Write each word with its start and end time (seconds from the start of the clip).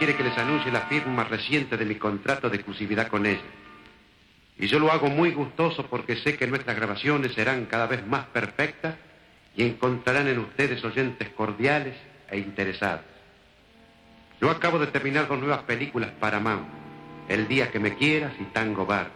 quiere 0.00 0.16
que 0.16 0.24
les 0.24 0.38
anuncie 0.38 0.72
la 0.72 0.86
firma 0.86 1.24
reciente 1.24 1.76
de 1.76 1.84
mi 1.84 1.96
contrato 1.96 2.48
de 2.48 2.56
exclusividad 2.56 3.08
con 3.08 3.26
ella. 3.26 3.44
Y 4.58 4.66
yo 4.66 4.78
lo 4.78 4.90
hago 4.90 5.08
muy 5.10 5.30
gustoso 5.32 5.88
porque 5.88 6.16
sé 6.16 6.38
que 6.38 6.46
nuestras 6.46 6.74
grabaciones 6.74 7.34
serán 7.34 7.66
cada 7.66 7.86
vez 7.86 8.06
más 8.06 8.24
perfectas 8.28 8.94
y 9.54 9.62
encontrarán 9.62 10.26
en 10.26 10.38
ustedes 10.38 10.82
oyentes 10.86 11.28
cordiales 11.28 11.96
e 12.30 12.38
interesados. 12.38 13.04
Yo 14.40 14.48
acabo 14.48 14.78
de 14.78 14.86
terminar 14.86 15.28
dos 15.28 15.38
nuevas 15.38 15.64
películas 15.64 16.12
para 16.18 16.40
Mau, 16.40 16.60
El 17.28 17.46
día 17.46 17.70
que 17.70 17.78
me 17.78 17.94
quieras 17.94 18.32
y 18.40 18.44
Tango 18.44 18.86
Bar. 18.86 19.10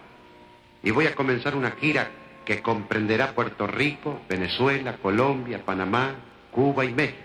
Y 0.82 0.90
voy 0.90 1.06
a 1.06 1.14
comenzar 1.14 1.56
una 1.56 1.70
gira 1.70 2.10
que 2.44 2.60
comprenderá 2.60 3.32
Puerto 3.32 3.66
Rico, 3.66 4.20
Venezuela, 4.28 4.98
Colombia, 4.98 5.64
Panamá, 5.64 6.14
Cuba 6.50 6.84
y 6.84 6.92
México. 6.92 7.23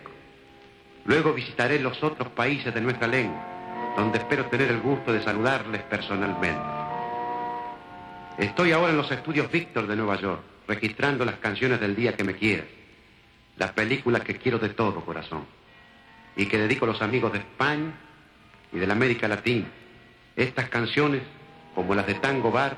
Luego 1.10 1.34
visitaré 1.34 1.80
los 1.80 2.04
otros 2.04 2.30
países 2.30 2.72
de 2.72 2.82
nuestra 2.82 3.08
lengua, 3.08 3.44
donde 3.98 4.20
espero 4.20 4.46
tener 4.46 4.70
el 4.70 4.80
gusto 4.80 5.12
de 5.12 5.24
saludarles 5.24 5.82
personalmente. 5.82 6.62
Estoy 8.38 8.74
ahora 8.74 8.92
en 8.92 8.98
los 8.98 9.10
estudios 9.10 9.52
Víctor 9.52 9.88
de 9.88 9.96
Nueva 9.96 10.22
York, 10.22 10.44
registrando 10.68 11.26
las 11.26 11.38
canciones 11.38 11.80
del 11.80 11.96
día 11.96 12.14
que 12.14 12.24
me 12.24 12.36
quieras, 12.36 12.68
las 13.58 13.72
películas 13.72 14.22
que 14.22 14.38
quiero 14.38 14.60
de 14.60 14.70
todo 14.70 15.04
corazón, 15.04 15.48
y 16.36 16.46
que 16.46 16.60
dedico 16.60 16.86
a 16.86 16.90
los 16.90 17.02
amigos 17.02 17.34
de 17.34 17.40
España 17.40 17.92
y 18.72 18.78
de 18.78 18.86
la 18.86 18.94
América 18.94 19.28
Latina. 19.28 19.66
Estas 20.36 20.70
canciones, 20.70 21.24
como 21.74 21.96
las 21.96 22.06
de 22.06 22.14
Tango 22.14 22.52
Bar, 22.52 22.78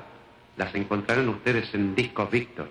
las 0.56 0.74
encontrarán 0.74 1.28
ustedes 1.28 1.74
en 1.74 1.94
Discos 1.94 2.30
Víctor. 2.30 2.70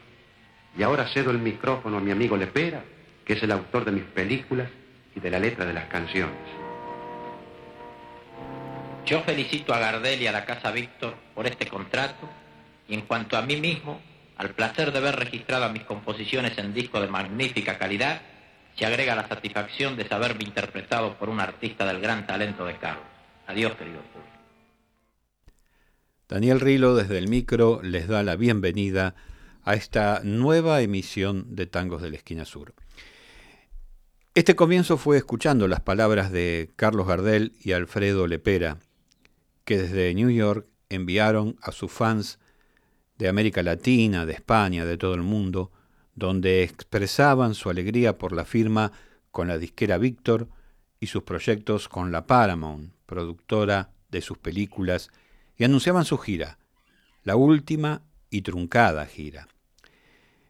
Y 0.75 0.81
ahora 0.81 1.07
cedo 1.13 1.29
el 1.29 1.37
micrófono 1.37 1.97
a 1.97 2.01
mi 2.01 2.09
amigo 2.09 2.35
Lepera, 2.35 2.83
que 3.23 3.33
es 3.33 3.43
el 3.43 3.51
autor 3.51 3.85
de 3.85 3.91
mis 3.91 4.05
películas 4.05 4.67
y 5.15 5.19
de 5.19 5.31
la 5.31 5.39
letra 5.39 5.65
de 5.65 5.73
las 5.73 5.85
canciones. 5.85 6.37
Yo 9.05 9.21
felicito 9.23 9.73
a 9.73 9.79
Gardel 9.79 10.21
y 10.21 10.27
a 10.27 10.31
la 10.31 10.45
Casa 10.45 10.71
Víctor 10.71 11.15
por 11.33 11.47
este 11.47 11.67
contrato 11.67 12.29
y 12.87 12.93
en 12.93 13.01
cuanto 13.01 13.37
a 13.37 13.41
mí 13.41 13.57
mismo, 13.57 13.99
al 14.37 14.51
placer 14.51 14.91
de 14.91 14.99
ver 14.99 15.15
registradas 15.15 15.71
mis 15.71 15.83
composiciones 15.83 16.57
en 16.57 16.73
disco 16.73 17.01
de 17.01 17.07
magnífica 17.07 17.77
calidad, 17.77 18.21
se 18.77 18.85
agrega 18.85 19.15
la 19.15 19.27
satisfacción 19.27 19.97
de 19.97 20.07
saberme 20.07 20.43
interpretado 20.43 21.17
por 21.17 21.29
un 21.29 21.39
artista 21.39 21.85
del 21.85 21.99
gran 21.99 22.25
talento 22.25 22.65
de 22.65 22.77
Carlos. 22.77 23.05
Adiós, 23.47 23.75
querido 23.75 24.01
público. 24.01 24.31
Daniel 26.29 26.61
Rilo 26.61 26.95
desde 26.95 27.17
el 27.17 27.27
micro 27.27 27.81
les 27.83 28.07
da 28.07 28.23
la 28.23 28.37
bienvenida 28.37 29.15
a 29.63 29.73
esta 29.73 30.21
nueva 30.23 30.81
emisión 30.81 31.55
de 31.55 31.65
Tangos 31.65 32.01
de 32.01 32.09
la 32.09 32.15
Esquina 32.15 32.45
Sur. 32.45 32.73
Este 34.33 34.55
comienzo 34.55 34.95
fue 34.95 35.17
escuchando 35.17 35.67
las 35.67 35.81
palabras 35.81 36.31
de 36.31 36.71
Carlos 36.77 37.05
Gardel 37.05 37.51
y 37.61 37.73
Alfredo 37.73 38.27
Lepera, 38.27 38.77
que 39.65 39.77
desde 39.77 40.13
New 40.13 40.29
York 40.29 40.65
enviaron 40.87 41.57
a 41.61 41.73
sus 41.73 41.91
fans 41.91 42.39
de 43.17 43.27
América 43.27 43.61
Latina, 43.61 44.25
de 44.25 44.31
España, 44.31 44.85
de 44.85 44.97
todo 44.97 45.15
el 45.15 45.21
mundo, 45.21 45.73
donde 46.15 46.63
expresaban 46.63 47.55
su 47.55 47.69
alegría 47.69 48.17
por 48.17 48.31
la 48.31 48.45
firma 48.45 48.93
con 49.31 49.49
la 49.49 49.57
disquera 49.57 49.97
Víctor 49.97 50.47
y 51.01 51.07
sus 51.07 51.23
proyectos 51.23 51.89
con 51.89 52.13
la 52.13 52.25
Paramount, 52.25 52.93
productora 53.05 53.91
de 54.11 54.21
sus 54.21 54.37
películas, 54.37 55.09
y 55.57 55.65
anunciaban 55.65 56.05
su 56.05 56.17
gira, 56.17 56.57
la 57.25 57.35
última 57.35 58.01
y 58.29 58.43
truncada 58.43 59.05
gira. 59.07 59.49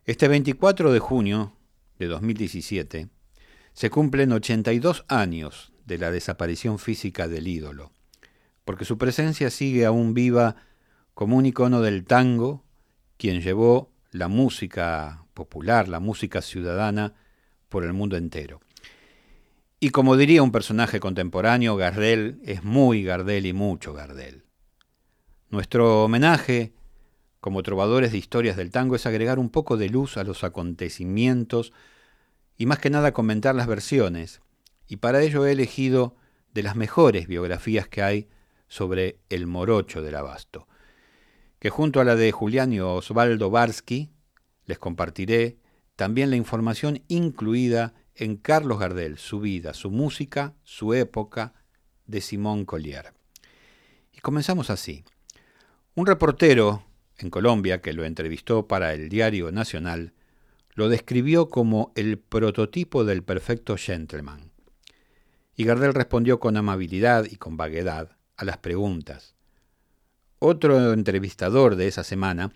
Este 0.05 0.27
24 0.27 0.93
de 0.93 0.99
junio 0.99 1.53
de 1.97 2.05
2017 2.05 3.09
se 3.73 3.89
cumplen 3.89 4.31
82 4.31 5.05
años 5.07 5.71
de 5.85 5.97
la 5.97 6.11
desaparición 6.11 6.79
física 6.79 7.27
del 7.27 7.47
ídolo, 7.47 7.91
porque 8.65 8.85
su 8.85 8.97
presencia 8.97 9.49
sigue 9.49 9.85
aún 9.85 10.13
viva 10.13 10.55
como 11.13 11.37
un 11.37 11.45
icono 11.45 11.81
del 11.81 12.05
tango, 12.05 12.63
quien 13.17 13.41
llevó 13.41 13.91
la 14.11 14.27
música 14.27 15.25
popular, 15.33 15.87
la 15.87 15.99
música 15.99 16.41
ciudadana, 16.41 17.13
por 17.69 17.85
el 17.85 17.93
mundo 17.93 18.17
entero. 18.17 18.59
Y 19.79 19.89
como 19.89 20.17
diría 20.17 20.43
un 20.43 20.51
personaje 20.51 20.99
contemporáneo, 20.99 21.75
Gardel 21.75 22.39
es 22.43 22.63
muy 22.63 23.03
Gardel 23.03 23.45
y 23.45 23.53
mucho 23.53 23.93
Gardel. 23.93 24.43
Nuestro 25.49 26.03
homenaje 26.03 26.73
como 27.39 27.63
trovadores 27.63 28.11
de 28.11 28.19
historias 28.19 28.55
del 28.55 28.69
tango 28.69 28.95
es 28.95 29.07
agregar 29.07 29.39
un 29.39 29.49
poco 29.49 29.77
de 29.77 29.89
luz 29.89 30.17
a 30.17 30.23
los 30.23 30.43
acontecimientos 30.43 31.73
y 32.61 32.67
más 32.67 32.77
que 32.77 32.91
nada 32.91 33.11
comentar 33.11 33.55
las 33.55 33.65
versiones, 33.65 34.39
y 34.87 34.97
para 34.97 35.23
ello 35.23 35.47
he 35.47 35.51
elegido 35.51 36.15
de 36.53 36.61
las 36.61 36.75
mejores 36.75 37.25
biografías 37.25 37.87
que 37.87 38.03
hay 38.03 38.29
sobre 38.67 39.17
el 39.29 39.47
morocho 39.47 40.03
del 40.03 40.13
abasto, 40.13 40.67
que 41.57 41.71
junto 41.71 41.99
a 41.99 42.03
la 42.03 42.15
de 42.15 42.31
Julián 42.31 42.71
y 42.71 42.79
Osvaldo 42.79 43.49
Barsky 43.49 44.11
les 44.67 44.77
compartiré 44.77 45.57
también 45.95 46.29
la 46.29 46.35
información 46.35 47.01
incluida 47.07 47.95
en 48.13 48.37
Carlos 48.37 48.77
Gardel, 48.77 49.17
su 49.17 49.39
vida, 49.39 49.73
su 49.73 49.89
música, 49.89 50.53
su 50.63 50.93
época, 50.93 51.55
de 52.05 52.21
Simón 52.21 52.65
Collier. 52.65 53.11
Y 54.13 54.19
comenzamos 54.19 54.69
así. 54.69 55.03
Un 55.95 56.05
reportero 56.05 56.83
en 57.17 57.31
Colombia 57.31 57.81
que 57.81 57.93
lo 57.93 58.05
entrevistó 58.05 58.67
para 58.67 58.93
el 58.93 59.09
diario 59.09 59.51
Nacional 59.51 60.13
lo 60.73 60.89
describió 60.89 61.49
como 61.49 61.91
el 61.95 62.17
prototipo 62.17 63.03
del 63.03 63.23
perfecto 63.23 63.77
gentleman. 63.77 64.51
Y 65.55 65.65
Gardel 65.65 65.93
respondió 65.93 66.39
con 66.39 66.57
amabilidad 66.57 67.25
y 67.25 67.35
con 67.35 67.57
vaguedad 67.57 68.17
a 68.37 68.45
las 68.45 68.57
preguntas. 68.57 69.35
Otro 70.39 70.93
entrevistador 70.93 71.75
de 71.75 71.87
esa 71.87 72.03
semana, 72.03 72.51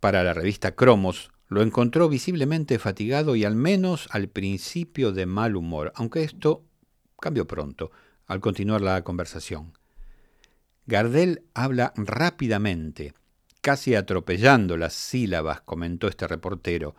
para 0.00 0.22
la 0.22 0.32
revista 0.32 0.76
Cromos, 0.76 1.30
lo 1.48 1.62
encontró 1.62 2.08
visiblemente 2.08 2.78
fatigado 2.78 3.36
y 3.36 3.44
al 3.44 3.56
menos 3.56 4.08
al 4.10 4.28
principio 4.28 5.12
de 5.12 5.26
mal 5.26 5.56
humor, 5.56 5.92
aunque 5.96 6.22
esto 6.22 6.64
cambió 7.20 7.46
pronto 7.46 7.90
al 8.26 8.40
continuar 8.40 8.80
la 8.80 9.02
conversación. 9.02 9.72
Gardel 10.86 11.42
habla 11.54 11.92
rápidamente, 11.96 13.14
casi 13.60 13.94
atropellando 13.94 14.76
las 14.76 14.94
sílabas, 14.94 15.60
comentó 15.62 16.08
este 16.08 16.28
reportero. 16.28 16.94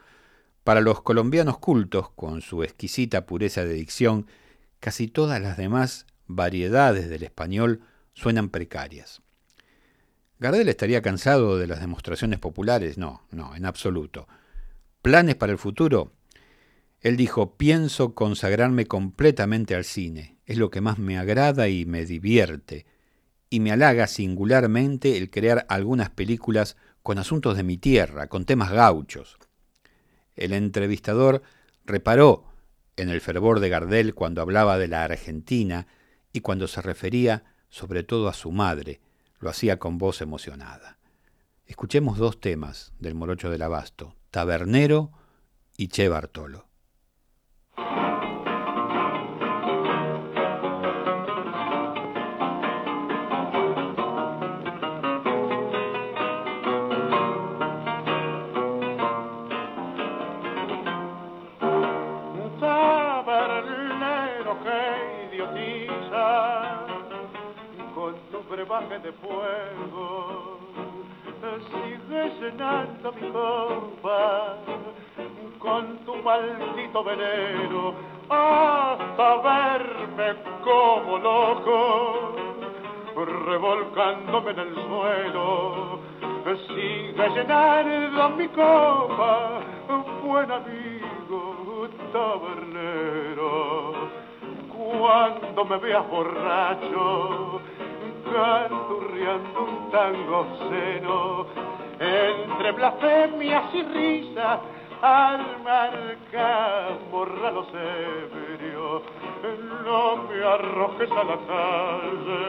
Para 0.67 0.81
los 0.81 1.01
colombianos 1.01 1.59
cultos, 1.59 2.09
con 2.09 2.41
su 2.41 2.61
exquisita 2.61 3.25
pureza 3.25 3.63
de 3.63 3.73
dicción, 3.73 4.27
casi 4.81 5.07
todas 5.07 5.41
las 5.41 5.55
demás 5.55 6.07
variedades 6.25 7.07
del 7.07 7.23
español 7.23 7.83
suenan 8.13 8.49
precarias. 8.49 9.21
¿Gardel 10.39 10.67
estaría 10.67 11.01
cansado 11.01 11.57
de 11.57 11.67
las 11.67 11.79
demostraciones 11.79 12.39
populares? 12.39 12.97
No, 12.97 13.21
no, 13.31 13.55
en 13.55 13.65
absoluto. 13.65 14.27
¿Planes 15.01 15.35
para 15.35 15.53
el 15.53 15.57
futuro? 15.57 16.11
Él 16.99 17.15
dijo, 17.15 17.55
pienso 17.55 18.13
consagrarme 18.13 18.87
completamente 18.87 19.73
al 19.73 19.85
cine. 19.85 20.35
Es 20.45 20.57
lo 20.57 20.69
que 20.69 20.81
más 20.81 20.99
me 20.99 21.17
agrada 21.17 21.69
y 21.69 21.85
me 21.85 22.03
divierte. 22.03 22.85
Y 23.49 23.61
me 23.61 23.71
halaga 23.71 24.05
singularmente 24.07 25.15
el 25.15 25.29
crear 25.29 25.65
algunas 25.69 26.09
películas 26.09 26.75
con 27.03 27.19
asuntos 27.19 27.55
de 27.55 27.63
mi 27.63 27.77
tierra, 27.77 28.27
con 28.27 28.43
temas 28.43 28.69
gauchos. 28.69 29.37
El 30.37 30.53
entrevistador 30.53 31.41
reparó 31.85 32.45
en 32.95 33.09
el 33.09 33.21
fervor 33.21 33.59
de 33.59 33.69
Gardel 33.69 34.15
cuando 34.15 34.41
hablaba 34.41 34.77
de 34.77 34.87
la 34.87 35.03
Argentina 35.03 35.87
y 36.31 36.41
cuando 36.41 36.67
se 36.67 36.81
refería 36.81 37.43
sobre 37.69 38.03
todo 38.03 38.29
a 38.29 38.33
su 38.33 38.51
madre, 38.51 39.01
lo 39.39 39.49
hacía 39.49 39.77
con 39.77 39.97
voz 39.97 40.21
emocionada. 40.21 40.97
Escuchemos 41.65 42.17
dos 42.17 42.39
temas 42.39 42.93
del 42.99 43.15
Morocho 43.15 43.49
del 43.49 43.61
Abasto, 43.61 44.15
Tabernero 44.31 45.11
y 45.75 45.89
Che 45.89 46.07
Bartolo. 46.07 46.66
De 68.49 69.11
fuego 69.13 70.57
sigue 71.69 72.29
llenando 72.39 73.11
mi 73.11 73.29
copa 73.29 74.55
con 75.59 75.97
tu 76.05 76.15
maldito 76.15 77.03
veneno 77.03 77.93
hasta 78.29 79.35
verme 79.37 80.35
como 80.63 81.17
loco 81.17 82.35
revolcándome 83.25 84.51
en 84.51 84.59
el 84.59 84.75
suelo. 84.75 85.99
Sigue 86.67 87.29
llenando 87.35 88.29
mi 88.37 88.47
copa, 88.47 89.59
buen 90.23 90.49
amigo 90.49 91.89
tabernero. 92.13 93.93
Cuando 94.69 95.65
me 95.65 95.77
veas 95.77 96.07
borracho, 96.09 97.61
canturreando 98.33 99.63
un 99.63 99.91
tango 99.91 100.45
seno, 100.69 101.45
entre 101.99 102.71
blasfemias 102.71 103.73
y 103.73 103.83
risas, 103.83 104.59
al 105.01 105.61
marcar 105.63 106.97
los 107.53 107.67
ebrios, 107.67 109.03
no 109.85 110.17
me 110.23 110.43
arrojes 110.43 111.11
a 111.11 111.23
la 111.23 111.37
calle, 111.47 112.43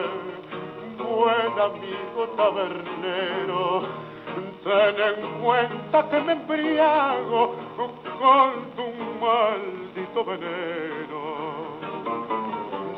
buen 0.97 1.59
amigo 1.59 2.27
tabernero, 2.35 3.81
ten 4.63 4.95
en 4.99 5.41
cuenta 5.41 6.09
que 6.09 6.19
me 6.21 6.33
embriago 6.33 7.55
con 7.77 8.71
tu 8.75 8.87
maldito 9.19 10.25
veneno. 10.25 11.38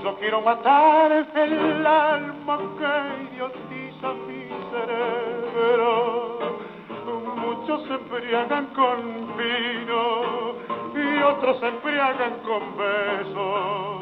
Yo 0.04 0.16
quiero 0.20 0.42
matar 0.42 1.12
el 1.12 1.86
alma 1.86 2.58
que 2.78 3.36
idiotiza 3.36 4.14
mi 4.28 4.48
cerebro 4.72 6.32
muchos 7.62 7.84
se 7.88 7.94
embriagan 7.94 8.68
con 8.68 9.36
vino 9.38 10.56
y 10.96 11.22
otros 11.24 11.60
se 11.60 11.68
embriagan 11.68 12.40
con 12.40 12.78
besos. 12.78 14.02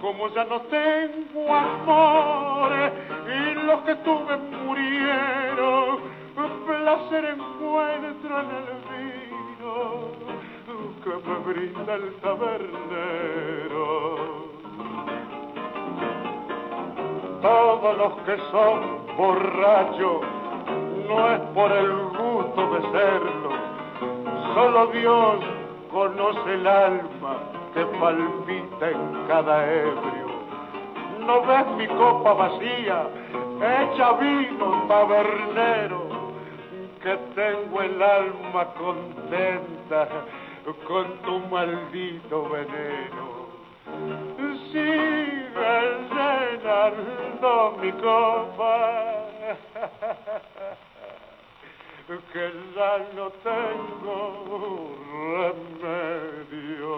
Como 0.00 0.28
ya 0.28 0.44
no 0.44 0.60
tengo 0.62 1.54
amores 1.54 2.92
y 3.26 3.54
los 3.66 3.80
que 3.80 3.96
tuve 3.96 4.36
murieron, 4.36 5.98
placer 6.66 7.24
encuentro 7.24 8.40
en 8.40 8.50
el 8.56 8.66
vino 8.88 9.74
que 11.02 11.10
me 11.28 11.36
brinda 11.52 11.94
el 11.94 12.14
tabernero. 12.16 13.48
Todos 17.42 17.96
los 17.96 18.12
que 18.24 18.36
son 18.50 19.06
borrachos 19.16 20.22
no 21.06 21.30
es 21.30 21.40
por 21.54 21.70
el 21.70 21.92
gusto 21.92 22.70
de 22.74 22.80
serlo. 22.90 23.50
Solo 24.54 24.86
Dios 24.88 25.36
conoce 25.92 26.54
el 26.54 26.66
alma 26.66 27.36
que 27.74 27.84
palpita 28.00 28.90
en 28.90 29.26
cada 29.28 29.72
ebrio. 29.72 30.28
No 31.20 31.42
ves 31.42 31.66
mi 31.76 31.86
copa 31.86 32.32
vacía, 32.32 33.06
hecha 33.60 34.12
vino 34.14 34.84
tabernero, 34.88 36.08
que 37.02 37.16
tengo 37.36 37.82
el 37.82 38.02
alma 38.02 38.64
contenta 38.74 40.08
con 40.86 41.06
tu 41.22 41.38
maldito 41.48 42.48
veneno. 42.48 43.38
Sigue 44.72 46.07
llenando 46.68 47.78
mi 47.80 47.90
que 52.32 52.44
ya 52.74 52.92
no 53.14 53.26
tengo 53.44 54.16
remedio. 56.46 56.94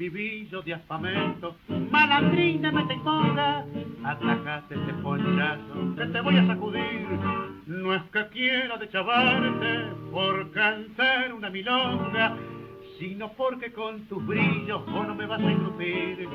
Vivillo 0.00 0.62
de 0.62 0.72
afamento, 0.72 1.56
malandrina 1.68 2.72
me 2.72 2.84
te 2.84 2.96
ponga, 3.04 3.66
atajate 4.02 4.74
este 4.74 4.94
ponchazo 4.94 5.94
que 5.94 6.06
te 6.06 6.20
voy 6.22 6.38
a 6.38 6.46
sacudir 6.46 7.06
no 7.66 7.94
es 7.94 8.02
que 8.04 8.26
quiera 8.28 8.78
de 8.78 8.88
chavarte 8.88 9.92
por 10.10 10.50
cantar 10.52 11.34
una 11.34 11.50
milonga, 11.50 12.34
sino 12.98 13.30
porque 13.32 13.72
con 13.72 14.06
tus 14.06 14.26
brillos 14.26 14.86
vos 14.86 15.06
no 15.06 15.14
me 15.14 15.26
vas 15.26 15.40
a 15.42 15.52
engrupir. 15.52 16.26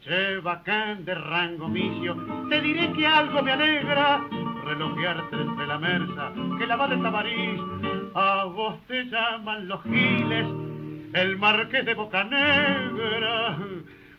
Che, 0.00 0.38
bacán 0.38 1.04
de 1.04 1.14
rango 1.16 1.68
misio, 1.68 2.16
te 2.48 2.60
diré 2.60 2.92
que 2.92 3.04
algo 3.04 3.42
me 3.42 3.50
alegra, 3.50 4.24
relojearte 4.64 5.36
entre 5.36 5.66
la 5.66 5.78
merza, 5.78 6.32
que 6.56 6.66
la 6.68 6.76
va 6.76 6.86
de 6.86 6.96
Tabarís. 6.98 7.60
A 8.14 8.44
vos 8.44 8.78
te 8.86 9.04
llaman 9.06 9.66
los 9.66 9.82
giles, 9.82 10.46
el 11.14 11.36
marqués 11.38 11.84
de 11.84 11.94
Boca 11.94 12.24
Negra, 12.24 13.58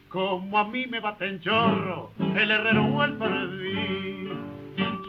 como 0.09 0.57
a 0.57 0.63
mí 0.65 0.87
me 0.87 0.99
baten 0.99 1.39
chorro, 1.39 2.11
el 2.19 2.51
herrero 2.51 2.85
o 2.85 3.03
el 3.03 3.13
perdí 3.13 4.29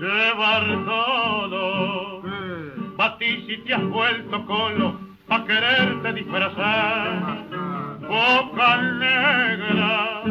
llevar 0.00 0.65
todo. 0.84 2.22
Batí 2.96 3.46
si 3.46 3.58
te 3.58 3.75
has 3.75 3.84
vuelto 3.84 4.46
colo 4.46 4.99
pa' 5.29 5.44
quererte 5.44 6.13
disfrazar. 6.15 7.44
Boca 8.01 8.77
negra, 8.77 10.22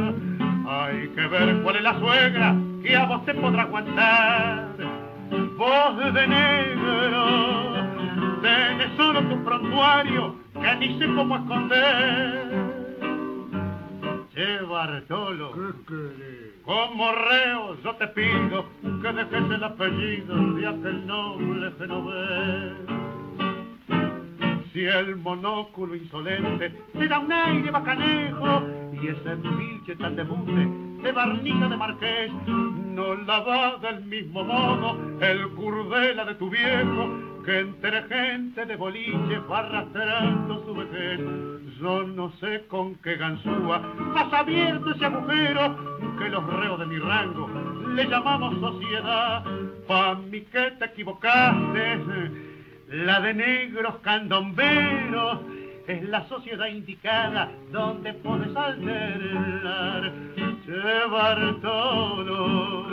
hay 0.67 1.07
que 1.09 1.27
ver 1.27 1.61
cuál 1.61 1.75
es 1.77 1.83
la 1.83 1.99
suegra 1.99 2.55
que 2.83 2.95
a 2.95 3.05
vos 3.05 3.25
te 3.25 3.33
podrá 3.33 3.63
aguantar. 3.63 4.67
Voz 5.57 6.13
de 6.13 6.27
negro, 6.27 7.78
tenés 8.41 8.95
solo 8.97 9.21
tu 9.23 9.43
prontuario 9.43 10.35
que 10.53 10.75
ni 10.75 10.99
sé 10.99 11.05
cómo 11.15 11.35
esconder. 11.35 12.69
Che 14.33 14.61
Bartolo, 14.63 15.51
como 16.63 17.11
reo 17.11 17.77
yo 17.83 17.95
te 17.95 18.07
pido 18.07 18.65
que 19.01 19.13
dejes 19.13 19.51
el 19.51 19.63
apellido 19.63 20.53
de 20.53 20.67
aquel 20.67 21.07
noble 21.07 21.71
genovés. 21.77 22.73
Si 24.71 24.85
el 24.85 25.15
monóculo 25.17 25.95
insolente 25.95 26.69
te 26.93 27.07
da 27.07 27.19
un 27.19 27.31
aire 27.31 27.71
bacanejo 27.71 28.63
y 28.93 29.07
ese 29.07 29.35
pinche 29.37 29.95
tan 29.95 30.15
de 30.15 30.23
de 31.03 31.11
barniza 31.11 31.67
de 31.67 31.77
marqués 31.77 32.31
no 32.47 33.15
la 33.15 33.39
va 33.39 33.77
del 33.77 34.03
mismo 34.05 34.43
modo 34.43 34.97
el 35.21 35.49
curdela 35.51 36.25
de 36.25 36.35
tu 36.35 36.49
viejo 36.49 37.09
que 37.45 37.59
entre 37.59 38.03
gente 38.03 38.65
de 38.65 38.75
boliche 38.75 39.39
va 39.49 39.59
arrastrando 39.59 40.63
su 40.65 40.75
vejez. 40.75 41.19
Yo 41.79 42.03
no 42.03 42.31
sé 42.39 42.65
con 42.67 42.95
qué 42.95 43.15
ganzúa 43.15 43.81
has 44.15 44.33
abierto 44.33 44.91
ese 44.91 45.05
agujero 45.05 45.77
que 46.17 46.29
los 46.29 46.45
reos 46.45 46.79
de 46.79 46.85
mi 46.85 46.97
rango 46.99 47.49
le 47.95 48.05
llamamos 48.05 48.59
sociedad. 48.59 49.43
Pa' 49.87 50.15
mí 50.15 50.41
que 50.41 50.71
te 50.71 50.85
equivocaste, 50.85 52.01
la 52.89 53.21
de 53.21 53.33
negros 53.33 53.95
candomberos 54.01 55.39
es 55.89 56.07
la 56.07 56.23
sociedad 56.27 56.67
indicada 56.67 57.49
donde 57.71 58.13
puedes 58.13 58.55
alternar. 58.55 60.11
Llevar 60.67 61.55
todo, 61.63 62.87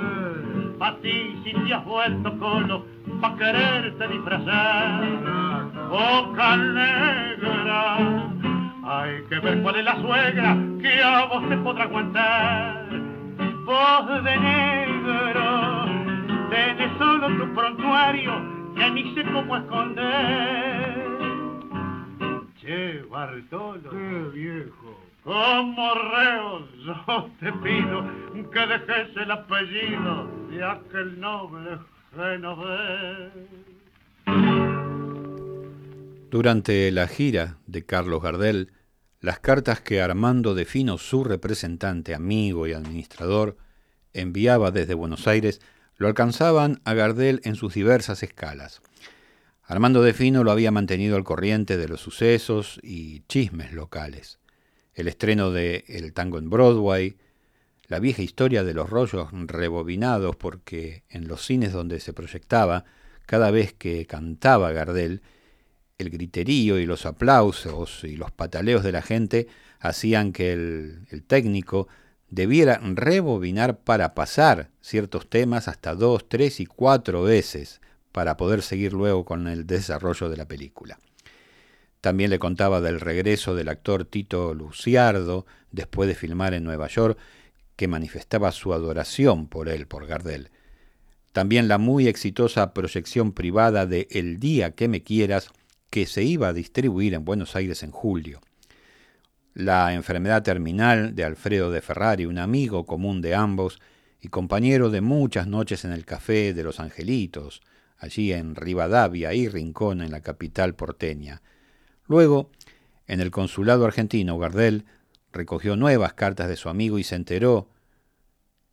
a 0.80 0.96
ti 1.02 1.38
si 1.44 1.52
te 1.52 1.74
has 1.74 1.84
vuelto 1.84 2.38
colo, 2.38 2.86
pa' 3.20 3.36
quererte 3.36 4.08
disfrazar. 4.08 5.04
Boca 5.90 6.56
negra, 6.56 7.98
hay 8.82 9.22
que 9.28 9.40
ver 9.40 9.60
cuál 9.62 9.76
es 9.76 9.84
la 9.84 10.00
suegra 10.00 10.56
que 10.80 11.02
a 11.02 11.26
vos 11.26 11.46
te 11.50 11.56
podrá 11.58 11.84
aguantar. 11.84 12.86
Voz 13.66 14.24
de 14.24 14.36
negro, 14.38 15.84
tenés 16.48 16.96
solo 16.96 17.28
tu 17.28 17.54
prontuario 17.54 18.40
que 18.74 18.90
ni 18.90 19.14
sé 19.14 19.22
cómo 19.32 19.54
esconder. 19.54 21.05
Che, 22.66 23.00
Bartolo. 23.08 23.90
Qué 23.90 24.30
viejo. 24.34 25.00
Como 25.22 25.94
reo, 25.94 26.68
yo 26.84 27.30
te 27.38 27.52
pido 27.62 28.50
que 28.50 28.60
dejes 28.66 29.16
el 29.16 29.30
apellido 29.30 30.28
de 30.50 30.64
aquel 30.64 31.20
noble 31.20 31.78
genovés. 32.16 33.32
Durante 36.28 36.90
la 36.90 37.06
gira 37.06 37.58
de 37.68 37.86
Carlos 37.86 38.20
Gardel, 38.20 38.72
las 39.20 39.38
cartas 39.38 39.80
que 39.80 40.02
Armando 40.02 40.56
de 40.56 40.64
Fino, 40.64 40.98
su 40.98 41.22
representante, 41.22 42.16
amigo 42.16 42.66
y 42.66 42.72
administrador, 42.72 43.56
enviaba 44.12 44.72
desde 44.72 44.94
Buenos 44.94 45.28
Aires, 45.28 45.60
lo 45.98 46.08
alcanzaban 46.08 46.80
a 46.84 46.94
Gardel 46.94 47.40
en 47.44 47.54
sus 47.54 47.74
diversas 47.74 48.24
escalas. 48.24 48.82
Armando 49.68 50.00
de 50.00 50.14
Fino 50.14 50.44
lo 50.44 50.52
había 50.52 50.70
mantenido 50.70 51.16
al 51.16 51.24
corriente 51.24 51.76
de 51.76 51.88
los 51.88 52.00
sucesos 52.00 52.78
y 52.84 53.24
chismes 53.28 53.72
locales. 53.72 54.38
El 54.94 55.08
estreno 55.08 55.50
de 55.50 55.84
El 55.88 56.12
tango 56.12 56.38
en 56.38 56.48
Broadway, 56.48 57.16
la 57.88 57.98
vieja 57.98 58.22
historia 58.22 58.62
de 58.62 58.74
los 58.74 58.88
rollos 58.88 59.28
rebobinados, 59.32 60.36
porque 60.36 61.02
en 61.08 61.26
los 61.26 61.44
cines 61.44 61.72
donde 61.72 61.98
se 61.98 62.12
proyectaba, 62.12 62.84
cada 63.26 63.50
vez 63.50 63.72
que 63.72 64.06
cantaba 64.06 64.70
Gardel, 64.70 65.20
el 65.98 66.10
griterío 66.10 66.78
y 66.78 66.86
los 66.86 67.04
aplausos 67.04 68.04
y 68.04 68.16
los 68.16 68.30
pataleos 68.30 68.84
de 68.84 68.92
la 68.92 69.02
gente 69.02 69.48
hacían 69.80 70.32
que 70.32 70.52
el, 70.52 71.06
el 71.10 71.24
técnico 71.24 71.88
debiera 72.30 72.80
rebobinar 72.80 73.80
para 73.80 74.14
pasar 74.14 74.70
ciertos 74.80 75.28
temas 75.28 75.66
hasta 75.66 75.96
dos, 75.96 76.28
tres 76.28 76.60
y 76.60 76.66
cuatro 76.66 77.24
veces 77.24 77.80
para 78.16 78.38
poder 78.38 78.62
seguir 78.62 78.94
luego 78.94 79.26
con 79.26 79.46
el 79.46 79.66
desarrollo 79.66 80.30
de 80.30 80.38
la 80.38 80.48
película. 80.48 80.98
También 82.00 82.30
le 82.30 82.38
contaba 82.38 82.80
del 82.80 82.98
regreso 82.98 83.54
del 83.54 83.68
actor 83.68 84.06
Tito 84.06 84.54
Luciardo 84.54 85.44
después 85.70 86.08
de 86.08 86.14
filmar 86.14 86.54
en 86.54 86.64
Nueva 86.64 86.88
York, 86.88 87.18
que 87.76 87.88
manifestaba 87.88 88.52
su 88.52 88.72
adoración 88.72 89.48
por 89.48 89.68
él, 89.68 89.86
por 89.86 90.06
Gardel. 90.06 90.48
También 91.32 91.68
la 91.68 91.76
muy 91.76 92.08
exitosa 92.08 92.72
proyección 92.72 93.32
privada 93.32 93.84
de 93.84 94.08
El 94.10 94.38
día 94.38 94.70
que 94.70 94.88
me 94.88 95.02
quieras, 95.02 95.50
que 95.90 96.06
se 96.06 96.22
iba 96.22 96.48
a 96.48 96.54
distribuir 96.54 97.12
en 97.12 97.26
Buenos 97.26 97.54
Aires 97.54 97.82
en 97.82 97.90
julio. 97.90 98.40
La 99.52 99.92
enfermedad 99.92 100.42
terminal 100.42 101.14
de 101.14 101.24
Alfredo 101.24 101.70
de 101.70 101.82
Ferrari, 101.82 102.24
un 102.24 102.38
amigo 102.38 102.86
común 102.86 103.20
de 103.20 103.34
ambos 103.34 103.78
y 104.22 104.28
compañero 104.28 104.88
de 104.88 105.02
muchas 105.02 105.46
noches 105.46 105.84
en 105.84 105.92
el 105.92 106.06
café 106.06 106.54
de 106.54 106.64
los 106.64 106.80
Angelitos, 106.80 107.60
allí 107.98 108.32
en 108.32 108.54
Rivadavia 108.54 109.34
y 109.34 109.48
Rincón, 109.48 110.00
en 110.00 110.10
la 110.10 110.20
capital 110.20 110.74
porteña. 110.74 111.42
Luego, 112.06 112.50
en 113.06 113.20
el 113.20 113.30
consulado 113.30 113.84
argentino, 113.84 114.38
Gardel 114.38 114.84
recogió 115.32 115.76
nuevas 115.76 116.14
cartas 116.14 116.48
de 116.48 116.56
su 116.56 116.68
amigo 116.68 116.98
y 116.98 117.04
se 117.04 117.14
enteró 117.14 117.68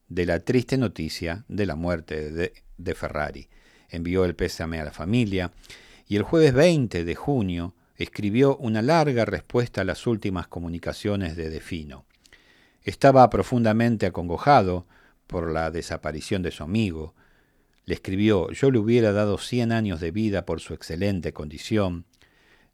de 0.08 0.25
la 0.25 0.39
triste 0.39 0.77
noticia 0.77 1.46
de 1.48 1.65
la 1.65 1.75
muerte 1.75 2.32
de, 2.32 2.53
de 2.77 2.96
Ferrari. 2.96 3.50
Envió 3.89 4.25
el 4.25 4.36
pésame 4.36 4.80
a 4.80 4.86
la 4.86 4.92
familia 4.92 5.51
y 6.08 6.15
el 6.15 6.24
jueves 6.24 6.53
20 6.53 7.03
de 7.03 7.15
junio 7.15 7.75
escribió 7.96 8.58
una 8.58 8.82
larga 8.82 9.25
respuesta 9.25 9.82
a 9.82 9.86
las 9.86 10.08
últimas 10.08 10.48
comunicaciones 10.48 11.36
de 11.36 11.50
Defino. 11.50 12.06
Estaba 12.82 13.30
profundamente 13.30 14.06
acongojado 14.06 14.88
por 15.27 15.51
la 15.51 15.72
desaparición 15.72 16.42
de 16.42 16.51
su 16.51 16.63
amigo, 16.63 17.15
le 17.86 17.96
escribió, 17.96 18.50
yo 18.52 18.72
le 18.72 18.80
hubiera 18.80 19.12
dado 19.12 19.38
cien 19.38 19.72
años 19.72 20.00
de 20.00 20.12
vida 20.12 20.46
por 20.46 20.62
su 20.62 20.74
excelente 20.74 21.34
condición. 21.34 22.06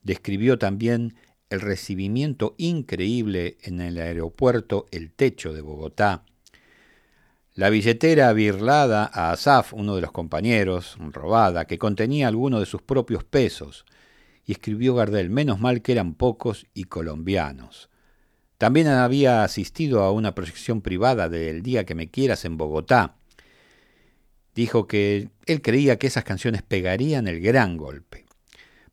Describió 0.03 0.59
también 0.59 1.15
el 1.49 1.61
recibimiento 1.61 2.53
increíble 2.57 3.57
en 3.63 3.81
el 3.81 3.97
aeropuerto 3.97 4.85
El 4.91 5.11
Techo 5.11 5.51
de 5.51 5.61
Bogotá. 5.61 6.25
La 7.55 7.71
billetera 7.71 8.31
birlada 8.33 9.09
a 9.11 9.31
Asaf, 9.31 9.73
uno 9.73 9.95
de 9.95 10.01
los 10.01 10.11
compañeros, 10.11 10.95
robada, 11.11 11.65
que 11.65 11.79
contenía 11.79 12.27
alguno 12.27 12.59
de 12.59 12.67
sus 12.67 12.83
propios 12.83 13.23
pesos. 13.23 13.85
Y 14.45 14.53
escribió 14.53 14.95
Gardel, 14.95 15.29
menos 15.29 15.59
mal 15.59 15.81
que 15.81 15.91
eran 15.91 16.13
pocos 16.13 16.67
y 16.73 16.85
colombianos. 16.85 17.89
También 18.59 18.87
había 18.87 19.43
asistido 19.43 20.03
a 20.03 20.11
una 20.11 20.35
proyección 20.35 20.81
privada 20.81 21.29
del 21.29 21.63
Día 21.63 21.85
que 21.85 21.95
me 21.95 22.11
quieras 22.11 22.45
en 22.45 22.57
Bogotá 22.57 23.18
dijo 24.55 24.87
que 24.87 25.29
él 25.45 25.61
creía 25.61 25.97
que 25.97 26.07
esas 26.07 26.23
canciones 26.23 26.61
pegarían 26.61 27.27
el 27.27 27.39
gran 27.39 27.77
golpe. 27.77 28.25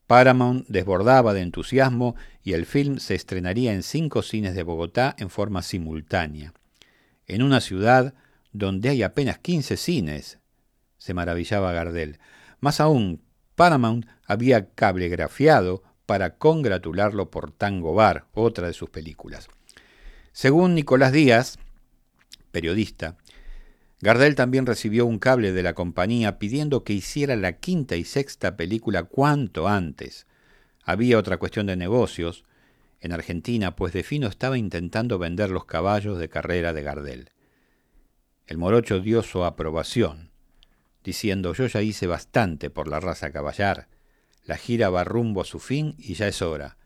Paramount 0.06 0.66
desbordaba 0.68 1.34
de 1.34 1.40
entusiasmo 1.40 2.14
y 2.42 2.52
el 2.52 2.64
film 2.64 2.98
se 2.98 3.14
estrenaría 3.14 3.72
en 3.72 3.82
cinco 3.82 4.22
cines 4.22 4.54
de 4.54 4.62
Bogotá 4.62 5.16
en 5.18 5.30
forma 5.30 5.62
simultánea. 5.62 6.52
En 7.26 7.42
una 7.42 7.60
ciudad 7.60 8.14
donde 8.52 8.88
hay 8.88 9.02
apenas 9.02 9.38
15 9.38 9.76
cines, 9.76 10.38
se 10.96 11.12
maravillaba 11.12 11.72
Gardel. 11.72 12.18
Más 12.60 12.80
aún, 12.80 13.22
Paramount 13.56 14.06
había 14.24 14.70
cablegrafiado 14.70 15.82
para 16.06 16.36
congratularlo 16.36 17.30
por 17.30 17.50
Tango 17.50 17.94
Bar, 17.94 18.26
otra 18.32 18.68
de 18.68 18.72
sus 18.72 18.90
películas. 18.90 19.48
Según 20.32 20.74
Nicolás 20.74 21.12
Díaz, 21.12 21.58
periodista, 22.52 23.16
Gardel 24.00 24.34
también 24.34 24.66
recibió 24.66 25.06
un 25.06 25.18
cable 25.18 25.52
de 25.52 25.62
la 25.62 25.74
compañía 25.74 26.38
pidiendo 26.38 26.84
que 26.84 26.92
hiciera 26.92 27.34
la 27.34 27.54
quinta 27.54 27.96
y 27.96 28.04
sexta 28.04 28.56
película 28.56 29.04
cuanto 29.04 29.68
antes. 29.68 30.26
Había 30.84 31.18
otra 31.18 31.38
cuestión 31.38 31.66
de 31.66 31.76
negocios 31.76 32.44
en 33.00 33.12
Argentina, 33.12 33.74
pues 33.74 33.92
Defino 33.92 34.26
estaba 34.26 34.58
intentando 34.58 35.18
vender 35.18 35.50
los 35.50 35.64
caballos 35.64 36.18
de 36.18 36.28
carrera 36.28 36.72
de 36.72 36.82
Gardel. 36.82 37.30
El 38.46 38.58
morocho 38.58 39.00
dio 39.00 39.22
su 39.22 39.44
aprobación, 39.44 40.30
diciendo 41.02 41.54
yo 41.54 41.66
ya 41.66 41.82
hice 41.82 42.06
bastante 42.06 42.68
por 42.70 42.88
la 42.88 43.00
raza 43.00 43.32
caballar, 43.32 43.88
la 44.44 44.56
gira 44.56 44.90
va 44.90 45.04
rumbo 45.04 45.40
a 45.40 45.44
su 45.44 45.58
fin 45.58 45.94
y 45.98 46.14
ya 46.14 46.28
es 46.28 46.42
hora. 46.42 46.76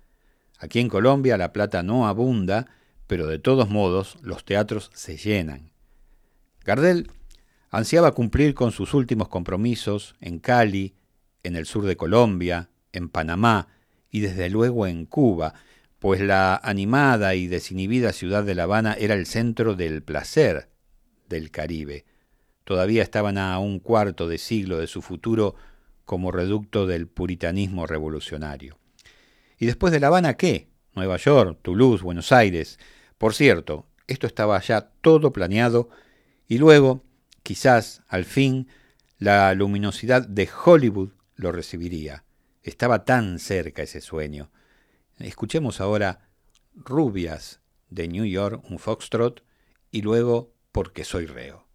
Aquí 0.58 0.78
en 0.78 0.88
Colombia 0.88 1.36
la 1.36 1.52
plata 1.52 1.82
no 1.82 2.06
abunda, 2.06 2.68
pero 3.06 3.26
de 3.26 3.38
todos 3.38 3.68
modos 3.68 4.16
los 4.22 4.44
teatros 4.44 4.90
se 4.94 5.16
llenan. 5.16 5.69
Gardel 6.64 7.10
ansiaba 7.70 8.12
cumplir 8.12 8.54
con 8.54 8.72
sus 8.72 8.94
últimos 8.94 9.28
compromisos 9.28 10.14
en 10.20 10.38
Cali, 10.38 10.94
en 11.42 11.56
el 11.56 11.66
sur 11.66 11.86
de 11.86 11.96
Colombia, 11.96 12.70
en 12.92 13.08
Panamá 13.08 13.68
y 14.10 14.20
desde 14.20 14.50
luego 14.50 14.86
en 14.86 15.06
Cuba, 15.06 15.54
pues 15.98 16.20
la 16.20 16.56
animada 16.56 17.34
y 17.34 17.46
desinhibida 17.46 18.12
ciudad 18.12 18.44
de 18.44 18.54
La 18.54 18.64
Habana 18.64 18.94
era 18.94 19.14
el 19.14 19.26
centro 19.26 19.74
del 19.74 20.02
placer 20.02 20.68
del 21.28 21.50
Caribe. 21.50 22.04
Todavía 22.64 23.02
estaban 23.02 23.38
a 23.38 23.58
un 23.58 23.78
cuarto 23.78 24.28
de 24.28 24.38
siglo 24.38 24.78
de 24.78 24.86
su 24.86 25.02
futuro 25.02 25.54
como 26.04 26.32
reducto 26.32 26.86
del 26.86 27.06
puritanismo 27.06 27.86
revolucionario. 27.86 28.78
¿Y 29.58 29.66
después 29.66 29.92
de 29.92 30.00
La 30.00 30.08
Habana 30.08 30.36
qué? 30.36 30.68
Nueva 30.94 31.16
York, 31.18 31.58
Toulouse, 31.62 32.02
Buenos 32.02 32.32
Aires. 32.32 32.78
Por 33.16 33.34
cierto, 33.34 33.86
esto 34.06 34.26
estaba 34.26 34.60
ya 34.60 34.90
todo 35.00 35.32
planeado 35.32 35.90
y 36.50 36.58
luego, 36.58 37.04
quizás, 37.44 38.02
al 38.08 38.24
fin, 38.24 38.66
la 39.18 39.54
luminosidad 39.54 40.26
de 40.26 40.48
Hollywood 40.64 41.10
lo 41.36 41.52
recibiría. 41.52 42.24
Estaba 42.64 43.04
tan 43.04 43.38
cerca 43.38 43.82
ese 43.82 44.00
sueño. 44.00 44.50
Escuchemos 45.20 45.80
ahora 45.80 46.28
Rubias 46.74 47.60
de 47.88 48.08
New 48.08 48.24
York, 48.24 48.64
un 48.68 48.80
foxtrot, 48.80 49.44
y 49.92 50.02
luego 50.02 50.52
Porque 50.72 51.04
soy 51.04 51.26
reo. 51.26 51.68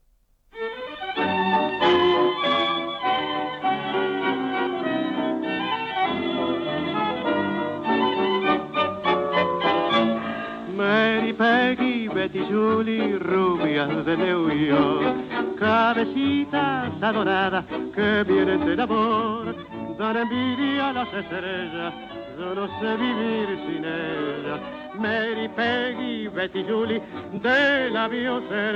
Peggy, 11.37 11.94
Betty 12.07 12.39
Julie, 12.49 13.17
rubias 13.19 14.05
de 14.05 14.17
New 14.17 14.49
York, 14.49 15.57
cabecitas 15.57 16.91
adoradas 17.01 17.65
que 17.93 18.23
vienen 18.23 18.65
del 18.65 18.79
amor, 18.79 19.55
dan 19.97 20.17
envidia 20.17 20.89
a 20.89 20.93
las 20.93 21.13
estrellas, 21.13 21.93
yo 22.37 22.55
no 22.55 22.67
sé 22.79 22.97
vivir 22.97 23.47
sin 23.65 23.85
ellas. 23.85 24.59
Mary, 24.99 25.49
Peggy, 25.49 26.27
Betty 26.27 26.63
Julie, 26.63 27.01
de 27.33 27.89
labios 27.89 28.43
el 28.51 28.75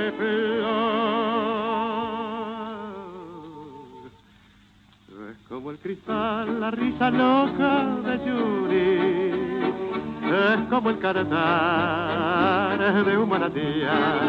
Es 5.30 5.46
como 5.48 5.70
el 5.70 5.78
cristal, 5.78 6.60
la 6.60 6.70
risa 6.70 7.10
loca 7.10 7.84
de 8.04 8.18
Julie 8.18 9.29
es 10.40 10.60
como 10.68 10.90
el 10.90 10.98
cantar 10.98 12.78
de 13.04 13.16
un 13.16 13.28
manantial. 13.28 14.20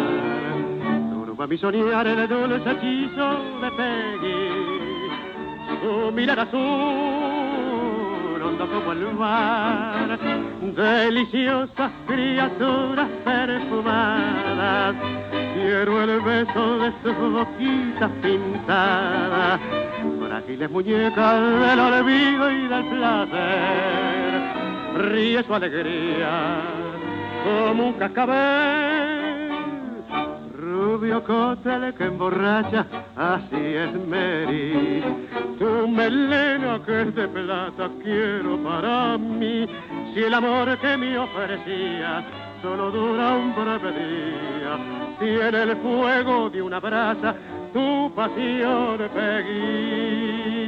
Turba 1.11 1.47
mi 1.47 1.57
soñar 1.57 2.07
el 2.07 2.27
dulce 2.27 2.71
hechizo 2.71 3.37
de 3.61 3.71
Peggy, 3.77 4.49
su 5.81 6.11
mirada 6.11 6.43
azul, 6.43 6.59
hondo 8.41 8.67
como 8.67 8.91
el 8.91 9.13
mar, 9.13 10.19
deliciosas 10.75 11.91
criaturas 12.07 13.07
perfumadas. 13.23 14.95
Quiero 15.53 16.01
el 16.03 16.21
beso 16.21 16.77
de 16.79 16.91
sus 17.03 17.17
boquitas 17.31 18.11
pintadas, 18.21 19.59
frágiles 20.19 20.69
muñecas 20.69 21.41
del 21.61 21.79
olvido 21.79 22.51
y 22.51 22.67
del 22.67 22.85
placer 22.85 24.10
ríe 24.95 25.43
su 25.43 25.53
alegría 25.53 26.61
como 27.43 27.87
un 27.87 27.93
cascabel. 27.93 29.51
Rubio 30.55 31.23
cótele 31.23 31.93
que 31.93 32.05
emborracha, 32.05 32.85
así 33.15 33.55
es 33.55 33.93
Mary. 34.07 35.03
Tu 35.59 35.87
melena 35.87 36.81
que 36.85 37.01
es 37.01 37.15
de 37.15 37.27
plata 37.27 37.89
quiero 38.03 38.57
para 38.63 39.17
mí. 39.17 39.67
Si 40.13 40.19
el 40.19 40.33
amor 40.33 40.77
que 40.79 40.97
me 40.97 41.17
ofrecía 41.17 42.23
solo 42.61 42.91
dura 42.91 43.35
un 43.35 43.55
breve 43.55 43.91
día. 43.91 44.77
Tiene 45.19 45.63
el 45.63 45.77
fuego 45.77 46.49
de 46.49 46.61
una 46.61 46.79
brasa 46.79 47.35
tu 47.73 48.11
pasión, 48.15 48.97
Peggy. 49.13 50.60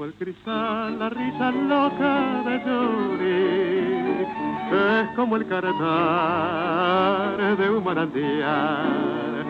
Como 0.00 0.08
el 0.08 0.14
cristal, 0.14 0.98
la 0.98 1.10
risa 1.10 1.50
loca 1.50 2.42
de 2.46 2.58
Yuri. 2.64 4.24
Es 4.72 5.08
como 5.14 5.36
el 5.36 5.46
cantar 5.46 7.36
de 7.58 7.68
un 7.68 7.84
manantial. 7.84 9.44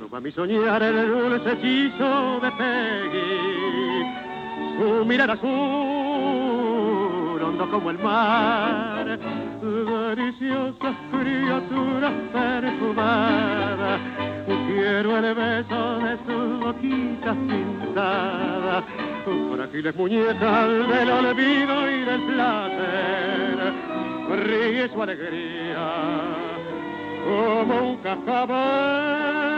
Turba 0.00 0.20
mi 0.20 0.32
soñar 0.32 0.82
el 0.82 1.06
dulce 1.06 1.52
hechizo 1.52 2.40
de 2.40 2.50
Peggy. 2.52 4.06
Su 4.78 5.04
mirada 5.04 5.34
azul, 5.34 5.52
hondo 7.42 7.70
como 7.70 7.90
el 7.90 7.98
mar. 7.98 9.18
Deliciosas 9.64 10.94
criaturas 11.10 12.12
perfumadas 12.32 14.00
quiero 14.66 15.16
el 15.16 15.34
beso 15.34 15.98
de 16.00 16.18
sus 16.26 16.60
boquitas 16.60 17.36
pintadas, 17.36 18.84
frágiles 19.24 19.96
muñecas 19.96 20.68
del 20.68 21.10
olvido 21.10 21.90
y 21.90 22.04
del 22.04 22.22
placer, 22.26 23.72
ríe 24.44 24.88
su 24.90 25.02
alegría 25.02 25.88
como 27.24 27.90
un 27.90 27.96
cascabel. 28.02 29.53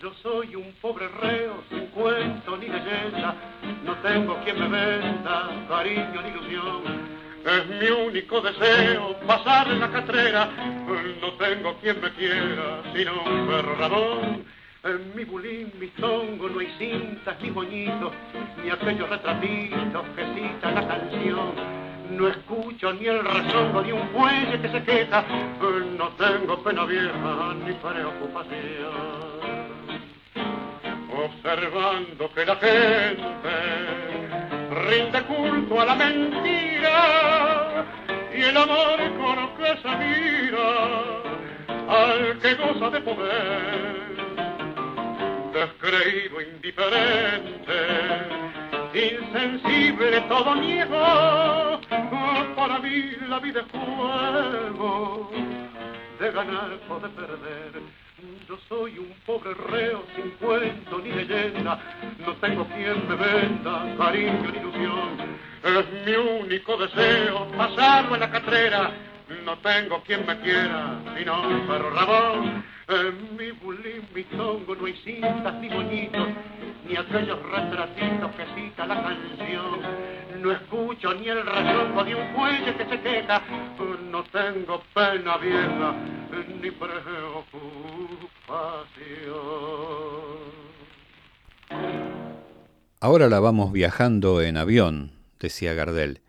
Yo 0.00 0.12
soy 0.22 0.54
un 0.56 0.72
pobre 0.80 1.08
reo, 1.08 1.62
sin 1.68 1.86
cuento 1.88 2.56
ni 2.56 2.68
leyenda, 2.68 3.34
no 3.84 3.94
tengo 3.98 4.36
quien 4.44 4.58
me 4.58 4.68
venda 4.68 5.50
cariño 5.68 6.22
ni 6.22 6.28
ilusión. 6.28 6.82
Es 7.44 7.66
mi 7.66 7.88
único 7.88 8.40
deseo 8.40 9.16
pasar 9.26 9.68
en 9.68 9.80
la 9.80 9.90
catrera, 9.90 10.48
no 11.20 11.32
tengo 11.34 11.74
quien 11.80 12.00
me 12.00 12.10
quiera, 12.12 12.82
sino 12.94 13.12
un 13.24 13.46
perro 13.46 13.74
rabón. 13.76 14.44
En 14.84 15.16
mi 15.16 15.24
bulín, 15.24 15.72
mi 15.78 15.88
tongo, 15.88 16.48
no 16.48 16.60
hay 16.60 16.68
cintas 16.78 17.40
ni 17.40 17.50
moñitos, 17.50 18.12
ni 18.62 18.70
aquellos 18.70 19.08
retratitos 19.08 20.04
que 20.16 20.24
citan 20.34 20.74
la 20.74 20.88
canción. 20.88 21.52
No 22.10 22.28
escucho 22.28 22.92
ni 22.92 23.06
el 23.06 23.24
rezongo 23.24 23.82
de 23.82 23.92
un 23.92 24.08
fuelle 24.10 24.60
que 24.60 24.68
se 24.68 24.82
queja, 24.84 25.24
no 25.98 26.08
tengo 26.10 26.62
pena 26.62 26.84
vieja 26.84 27.54
ni 27.64 27.72
preocupación 27.74 29.23
observando 31.16 32.32
que 32.34 32.44
la 32.44 32.56
gente 32.56 33.50
rinde 34.88 35.22
culto 35.22 35.80
a 35.80 35.84
la 35.84 35.94
mentira 35.94 37.84
y 38.36 38.42
el 38.42 38.56
amor 38.56 38.98
con 39.16 39.56
que 39.56 39.76
se 39.82 39.96
mira 39.96 40.70
al 41.88 42.38
que 42.40 42.54
goza 42.54 42.90
de 42.90 43.00
poder, 43.00 43.96
descreído, 45.52 46.40
indiferente, 46.40 47.78
insensible, 48.94 50.20
todo 50.22 50.54
niego, 50.56 51.80
para 52.56 52.78
mí 52.80 53.12
la 53.28 53.38
vida 53.38 53.60
es 53.60 53.66
juego 53.70 55.30
de 56.18 56.30
ganar 56.32 56.70
o 56.88 57.00
de 57.00 57.08
perder 57.10 58.03
yo 58.48 58.58
soy 58.68 58.98
un 58.98 59.12
pobre 59.26 59.54
reo 59.54 60.04
sin 60.14 60.30
cuento 60.32 60.98
ni 60.98 61.10
leyenda, 61.10 61.78
no 62.24 62.34
tengo 62.36 62.66
quien 62.66 63.08
me 63.08 63.14
venda 63.16 63.94
cariño 63.96 64.50
ni 64.52 64.58
ilusión. 64.58 65.08
Es 65.64 66.06
mi 66.06 66.14
único 66.14 66.76
deseo 66.76 67.46
pasarlo 67.56 68.14
en 68.14 68.20
la 68.20 68.30
catrera, 68.30 68.90
no 69.44 69.56
tengo 69.58 70.02
quien 70.02 70.26
me 70.26 70.38
quiera, 70.40 71.00
sino 71.16 71.42
un 71.48 71.66
perro 71.66 71.90
rabón. 71.90 72.64
En 72.86 73.36
mi 73.36 73.50
bulín, 73.52 74.06
mi 74.14 74.24
tongo 74.24 74.74
no 74.74 74.84
hay 74.84 74.92
cintas 75.04 75.54
ni 75.54 75.70
moñitos, 75.70 76.28
ni 76.86 76.96
aquellos 76.96 77.42
retratitos 77.50 78.30
que 78.32 78.44
cita 78.54 78.86
la 78.86 79.02
canción. 79.02 79.80
No 80.42 80.52
escucho 80.52 81.14
ni 81.14 81.28
el 81.28 81.46
rezongo 81.46 82.04
de 82.04 82.14
un 82.14 82.28
cuello 82.34 82.76
que 82.76 82.84
se 82.84 83.00
queja, 83.00 83.40
no 84.10 84.22
tengo 84.24 84.82
pena 84.92 85.38
vieja 85.38 85.94
ni 86.60 86.70
preocupación. 86.70 87.93
Ahora 93.00 93.28
la 93.28 93.38
vamos 93.38 93.70
viajando 93.70 94.40
en 94.40 94.56
avión, 94.56 95.12
decía 95.38 95.74
Gardel, 95.74 96.22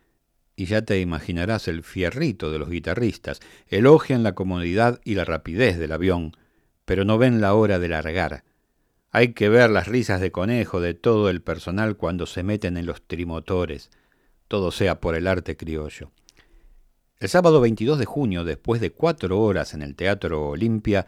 y 0.57 0.65
ya 0.65 0.81
te 0.81 0.99
imaginarás 0.99 1.67
el 1.67 1.83
fierrito 1.83 2.51
de 2.51 2.59
los 2.59 2.69
guitarristas, 2.69 3.39
elogian 3.67 4.23
la 4.23 4.35
comodidad 4.35 4.99
y 5.05 5.15
la 5.15 5.23
rapidez 5.23 5.77
del 5.77 5.93
avión, 5.93 6.35
pero 6.83 7.05
no 7.05 7.17
ven 7.17 7.39
la 7.39 7.53
hora 7.53 7.79
de 7.79 7.87
largar. 7.87 8.43
Hay 9.11 9.33
que 9.33 9.47
ver 9.47 9.69
las 9.69 9.87
risas 9.87 10.19
de 10.19 10.33
conejo 10.33 10.81
de 10.81 10.93
todo 10.93 11.29
el 11.29 11.41
personal 11.41 11.95
cuando 11.95 12.25
se 12.25 12.43
meten 12.43 12.75
en 12.75 12.85
los 12.85 13.01
trimotores, 13.01 13.89
todo 14.49 14.71
sea 14.71 14.99
por 14.99 15.15
el 15.15 15.27
arte 15.27 15.55
criollo. 15.55 16.11
El 17.19 17.29
sábado 17.29 17.61
22 17.61 17.97
de 17.97 18.05
junio, 18.05 18.43
después 18.43 18.81
de 18.81 18.91
cuatro 18.91 19.39
horas 19.39 19.73
en 19.73 19.81
el 19.81 19.95
Teatro 19.95 20.49
Olimpia, 20.49 21.07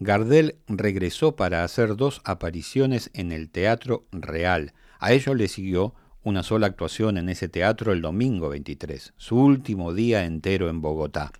Gardel 0.00 0.56
regresó 0.66 1.36
para 1.36 1.62
hacer 1.62 1.96
dos 1.96 2.20
apariciones 2.24 3.10
en 3.14 3.30
el 3.30 3.48
Teatro 3.48 4.04
Real. 4.10 4.74
A 4.98 5.12
ello 5.12 5.34
le 5.34 5.46
siguió 5.48 5.94
una 6.24 6.42
sola 6.42 6.66
actuación 6.66 7.16
en 7.16 7.28
ese 7.28 7.48
teatro 7.48 7.92
el 7.92 8.02
domingo 8.02 8.48
23, 8.48 9.12
su 9.16 9.38
último 9.38 9.94
día 9.94 10.24
entero 10.24 10.68
en 10.68 10.80
Bogotá. 10.80 11.32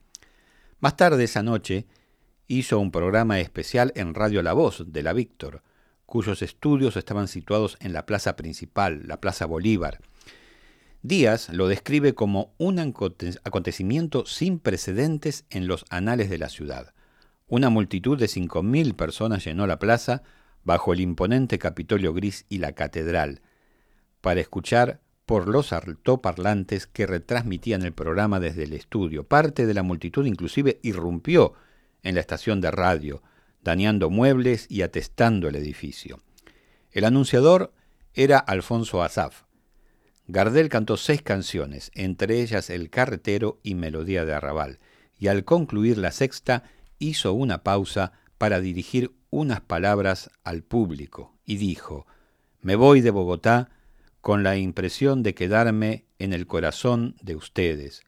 Más 0.79 0.97
tarde 0.97 1.25
esa 1.25 1.43
noche 1.43 1.87
hizo 2.47 2.79
un 2.79 2.93
programa 2.93 3.41
especial 3.41 3.93
en 3.97 4.15
Radio 4.15 4.43
La 4.43 4.53
Voz 4.53 4.85
de 4.87 5.03
la 5.03 5.15
Víctor, 5.15 5.63
cuyos 6.07 6.43
estudios 6.43 6.97
estaban 6.97 7.27
situados 7.27 7.77
en 7.81 7.93
la 7.93 8.07
plaza 8.07 8.37
principal, 8.37 9.03
la 9.09 9.21
Plaza 9.21 9.47
Bolívar. 9.47 9.99
Díaz 11.03 11.49
lo 11.49 11.67
describe 11.67 12.15
como 12.15 12.55
un 12.59 12.79
acontecimiento 12.79 14.27
sin 14.27 14.59
precedentes 14.59 15.45
en 15.51 15.67
los 15.67 15.85
anales 15.91 16.31
de 16.31 16.39
la 16.39 16.49
ciudad. 16.49 16.94
Una 17.55 17.71
multitud 17.71 18.19
de 18.19 18.27
cinco 18.27 18.65
mil 18.65 18.97
personas 18.97 19.45
llenó 19.45 19.69
la 19.69 19.79
plaza 19.79 20.25
bajo 20.65 20.93
el 20.93 20.99
imponente 20.99 21.57
Capitolio 21.57 22.13
Gris 22.13 22.47
y 22.49 22.59
la 22.59 22.73
catedral, 22.73 23.43
para 24.21 24.41
escuchar 24.41 25.01
por 25.25 25.47
los 25.47 25.73
altoparlantes 25.73 26.89
que 26.89 27.07
retransmitían 27.07 27.83
el 27.83 27.93
programa 27.93 28.41
desde 28.41 28.65
el 28.65 28.73
estudio. 28.73 29.29
Parte 29.29 29.67
de 29.67 29.75
la 29.75 29.85
multitud 29.85 30.27
inclusive 30.27 30.81
irrumpió 30.83 31.55
en 32.03 32.17
la 32.17 32.23
estación 32.23 32.61
de 32.61 32.73
radio, 32.73 33.23
dañando 33.63 34.11
muebles 34.11 34.67
y 34.69 34.83
atestando 34.83 35.47
el 35.47 35.55
edificio. 35.55 36.19
El 36.91 37.05
anunciador 37.05 37.73
era 38.15 38.39
Alfonso 38.39 39.01
Azaf. 39.01 39.45
Gardel 40.27 40.69
cantó 40.69 40.97
seis 40.97 41.23
canciones, 41.23 41.93
entre 41.95 42.41
ellas 42.41 42.69
El 42.69 42.91
carretero 42.91 43.61
y 43.63 43.77
Melodía 43.77 44.25
de 44.25 44.35
Arrabal, 44.35 44.81
y 45.21 45.29
al 45.29 45.45
concluir 45.45 45.99
la 45.99 46.11
sexta 46.11 46.65
hizo 47.09 47.33
una 47.33 47.63
pausa 47.63 48.13
para 48.39 48.61
dirigir 48.61 49.15
unas 49.31 49.61
palabras 49.61 50.31
al 50.43 50.63
público 50.63 51.35
y 51.45 51.57
dijo, 51.57 52.07
Me 52.61 52.77
voy 52.77 53.01
de 53.01 53.11
Bogotá 53.11 53.71
con 54.21 54.43
la 54.43 54.57
impresión 54.57 55.23
de 55.23 55.35
quedarme 55.35 56.05
en 56.19 56.33
el 56.33 56.47
corazón 56.47 57.17
de 57.21 57.37
ustedes. 57.37 58.03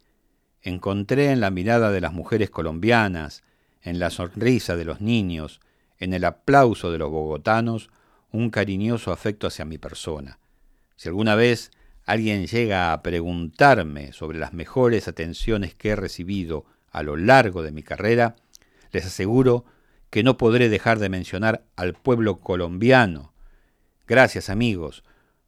Encontré 0.62 1.30
en 1.30 1.40
la 1.40 1.50
mirada 1.50 1.90
de 1.90 2.00
las 2.00 2.12
mujeres 2.12 2.50
colombianas, 2.50 3.42
en 3.82 3.98
la 3.98 4.10
sonrisa 4.10 4.76
de 4.76 4.84
los 4.84 5.00
niños, 5.00 5.60
en 5.98 6.14
el 6.14 6.24
aplauso 6.24 6.90
de 6.90 6.98
los 6.98 7.10
bogotanos, 7.10 7.90
un 8.32 8.50
cariñoso 8.50 9.12
afecto 9.12 9.46
hacia 9.46 9.64
mi 9.64 9.78
persona. 9.78 10.38
Si 10.96 11.08
alguna 11.08 11.34
vez 11.34 11.70
alguien 12.04 12.46
llega 12.46 12.92
a 12.92 13.02
preguntarme 13.02 14.12
sobre 14.12 14.38
las 14.38 14.52
mejores 14.52 15.08
atenciones 15.08 15.74
que 15.74 15.90
he 15.90 15.96
recibido 15.96 16.64
a 16.90 17.02
lo 17.02 17.16
largo 17.16 17.62
de 17.62 17.72
mi 17.72 17.82
carrera, 17.82 18.36
les 18.92 19.06
aseguro 19.06 19.64
que 20.10 20.22
no 20.22 20.36
podré 20.36 20.68
dejar 20.68 20.98
de 20.98 21.08
mencionar 21.08 21.66
al 21.76 21.94
pueblo 21.94 22.40
colombiano. 22.40 23.34
Gracias 24.06 24.50
amigos, 24.50 25.04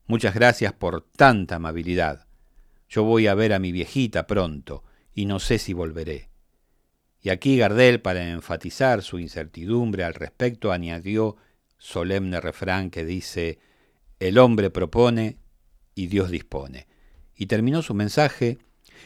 muchas 0.07 0.35
gracias 0.35 0.73
por 0.73 1.03
tanta 1.17 1.57
amabilidad. 1.57 2.27
Yo 2.89 3.05
voy 3.05 3.27
a 3.27 3.35
ver 3.35 3.53
a 3.53 3.59
mi 3.59 3.73
viejita 3.73 4.27
pronto 4.27 4.83
y 5.15 5.27
no 5.27 5.39
sé 5.39 5.59
si 5.59 5.73
volveré. 5.73 6.31
Y 7.21 7.31
aquí 7.31 7.59
Gardel, 7.59 8.01
para 8.01 8.29
enfatizar 8.29 9.03
su 9.03 9.19
incertidumbre 9.19 10.05
al 10.05 10.15
respecto, 10.15 10.73
añadió 10.73 11.37
solemne 11.77 12.41
refrán 12.41 12.91
que 12.91 13.05
dice, 13.05 13.59
el 14.21 14.39
hombre 14.39 14.71
propone 14.71 15.39
y 15.95 16.07
Dios 16.07 16.31
dispone. 16.31 16.87
Y 17.35 17.47
terminó 17.47 17.83
su 17.83 17.95
mensaje 17.95 18.59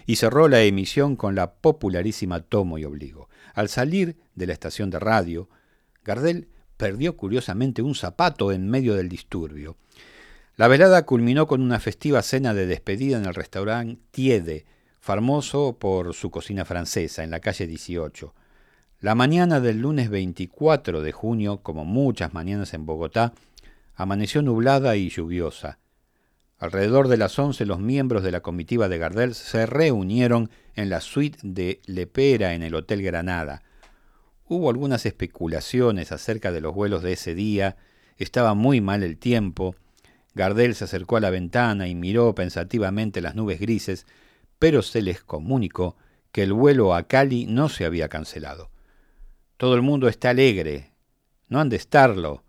y 0.07 0.17
cerró 0.17 0.49
la 0.49 0.63
emisión 0.63 1.17
con 1.17 1.35
la 1.35 1.55
popularísima 1.55 2.41
Tomo 2.41 2.79
y 2.79 2.85
Obligo. 2.85 3.29
Al 3.55 3.69
salir 3.69 4.17
de 4.35 4.47
la 4.47 4.53
estación 4.53 4.91
de 4.91 4.99
radio, 4.99 5.49
Gardel 6.05 6.49
perdió 6.77 7.17
curiosamente 7.17 7.83
un 7.83 7.95
zapato 7.95 8.53
en 8.53 8.69
medio 8.69 8.95
del 8.95 9.09
disturbio. 9.09 9.77
La 10.57 10.69
velada 10.69 11.07
culminó 11.07 11.47
con 11.47 11.63
una 11.63 11.81
festiva 11.81 12.23
cena 12.23 12.55
de 12.55 12.67
despedida 12.67 13.19
en 13.19 13.27
el 13.27 13.35
restaurante 13.35 14.01
Tiede, 14.11 14.67
famoso 15.01 15.77
por 15.79 16.15
su 16.15 16.31
cocina 16.31 16.65
francesa, 16.65 17.25
en 17.25 17.31
la 17.31 17.41
calle 17.41 17.67
18. 17.67 18.35
La 19.01 19.15
mañana 19.15 19.61
del 19.61 19.81
lunes 19.81 20.11
24 20.11 21.03
de 21.03 21.13
junio, 21.13 21.59
como 21.59 21.85
muchas 21.85 22.35
mañanas 22.35 22.75
en 22.75 22.87
Bogotá, 22.87 23.33
amaneció 23.95 24.43
nublada 24.43 24.95
y 24.97 25.09
lluviosa. 25.09 25.79
Alrededor 26.59 27.09
de 27.09 27.17
las 27.17 27.37
once 27.39 27.67
los 27.67 27.81
miembros 27.81 28.23
de 28.23 28.31
la 28.31 28.41
comitiva 28.41 28.89
de 28.89 28.99
Gardel 28.99 29.35
se 29.35 29.67
reunieron 29.67 30.51
en 30.75 30.89
la 30.89 31.01
suite 31.01 31.39
de 31.43 31.81
Lepera 31.87 32.55
en 32.55 32.63
el 32.63 32.75
Hotel 32.75 33.03
Granada. 33.03 33.63
Hubo 34.47 34.71
algunas 34.71 35.07
especulaciones 35.07 36.13
acerca 36.13 36.53
de 36.53 36.61
los 36.61 36.75
vuelos 36.75 37.03
de 37.03 37.13
ese 37.13 37.35
día, 37.35 37.77
estaba 38.19 38.55
muy 38.55 38.81
mal 38.81 39.03
el 39.03 39.19
tiempo. 39.19 39.75
Gardel 40.35 40.75
se 40.75 40.85
acercó 40.85 41.17
a 41.17 41.21
la 41.21 41.31
ventana 41.31 41.89
y 41.89 41.95
miró 41.95 42.35
pensativamente 42.35 43.21
las 43.21 43.35
nubes 43.35 43.61
grises, 43.61 44.07
pero 44.59 44.83
se 44.83 45.03
les 45.03 45.23
comunicó 45.23 45.97
que 46.31 46.43
el 46.43 46.53
vuelo 46.53 46.95
a 46.95 47.05
Cali 47.05 47.47
no 47.47 47.69
se 47.69 47.85
había 47.85 48.09
cancelado. 48.09 48.71
Todo 49.57 49.75
el 49.75 49.83
mundo 49.83 50.09
está 50.09 50.31
alegre. 50.31 50.93
No 51.49 51.61
han 51.61 51.69
de 51.69 51.77
estarlo, 51.77 52.43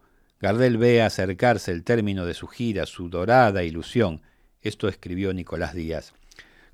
Gardel 0.43 0.77
ve 0.77 1.01
acercarse 1.01 1.71
el 1.71 1.85
término 1.85 2.25
de 2.25 2.33
su 2.33 2.47
gira, 2.47 2.85
su 2.85 3.07
dorada 3.07 3.63
ilusión. 3.63 4.21
Esto 4.61 4.89
escribió 4.89 5.33
Nicolás 5.33 5.73
Díaz. 5.73 6.13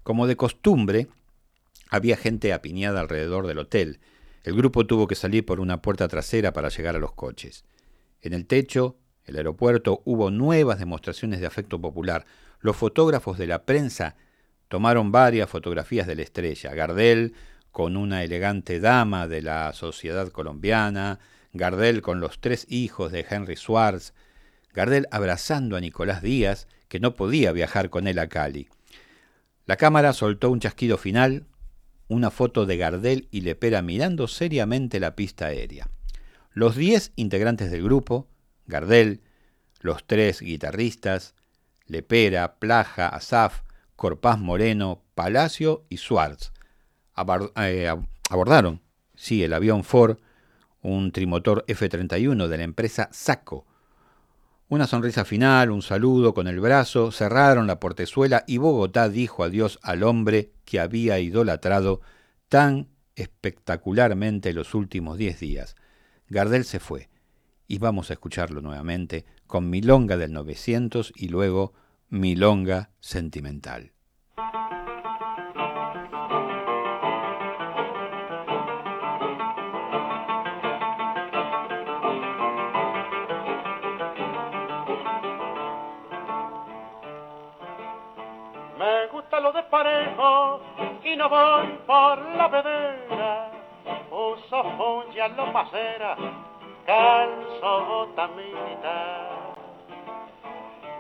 Como 0.01 0.25
de 0.25 0.35
costumbre, 0.35 1.07
había 1.89 2.15
gente 2.15 2.53
apiñada 2.53 3.01
alrededor 3.01 3.47
del 3.47 3.59
hotel. 3.59 3.99
El 4.43 4.55
grupo 4.55 4.85
tuvo 4.85 5.07
que 5.07 5.15
salir 5.15 5.45
por 5.45 5.59
una 5.59 5.81
puerta 5.81 6.07
trasera 6.07 6.53
para 6.53 6.69
llegar 6.69 6.95
a 6.95 6.99
los 6.99 7.13
coches. 7.13 7.65
En 8.21 8.33
el 8.33 8.45
techo, 8.45 8.97
el 9.25 9.35
aeropuerto, 9.35 10.01
hubo 10.05 10.31
nuevas 10.31 10.79
demostraciones 10.79 11.39
de 11.39 11.47
afecto 11.47 11.81
popular. 11.81 12.25
Los 12.61 12.77
fotógrafos 12.77 13.37
de 13.37 13.47
la 13.47 13.65
prensa 13.65 14.15
tomaron 14.67 15.11
varias 15.11 15.49
fotografías 15.49 16.07
de 16.07 16.15
la 16.15 16.21
estrella. 16.21 16.73
Gardel 16.73 17.33
con 17.71 17.97
una 17.97 18.23
elegante 18.23 18.79
dama 18.79 19.27
de 19.27 19.41
la 19.41 19.73
sociedad 19.73 20.29
colombiana, 20.29 21.19
Gardel 21.53 22.01
con 22.01 22.19
los 22.19 22.39
tres 22.39 22.65
hijos 22.69 23.11
de 23.11 23.25
Henry 23.29 23.55
Swartz, 23.55 24.13
Gardel 24.73 25.07
abrazando 25.11 25.75
a 25.75 25.81
Nicolás 25.81 26.21
Díaz, 26.21 26.67
que 26.87 26.99
no 26.99 27.15
podía 27.15 27.51
viajar 27.51 27.89
con 27.89 28.07
él 28.07 28.19
a 28.19 28.27
Cali. 28.27 28.69
La 29.65 29.77
cámara 29.77 30.13
soltó 30.13 30.49
un 30.49 30.59
chasquido 30.59 30.97
final, 30.97 31.45
una 32.09 32.31
foto 32.31 32.65
de 32.65 32.75
Gardel 32.75 33.29
y 33.31 33.41
Lepera 33.41 33.81
mirando 33.81 34.27
seriamente 34.27 34.99
la 34.99 35.15
pista 35.15 35.45
aérea. 35.45 35.87
Los 36.51 36.75
diez 36.75 37.13
integrantes 37.15 37.71
del 37.71 37.83
grupo, 37.83 38.27
Gardel, 38.67 39.21
los 39.79 40.05
tres 40.05 40.41
guitarristas, 40.41 41.35
Lepera, 41.85 42.59
Plaja, 42.59 43.07
Asaf, 43.07 43.61
Corpás 43.95 44.39
Moreno, 44.39 45.03
Palacio 45.15 45.85
y 45.87 45.97
Swartz, 45.97 46.51
eh, 47.55 47.95
abordaron, 48.29 48.81
sí, 49.15 49.43
el 49.43 49.53
avión 49.53 49.85
Ford 49.85 50.17
un 50.81 51.11
trimotor 51.11 51.65
F-31 51.67 52.47
de 52.47 52.57
la 52.57 52.63
empresa 52.63 53.09
Saco. 53.11 53.65
Una 54.69 54.87
sonrisa 54.87 55.25
final, 55.25 55.71
un 55.71 55.81
saludo 55.81 56.33
con 56.33 56.47
el 56.47 56.59
brazo, 56.59 57.11
cerraron 57.11 57.67
la 57.67 57.79
portezuela 57.79 58.43
y 58.47 58.57
Bogotá 58.57 59.09
dijo 59.09 59.43
adiós 59.43 59.79
al 59.81 60.03
hombre 60.03 60.51
que 60.69 60.79
había 60.79 61.19
idolatrado 61.19 62.01
tan 62.47 62.89
espectacularmente 63.15 64.53
los 64.53 64.75
últimos 64.75 65.17
diez 65.17 65.39
días. 65.39 65.75
Gardel 66.27 66.63
se 66.63 66.79
fue, 66.79 67.09
y 67.67 67.79
vamos 67.79 68.11
a 68.11 68.13
escucharlo 68.13 68.61
nuevamente 68.61 69.25
con 69.47 69.71
Milonga 69.71 70.15
del 70.15 70.31
900 70.31 71.13
y 71.15 71.29
luego 71.29 71.73
Milonga 72.09 72.91
Sentimental. 72.99 73.93
Y 91.03 91.15
no 91.15 91.29
voy 91.29 91.67
por 91.87 92.19
la 92.35 92.47
vedera. 92.47 93.51
Uso 94.11 94.63
fungia 94.77 95.27
lo 95.29 95.51
pasera, 95.51 96.15
calzo 96.85 97.85
bota 97.85 98.27
militar. 98.27 99.29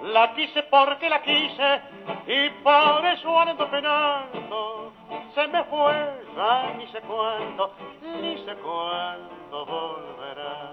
La 0.03 0.33
quise 0.33 0.63
porque 0.63 1.09
la 1.09 1.21
quise 1.21 1.81
y 2.27 2.49
por 2.63 3.05
eso 3.05 3.39
ando 3.39 3.69
penando. 3.69 4.93
Se 5.35 5.47
me 5.47 5.63
fue, 5.65 6.23
ya 6.35 6.73
ni 6.77 6.87
sé 6.87 7.01
cuándo, 7.01 7.73
ni 8.01 8.37
sé 8.45 8.55
cuándo 8.55 9.65
volverá. 9.65 10.71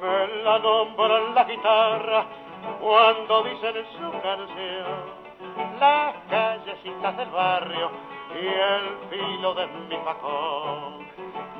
Me 0.00 0.42
la 0.42 0.58
nombran 0.58 1.34
la 1.34 1.44
guitarra 1.44 2.24
cuando 2.80 3.42
dicen 3.44 3.86
su 3.98 4.20
canción 4.20 5.19
las 5.80 6.14
callecitas 6.28 7.16
del 7.16 7.30
barrio 7.30 7.90
y 8.34 8.46
el 8.46 8.98
filo 9.08 9.54
de 9.54 9.66
mi 9.66 9.96
facón. 10.04 11.06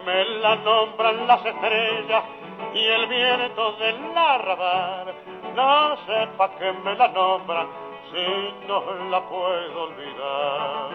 Me 0.04 0.24
la 0.40 0.56
nombran 0.56 1.26
las 1.26 1.44
estrellas 1.44 2.24
y 2.74 2.84
el 2.84 3.06
viento 3.06 3.72
del 3.72 4.16
arrabal. 4.16 5.14
No 5.54 5.96
sé 6.06 6.28
pa' 6.36 6.50
qué 6.58 6.72
me 6.84 6.94
la 6.96 7.08
nombran 7.08 7.66
si 8.10 8.66
no 8.68 8.82
la 9.10 9.20
puedo 9.22 9.82
olvidar. 9.84 10.90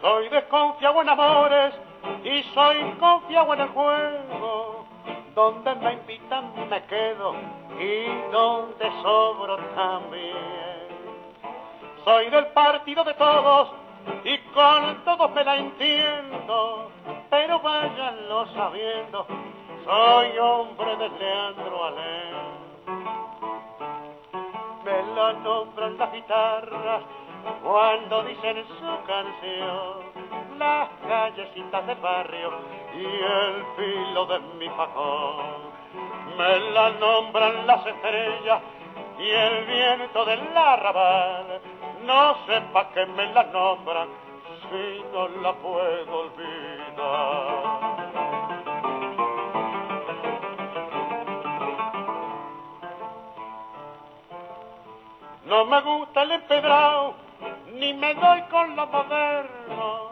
Soy 0.00 0.28
desconfiado 0.28 1.02
en 1.02 1.08
amores 1.08 1.74
y 2.22 2.42
soy 2.54 2.92
confiado 3.00 3.54
en 3.54 3.60
el 3.60 3.68
juego 3.68 4.75
donde 5.36 5.74
me 5.74 5.92
invitan 5.92 6.50
me 6.70 6.82
quedo 6.86 7.34
y 7.78 8.06
donde 8.32 8.90
sobro 9.02 9.58
también. 9.76 10.88
Soy 12.04 12.30
del 12.30 12.46
partido 12.46 13.04
de 13.04 13.12
todos 13.14 13.68
y 14.24 14.38
con 14.54 15.04
todos 15.04 15.30
me 15.32 15.44
la 15.44 15.56
entiendo, 15.58 16.90
pero 17.28 17.60
váyanlo 17.60 18.46
sabiendo, 18.54 19.26
soy 19.84 20.38
hombre 20.38 20.96
de 20.96 21.08
Leandro 21.10 21.84
Alén. 21.84 22.56
Me 24.84 25.14
la 25.14 25.32
nombran 25.34 25.98
las 25.98 26.12
guitarras 26.12 27.02
cuando 27.62 28.22
dicen 28.22 28.64
su 28.66 29.06
canción 29.06 30.15
las 30.58 30.88
callecitas 31.06 31.86
del 31.86 31.98
barrio 31.98 32.52
y 32.94 33.04
el 33.04 33.64
filo 33.76 34.26
de 34.26 34.38
mi 34.58 34.68
facón. 34.70 35.66
Me 36.36 36.60
la 36.70 36.90
nombran 36.90 37.66
las 37.66 37.86
estrellas 37.86 38.62
y 39.18 39.30
el 39.30 39.64
viento 39.66 40.24
del 40.24 40.56
arrabal. 40.56 41.60
No 42.04 42.36
sepa 42.46 42.88
que 42.90 43.06
me 43.06 43.32
la 43.32 43.44
nombran 43.44 44.08
si 44.70 45.04
no 45.12 45.28
la 45.28 45.52
puedo 45.54 46.20
olvidar. 46.20 47.86
No 55.44 55.64
me 55.64 55.80
gusta 55.80 56.22
el 56.22 56.32
empedrado, 56.32 57.14
ni 57.74 57.94
me 57.94 58.14
doy 58.14 58.42
con 58.50 58.74
lo 58.74 58.86
moderno 58.88 60.05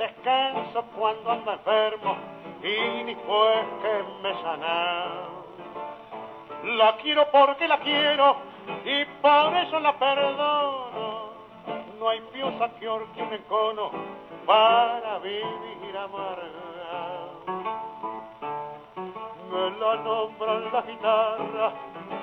descanso 0.00 0.82
cuando 0.96 1.30
ando 1.30 1.52
enfermo 1.52 2.16
y 2.62 3.04
después 3.04 3.58
que 3.82 4.04
me 4.22 4.32
sana. 4.42 5.06
La 6.78 6.96
quiero 6.96 7.30
porque 7.30 7.68
la 7.68 7.78
quiero 7.80 8.36
y 8.84 9.04
por 9.20 9.56
eso 9.56 9.78
la 9.80 9.92
perdono. 9.98 11.30
No 11.98 12.08
hay 12.08 12.20
piosa 12.32 12.70
que 12.78 12.88
orque 12.88 13.22
un 13.22 13.32
encono 13.34 13.90
para 14.46 15.18
vivir 15.18 15.96
amarga. 15.96 16.48
Me 19.50 19.70
la 19.78 19.96
nombran 19.96 20.72
la 20.72 20.80
guitarra 20.80 21.72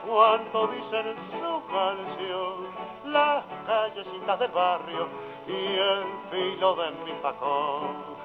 cuando 0.08 0.68
dicen 0.68 1.16
su 1.30 1.68
canción 1.68 2.88
las 3.06 3.46
callecitas 3.68 4.40
del 4.40 4.52
barrio 4.52 5.37
y 5.48 5.52
el 5.52 6.04
filo 6.30 6.76
de 6.76 6.92
mi 7.06 7.14
facón. 7.22 8.18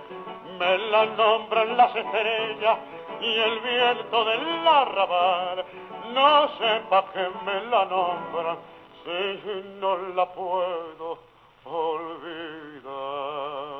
Me 0.59 0.79
la 0.79 1.07
nombran 1.07 1.77
las 1.77 1.95
estrellas 1.95 2.79
y 3.21 3.39
el 3.39 3.61
viento 3.61 4.25
del 4.25 4.67
arrabal. 4.67 5.65
No 6.13 6.49
sepa 6.59 7.05
que 7.13 7.31
me 7.45 7.61
la 7.71 7.85
nombran 7.87 8.59
si 9.05 9.79
no 9.81 9.97
la 10.15 10.27
puedo 10.33 11.19
olvidar. 11.65 13.72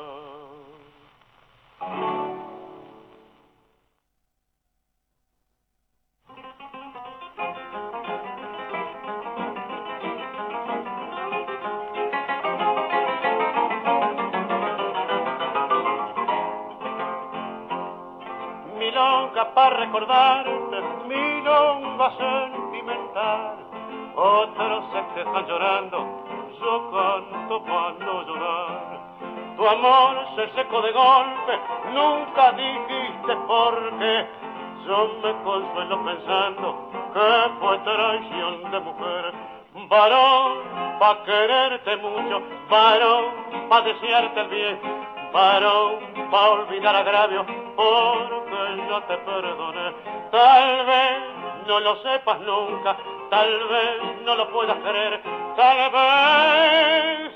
Milonga 19.43 19.55
para 19.55 19.77
recordarte, 19.77 20.83
milonga 21.07 22.11
sentimental. 22.17 23.57
Otros 24.15 24.85
se 24.93 25.15
quejan 25.15 25.47
llorando, 25.47 25.99
yo 26.61 26.91
canto 26.91 27.63
para 27.65 27.93
no 27.99 28.23
llorar. 28.23 29.01
Tu 29.57 29.69
amor 29.69 30.27
se 30.37 30.49
secó 30.53 30.83
de 30.83 30.93
golpe, 30.93 31.61
nunca 31.93 32.53
dijiste 32.53 33.37
por 33.47 33.99
qué. 33.99 34.27
Yo 34.87 35.11
me 35.23 35.33
consuelo 35.45 36.05
pensando 36.05 36.91
que 37.15 37.51
fue 37.61 37.79
traición 37.79 38.71
de 38.71 38.81
mujer. 38.81 39.35
Varón, 39.89 40.59
pa' 40.99 41.23
quererte 41.25 41.97
mucho, 41.97 42.43
varón, 42.69 43.25
pa' 43.69 43.81
desearte 43.83 44.41
el 44.41 44.49
bien, 44.49 45.02
varón, 45.33 45.99
pa' 46.31 46.51
olvidar 46.51 46.95
agravio, 46.95 47.45
porque 47.77 48.87
yo 48.89 49.03
te 49.03 49.17
perdoné. 49.19 49.93
Tal 50.31 50.87
vez 50.87 51.19
no 51.67 51.81
lo 51.81 51.97
sepas 52.03 52.41
nunca, 52.41 52.97
tal 53.31 53.69
vez 53.69 54.23
no 54.25 54.35
lo 54.35 54.49
puedas 54.51 54.77
creer, 54.79 55.21
tal 55.57 55.91
vez 55.91 57.33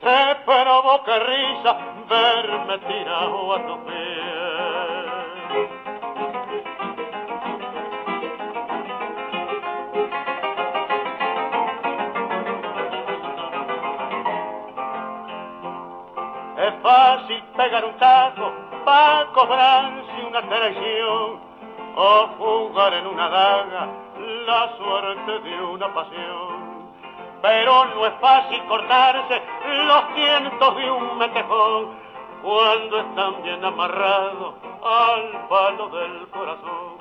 te 0.00 0.34
provoque 0.44 1.18
risa 1.18 1.76
verme 2.08 2.78
tirado 2.78 3.54
a 3.54 3.66
tu 3.66 3.84
pie. 3.84 4.93
Es 16.64 16.72
fácil 16.82 17.42
pegar 17.58 17.84
un 17.84 17.94
taco 17.98 18.50
para 18.86 19.26
cobrarse 19.32 20.24
una 20.26 20.40
traición 20.48 21.40
o 21.94 22.26
jugar 22.38 22.94
en 22.94 23.06
una 23.06 23.28
daga 23.28 23.88
la 24.46 24.74
suerte 24.78 25.40
de 25.40 25.62
una 25.62 25.92
pasión. 25.92 26.94
Pero 27.42 27.84
no 27.84 28.06
es 28.06 28.14
fácil 28.18 28.64
cortarse 28.64 29.42
los 29.88 30.04
cientos 30.14 30.76
de 30.76 30.90
un 30.90 31.18
metejón 31.18 31.98
cuando 32.42 32.98
están 32.98 33.42
bien 33.42 33.62
amarrados 33.62 34.54
al 34.82 35.46
palo 35.48 35.88
del 35.90 36.28
corazón. 36.28 36.96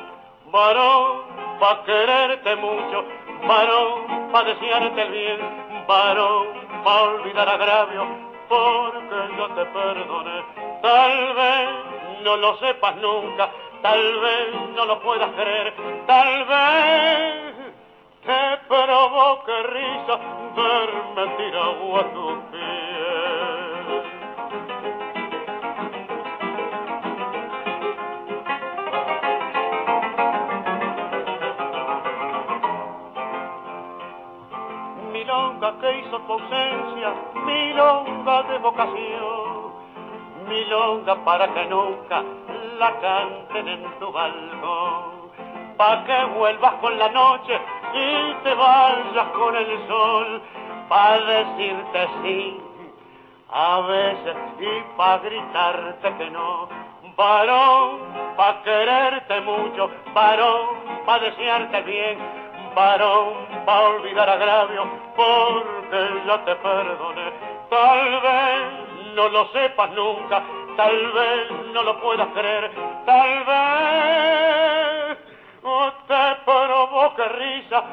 Varón, 0.51 1.21
pa' 1.61 1.83
quererte 1.85 2.55
mucho, 2.57 3.05
varón, 3.47 4.29
pa' 4.29 4.43
desearte 4.43 5.01
el 5.03 5.11
bien, 5.11 5.39
varón, 5.87 6.47
pa' 6.83 7.01
olvidar 7.03 7.47
agravio, 7.47 8.32
porque 8.47 9.35
yo 9.37 9.47
te 9.49 9.65
perdone. 9.65 10.43
Tal 10.81 11.33
vez 11.35 11.69
no 12.23 12.35
lo 12.37 12.57
sepas 12.57 12.95
nunca, 12.97 13.49
tal 13.81 14.19
vez 14.19 14.55
no 14.75 14.85
lo 14.85 14.99
puedas 15.01 15.31
creer, 15.31 15.73
tal 16.07 16.45
vez 16.45 17.53
te 18.25 18.57
provoque 18.67 19.63
risa 19.63 20.19
verme 20.55 21.27
tirado 21.37 21.97
a 21.97 22.13
tu 22.13 22.51
pie. 22.51 23.52
Milonga 35.63 35.79
que 35.79 35.99
hizo 35.99 36.19
tu 36.19 36.33
ausencia, 36.33 37.13
milonga 37.45 38.43
de 38.43 38.57
vocación, 38.57 39.73
milonga 40.45 41.15
para 41.23 41.47
que 41.53 41.65
nunca 41.67 42.21
la 42.77 42.99
canten 42.99 43.67
en 43.69 43.99
tu 43.99 44.11
balcón, 44.11 45.31
pa' 45.77 46.03
que 46.03 46.25
vuelvas 46.37 46.73
con 46.81 46.99
la 46.99 47.07
noche 47.07 47.57
y 47.93 48.33
te 48.43 48.53
vayas 48.53 49.27
con 49.37 49.55
el 49.55 49.87
sol, 49.87 50.41
pa' 50.89 51.19
decirte 51.19 52.09
sí 52.23 52.61
a 53.49 53.79
veces 53.87 54.35
y 54.59 54.97
pa' 54.97 55.19
gritarte 55.19 56.13
que 56.17 56.29
no. 56.29 56.67
Varón, 57.15 57.99
pa' 58.35 58.63
quererte 58.63 59.39
mucho, 59.39 59.89
varón, 60.13 61.05
pa' 61.05 61.19
desearte 61.19 61.81
bien, 61.83 62.42
varón, 62.75 63.33
pa' 63.65 63.81
olvidar 63.81 64.29
agravio, 64.29 64.83
porque 65.15 66.21
ya 66.27 66.45
te 66.45 66.55
perdoné. 66.55 67.31
Tal 67.69 68.21
vez 68.21 69.15
no 69.15 69.29
lo 69.29 69.51
sepas 69.51 69.91
nunca, 69.91 70.43
tal 70.77 71.11
vez 71.13 71.51
no 71.73 71.83
lo 71.83 72.01
puedas 72.01 72.27
creer, 72.33 72.71
tal 73.05 73.45
vez 73.45 74.13
te 76.07 76.35
provoque 76.45 77.27
risa 77.29 77.83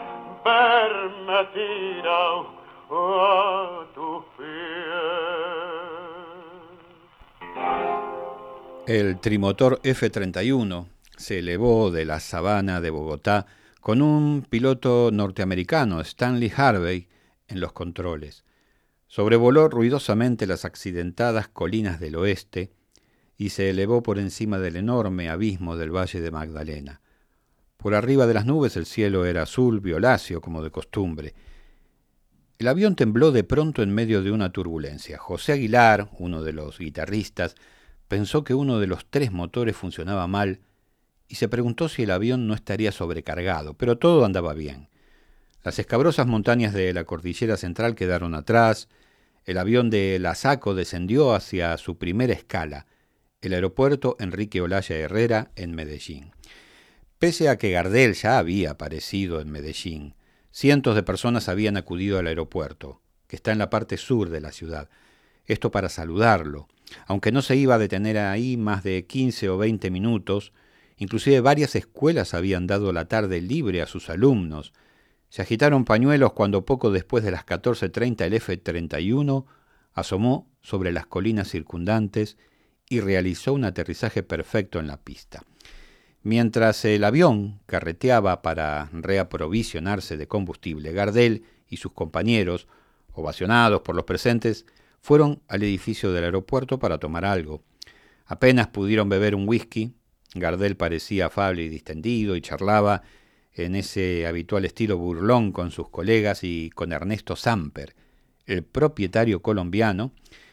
verme 0.44 1.44
tirado 1.54 2.46
a 2.90 3.86
tu 3.94 4.24
El 8.86 9.20
trimotor 9.20 9.78
F-31 9.84 10.86
se 11.16 11.38
elevó 11.38 11.90
de 11.92 12.04
la 12.04 12.18
sabana 12.18 12.80
de 12.80 12.90
Bogotá 12.90 13.46
con 13.80 14.02
un 14.02 14.46
piloto 14.48 15.10
norteamericano, 15.12 16.00
Stanley 16.00 16.52
Harvey, 16.54 17.08
en 17.48 17.60
los 17.60 17.72
controles. 17.72 18.44
Sobrevoló 19.06 19.68
ruidosamente 19.68 20.46
las 20.46 20.64
accidentadas 20.64 21.48
colinas 21.48 21.98
del 21.98 22.16
oeste 22.16 22.72
y 23.36 23.48
se 23.50 23.70
elevó 23.70 24.02
por 24.02 24.18
encima 24.18 24.58
del 24.58 24.76
enorme 24.76 25.30
abismo 25.30 25.76
del 25.76 25.90
Valle 25.90 26.20
de 26.20 26.30
Magdalena. 26.30 27.00
Por 27.76 27.94
arriba 27.94 28.26
de 28.26 28.34
las 28.34 28.44
nubes 28.44 28.76
el 28.76 28.84
cielo 28.84 29.24
era 29.24 29.42
azul 29.42 29.80
violáceo 29.80 30.42
como 30.42 30.62
de 30.62 30.70
costumbre. 30.70 31.34
El 32.58 32.68
avión 32.68 32.94
tembló 32.94 33.32
de 33.32 33.42
pronto 33.42 33.82
en 33.82 33.94
medio 33.94 34.22
de 34.22 34.30
una 34.30 34.52
turbulencia. 34.52 35.16
José 35.16 35.52
Aguilar, 35.52 36.10
uno 36.18 36.42
de 36.42 36.52
los 36.52 36.78
guitarristas, 36.78 37.54
pensó 38.06 38.44
que 38.44 38.52
uno 38.52 38.78
de 38.78 38.86
los 38.86 39.06
tres 39.08 39.32
motores 39.32 39.74
funcionaba 39.74 40.26
mal 40.26 40.60
y 41.30 41.36
se 41.36 41.48
preguntó 41.48 41.88
si 41.88 42.02
el 42.02 42.10
avión 42.10 42.48
no 42.48 42.54
estaría 42.54 42.90
sobrecargado, 42.90 43.74
pero 43.74 43.96
todo 43.96 44.24
andaba 44.24 44.52
bien. 44.52 44.88
Las 45.62 45.78
escabrosas 45.78 46.26
montañas 46.26 46.74
de 46.74 46.92
la 46.92 47.04
cordillera 47.04 47.56
central 47.56 47.94
quedaron 47.94 48.34
atrás, 48.34 48.88
el 49.44 49.56
avión 49.56 49.90
de 49.90 50.18
La 50.18 50.34
Saco 50.34 50.74
descendió 50.74 51.32
hacia 51.32 51.76
su 51.76 51.98
primera 51.98 52.32
escala, 52.32 52.86
el 53.42 53.54
aeropuerto 53.54 54.16
Enrique 54.18 54.60
Olaya 54.60 54.96
Herrera 54.96 55.52
en 55.54 55.72
Medellín. 55.74 56.32
Pese 57.20 57.48
a 57.48 57.58
que 57.58 57.70
Gardel 57.70 58.14
ya 58.14 58.38
había 58.38 58.72
aparecido 58.72 59.40
en 59.40 59.52
Medellín, 59.52 60.16
cientos 60.50 60.96
de 60.96 61.04
personas 61.04 61.48
habían 61.48 61.76
acudido 61.76 62.18
al 62.18 62.26
aeropuerto, 62.26 63.02
que 63.28 63.36
está 63.36 63.52
en 63.52 63.58
la 63.58 63.70
parte 63.70 63.98
sur 63.98 64.30
de 64.30 64.40
la 64.40 64.50
ciudad, 64.50 64.88
esto 65.46 65.70
para 65.70 65.90
saludarlo, 65.90 66.66
aunque 67.06 67.30
no 67.30 67.40
se 67.40 67.54
iba 67.54 67.76
a 67.76 67.78
detener 67.78 68.18
ahí 68.18 68.56
más 68.56 68.82
de 68.82 69.06
15 69.06 69.48
o 69.48 69.58
20 69.58 69.92
minutos, 69.92 70.52
inclusive 71.00 71.40
varias 71.40 71.74
escuelas 71.74 72.34
habían 72.34 72.66
dado 72.66 72.92
la 72.92 73.06
tarde 73.06 73.40
libre 73.40 73.80
a 73.80 73.86
sus 73.86 74.10
alumnos. 74.10 74.74
Se 75.30 75.40
agitaron 75.40 75.86
pañuelos 75.86 76.34
cuando 76.34 76.66
poco 76.66 76.92
después 76.92 77.24
de 77.24 77.30
las 77.30 77.46
14.30 77.46 78.20
el 78.26 78.34
F-31 78.34 79.46
asomó 79.94 80.46
sobre 80.60 80.92
las 80.92 81.06
colinas 81.06 81.48
circundantes 81.48 82.36
y 82.88 83.00
realizó 83.00 83.54
un 83.54 83.64
aterrizaje 83.64 84.22
perfecto 84.22 84.78
en 84.78 84.88
la 84.88 84.98
pista. 84.98 85.42
Mientras 86.22 86.84
el 86.84 87.02
avión 87.04 87.60
carreteaba 87.64 88.42
para 88.42 88.90
reaprovisionarse 88.92 90.18
de 90.18 90.28
combustible, 90.28 90.92
Gardel 90.92 91.44
y 91.66 91.78
sus 91.78 91.92
compañeros, 91.92 92.68
ovacionados 93.14 93.80
por 93.80 93.96
los 93.96 94.04
presentes, 94.04 94.66
fueron 95.00 95.40
al 95.48 95.62
edificio 95.62 96.12
del 96.12 96.24
aeropuerto 96.24 96.78
para 96.78 96.98
tomar 96.98 97.24
algo. 97.24 97.62
Apenas 98.26 98.68
pudieron 98.68 99.08
beber 99.08 99.34
un 99.34 99.48
whisky, 99.48 99.94
Gardel 100.34 100.76
parecía 100.76 101.26
afable 101.26 101.62
y 101.64 101.68
distendido 101.68 102.36
y 102.36 102.40
charlaba 102.40 103.02
en 103.52 103.74
ese 103.74 104.26
habitual 104.26 104.64
estilo 104.64 104.96
burlón 104.96 105.52
con 105.52 105.70
sus 105.70 105.88
colegas 105.88 106.44
y 106.44 106.70
con 106.70 106.92
Ernesto 106.92 107.36
Samper, 107.36 107.94
el 108.46 108.62
propietario 108.62 109.42
colombiano 109.42 110.12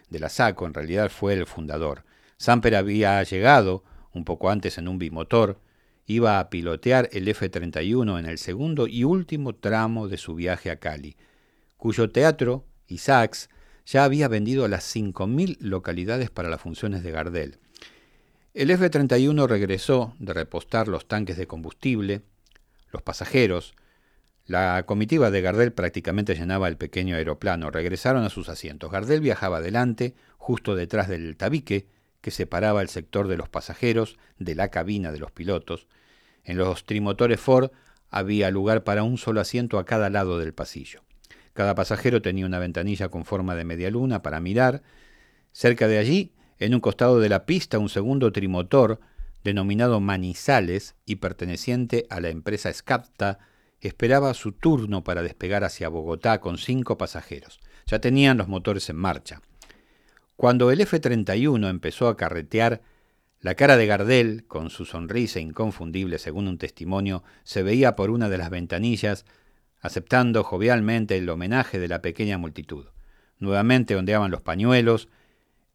de 0.10 0.20
la 0.20 0.30
SACO, 0.30 0.66
en 0.66 0.74
realidad 0.74 1.10
fue 1.10 1.34
el 1.34 1.46
fundador. 1.46 2.04
Samper 2.38 2.76
había 2.76 3.22
llegado 3.24 3.84
un 4.14 4.26
poco 4.26 4.50
antes 4.50 4.78
en 4.78 4.88
un 4.88 4.98
bimotor, 4.98 5.60
iba 6.06 6.40
a 6.40 6.50
pilotear 6.50 7.10
el 7.12 7.28
F-31 7.28 8.20
en 8.20 8.26
el 8.26 8.38
segundo 8.38 8.88
y 8.88 9.04
último 9.04 9.56
tramo 9.56 10.08
de 10.08 10.18
su 10.18 10.36
viaje 10.36 10.72
a 10.72 10.78
Cali, 10.78 11.18
cuyo 11.76 12.10
teatro, 12.10 12.66
Isaacs, 12.88 13.50
ya 13.86 14.04
había 14.04 14.28
vendido 14.28 14.68
las 14.68 14.96
5.000 14.96 15.58
localidades 15.60 16.30
para 16.30 16.50
las 16.50 16.62
funciones 16.62 17.04
de 17.04 17.12
Gardel. 17.12 17.60
El 18.58 18.72
F-31 18.72 19.48
regresó 19.48 20.16
de 20.18 20.34
repostar 20.34 20.88
los 20.88 21.08
tanques 21.08 21.38
de 21.38 21.46
combustible, 21.46 22.24
los 22.92 23.04
pasajeros, 23.04 23.76
la 24.48 24.82
comitiva 24.88 25.30
de 25.30 25.42
Gardel 25.42 25.74
prácticamente 25.74 26.34
llenaba 26.34 26.68
el 26.68 26.76
pequeño 26.76 27.18
aeroplano. 27.18 27.70
Regresaron 27.70 28.24
a 28.24 28.32
sus 28.32 28.50
asientos. 28.50 28.90
Gardel 28.90 29.22
viajaba 29.22 29.58
adelante, 29.58 30.16
justo 30.40 30.76
detrás 30.76 31.08
del 31.08 31.38
tabique 31.38 31.86
que 32.20 32.32
separaba 32.32 32.82
el 32.82 32.90
sector 32.90 33.28
de 33.28 33.38
los 33.38 33.48
pasajeros 33.48 34.18
de 34.40 34.56
la 34.56 34.70
cabina 34.70 35.12
de 35.12 35.20
los 35.20 35.32
pilotos. 35.32 35.86
En 36.44 36.58
los 36.58 36.84
trimotores 36.84 37.40
Ford 37.40 37.70
había 38.10 38.50
lugar 38.50 38.84
para 38.84 39.04
un 39.04 39.20
solo 39.20 39.40
asiento 39.40 39.78
a 39.78 39.86
cada 39.86 40.10
lado 40.10 40.40
del 40.40 40.56
pasillo. 40.56 41.04
Cada 41.54 41.76
pasajero 41.76 42.24
tenía 42.24 42.48
una 42.48 42.58
ventanilla 42.58 43.10
con 43.10 43.24
forma 43.24 43.54
de 43.54 43.66
media 43.66 43.92
luna 43.92 44.24
para 44.24 44.40
mirar. 44.40 44.82
Cerca 45.52 45.88
de 45.88 46.00
allí, 46.00 46.34
en 46.60 46.74
un 46.74 46.80
costado 46.80 47.20
de 47.20 47.30
la 47.30 47.46
pista, 47.46 47.80
un 47.80 47.90
segundo 47.90 48.32
trimotor, 48.32 49.00
denominado 49.44 50.00
Manizales 50.00 50.96
y 51.06 51.18
perteneciente 51.18 52.06
a 52.10 52.20
la 52.20 52.30
empresa 52.30 52.74
Scapta, 52.74 53.40
esperaba 53.80 54.34
su 54.34 54.52
turno 54.52 55.04
para 55.04 55.22
despegar 55.22 55.64
hacia 55.64 55.90
Bogotá 55.90 56.42
con 56.42 56.58
cinco 56.58 56.98
pasajeros. 56.98 57.60
Ya 57.86 58.00
tenían 58.00 58.38
los 58.38 58.48
motores 58.48 58.90
en 58.90 58.98
marcha. 58.98 59.42
Cuando 60.36 60.72
el 60.72 60.82
F-31 60.82 61.70
empezó 61.70 62.08
a 62.08 62.18
carretear, 62.18 62.82
la 63.40 63.56
cara 63.56 63.78
de 63.78 63.86
Gardel, 63.86 64.46
con 64.48 64.70
su 64.70 64.86
sonrisa 64.86 65.40
inconfundible 65.40 66.18
según 66.18 66.48
un 66.48 66.58
testimonio, 66.58 67.24
se 67.44 67.64
veía 67.64 67.96
por 67.96 68.10
una 68.10 68.30
de 68.30 68.38
las 68.38 68.50
ventanillas, 68.50 69.26
aceptando 69.80 70.44
jovialmente 70.44 71.18
el 71.18 71.30
homenaje 71.30 71.80
de 71.80 71.88
la 71.88 72.02
pequeña 72.02 72.38
multitud. 72.38 72.88
Nuevamente 73.40 73.96
ondeaban 73.96 74.32
los 74.32 74.42
pañuelos, 74.42 75.08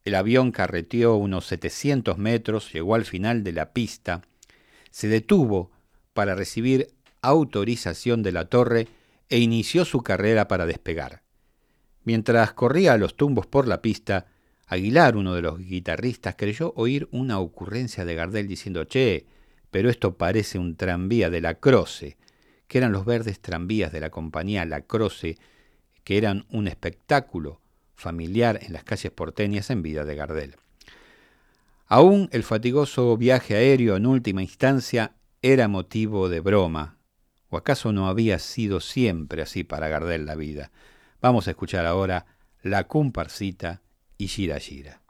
el 0.05 0.15
avión 0.15 0.51
carreteó 0.51 1.15
unos 1.15 1.45
700 1.47 2.17
metros, 2.17 2.71
llegó 2.73 2.95
al 2.95 3.05
final 3.05 3.43
de 3.43 3.53
la 3.53 3.71
pista, 3.71 4.21
se 4.91 5.07
detuvo 5.07 5.71
para 6.13 6.35
recibir 6.35 6.89
autorización 7.21 8.21
de 8.21 8.31
la 8.31 8.45
torre 8.45 8.87
e 9.29 9.39
inició 9.39 9.85
su 9.85 10.01
carrera 10.01 10.47
para 10.47 10.65
despegar. 10.65 11.23
Mientras 12.03 12.53
corría 12.53 12.93
a 12.93 12.97
los 12.97 13.15
tumbos 13.15 13.47
por 13.47 13.67
la 13.67 13.81
pista, 13.81 14.27
Aguilar, 14.67 15.15
uno 15.15 15.35
de 15.35 15.41
los 15.41 15.59
guitarristas, 15.59 16.35
creyó 16.37 16.73
oír 16.75 17.07
una 17.11 17.39
ocurrencia 17.39 18.05
de 18.05 18.15
Gardel 18.15 18.47
diciendo, 18.47 18.85
che, 18.85 19.25
pero 19.71 19.89
esto 19.89 20.17
parece 20.17 20.59
un 20.59 20.75
tranvía 20.75 21.29
de 21.29 21.41
la 21.41 21.55
Croce, 21.55 22.17
que 22.67 22.77
eran 22.77 22.91
los 22.91 23.05
verdes 23.05 23.39
tranvías 23.39 23.91
de 23.91 23.99
la 23.99 24.09
compañía 24.09 24.65
La 24.65 24.81
Croce, 24.81 25.37
que 26.03 26.17
eran 26.17 26.45
un 26.49 26.67
espectáculo 26.67 27.61
familiar 28.03 28.59
en 28.61 28.73
las 28.73 28.83
calles 28.83 29.11
porteñas 29.11 29.71
en 29.71 29.81
vida 29.81 30.05
de 30.05 30.15
Gardel. 30.15 30.55
Aún 31.87 32.29
el 32.31 32.43
fatigoso 32.43 33.17
viaje 33.17 33.55
aéreo 33.55 33.95
en 33.95 34.05
última 34.05 34.41
instancia 34.41 35.15
era 35.41 35.67
motivo 35.67 36.29
de 36.29 36.39
broma, 36.39 36.97
¿O 37.53 37.57
acaso 37.57 37.91
no 37.91 38.07
había 38.07 38.39
sido 38.39 38.79
siempre 38.79 39.43
así 39.43 39.63
para 39.63 39.87
Gardel 39.87 40.25
la 40.25 40.33
vida? 40.33 40.71
Vamos 41.21 41.47
a 41.47 41.51
escuchar 41.51 41.85
ahora 41.85 42.25
La 42.63 42.87
Comparsita 42.87 43.83
y 44.17 44.27
Gira 44.27 44.57
Gira. 44.57 45.02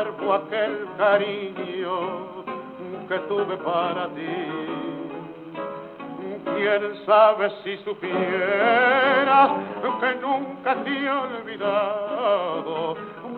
Conservo 0.00 0.32
aquel 0.32 0.88
cariño 0.96 2.44
que 3.08 3.18
tuve 3.28 3.56
para 3.58 4.08
ti. 4.08 4.56
Quién 6.56 7.04
sabe 7.06 7.50
si 7.62 7.76
supieras 7.78 9.50
que 10.00 10.14
nunca 10.16 10.74
te 10.82 10.90
he 10.90 11.10
olvidado, 11.10 12.96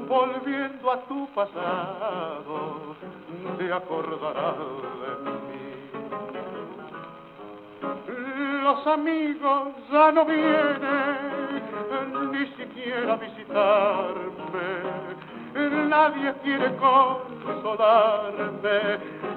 volviendo 0.09 0.91
a 0.91 0.97
tu 1.09 1.29
pasado, 1.35 2.97
te 3.59 3.71
acordarás 3.73 4.57
de 5.03 5.11
mí. 5.49 5.69
Los 8.63 8.87
amigos 8.87 9.69
ya 9.91 10.13
no 10.13 10.25
vienen 10.25 11.19
ni 12.31 12.47
siquiera 12.57 13.15
a 13.15 13.17
visitarme 13.17 14.93
nadie 15.55 16.35
quiere 16.43 16.77
consolarme 16.77 18.01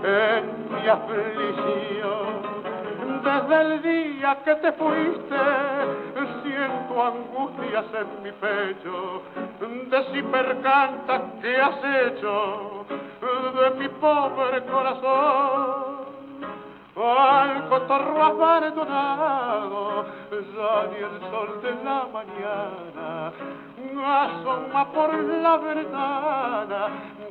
en 0.04 0.44
mi 0.72 0.88
aflicción. 0.88 2.56
Desde 3.24 3.62
el 3.62 3.82
día 3.82 4.38
que 4.46 4.56
te 4.56 4.72
fuiste, 4.74 5.36
siento 6.44 7.04
angustias 7.04 7.86
en 7.94 8.24
mi 8.24 8.32
pecho, 8.32 9.22
de 9.90 10.04
si 10.14 10.22
percanta 10.24 11.22
que 11.42 11.58
has 11.58 11.78
hecho 12.08 12.86
de 13.22 13.72
mi 13.80 13.90
pobre 13.90 14.64
corazón. 14.66 15.95
Al 16.96 17.68
cotorro 17.68 18.24
abandonado, 18.24 20.06
ya 20.32 20.88
ni 20.92 20.98
el 21.04 21.20
sol 21.30 21.62
de 21.62 21.84
la 21.84 22.08
mañana 22.14 23.34
asoma 24.06 24.92
por 24.92 25.14
la 25.14 25.58
ventana 25.58 26.88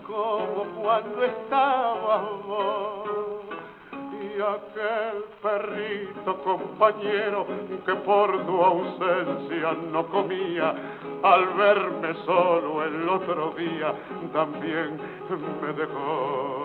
como 0.06 0.64
cuando 0.82 1.24
estaba 1.24 2.22
vos. 2.46 3.44
Y 3.92 4.40
aquel 4.40 5.24
perrito 5.42 6.42
compañero 6.42 7.46
que 7.86 7.94
por 7.94 8.44
tu 8.44 8.64
ausencia 8.64 9.72
no 9.92 10.06
comía, 10.06 10.74
al 11.22 11.46
verme 11.54 12.14
solo 12.24 12.82
el 12.84 13.08
otro 13.08 13.54
día 13.56 13.94
también 14.32 15.00
me 15.62 15.72
dejó 15.72 16.64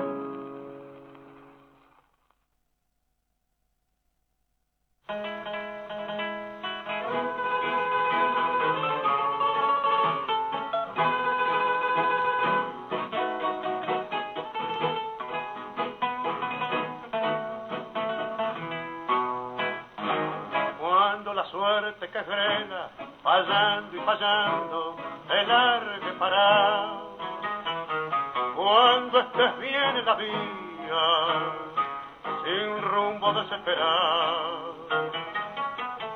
Rumbo 33.51 33.65
desesperado, 33.65 34.75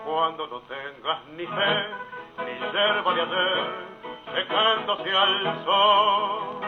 cuando 0.05 0.47
no 0.47 0.61
tengas 0.61 1.25
ni 1.35 1.45
fe, 1.45 1.87
ni 2.45 2.59
yerba 2.71 3.13
de 3.13 3.21
ayer, 3.21 3.67
secándose 4.33 5.17
al 5.17 5.65
sol, 5.65 6.61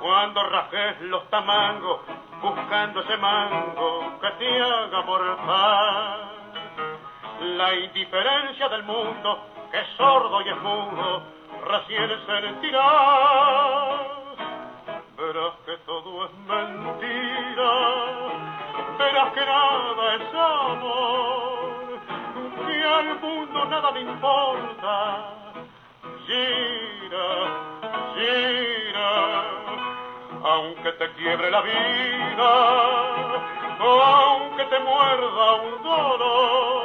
cuando 0.00 0.42
rajes 0.44 1.00
los 1.02 1.28
tamangos, 1.30 2.00
buscando 2.40 3.00
ese 3.00 3.16
mango 3.16 4.18
que 4.20 4.30
te 4.38 4.62
haga 4.62 5.02
mortal. 5.02 6.30
La 7.40 7.74
indiferencia 7.74 8.68
del 8.68 8.82
mundo, 8.84 9.46
que 9.70 9.80
es 9.80 9.88
sordo 9.96 10.40
y 10.42 10.48
es 10.48 10.56
mudo, 10.60 11.22
recién 11.64 12.10
sentirá. 12.26 14.20
Verás 15.16 15.54
que 15.66 15.76
todo 15.84 16.24
es 16.26 16.34
mentira, 16.46 18.09
que 19.34 19.40
nada 19.40 20.14
es 20.14 20.34
amor, 20.34 22.00
que 22.66 22.84
al 22.84 23.20
mundo 23.20 23.64
nada 23.66 23.90
le 23.92 24.00
importa. 24.00 25.34
Gira, 26.26 27.28
gira, 28.14 29.44
aunque 30.42 30.92
te 30.92 31.12
quiebre 31.14 31.50
la 31.50 31.60
vida, 31.60 32.50
aunque 33.80 34.64
te 34.64 34.78
muerda 34.80 35.54
un 35.54 35.82
dolor 35.82 36.80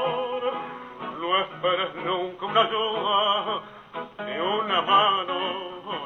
no 1.26 1.38
esperes 1.40 1.96
nunca 2.06 2.46
una 2.46 2.62
ayuda, 2.62 3.62
ni 4.26 4.38
una 4.38 4.82
mano, 4.82 5.40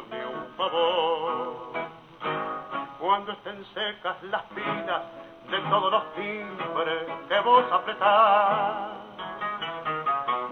ni 0.09 0.17
un 0.17 0.55
favor. 0.55 1.48
Cuando 3.09 3.31
estén 3.31 3.65
secas 3.73 4.21
las 4.21 4.43
pilas 4.53 5.01
de 5.49 5.57
todos 5.61 5.91
los 5.91 6.13
timbres 6.13 7.05
que 7.27 7.39
vos 7.39 7.65
apretás, 7.71 8.91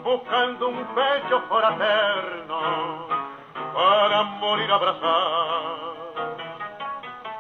buscando 0.03 0.69
un 0.69 0.83
pecho 0.95 1.39
fraterno 1.47 3.07
para 3.75 4.23
morir 4.23 4.71
abrazado. 4.71 5.93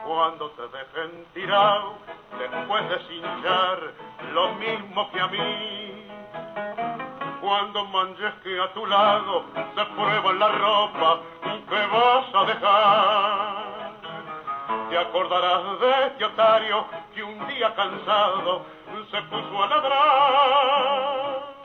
Cuando 0.05 0.51
te 0.51 0.67
dejen 0.67 1.25
tirado 1.33 1.95
después 2.37 2.87
de 2.87 2.99
cinchar 3.07 3.93
lo 4.35 4.53
mismo 4.53 5.09
que 5.09 5.19
a 5.19 5.27
mí, 5.29 6.11
cuando 7.41 7.85
manches 7.85 8.35
que 8.43 8.61
a 8.61 8.71
tu 8.71 8.85
lado 8.85 9.45
se 9.75 9.83
prueba 9.83 10.33
la 10.33 10.47
ropa 10.49 11.21
que 11.41 11.87
vas 11.87 12.35
a 12.35 12.45
dejar. 12.45 13.56
Te 14.89 14.97
acordarás 14.97 15.79
de 15.79 16.07
este 16.07 16.25
otario 16.25 16.85
que 17.13 17.23
un 17.23 17.47
día 17.47 17.73
cansado 17.75 18.65
se 19.11 19.21
puso 19.23 19.63
a 19.63 19.67
ladrar. 19.67 21.57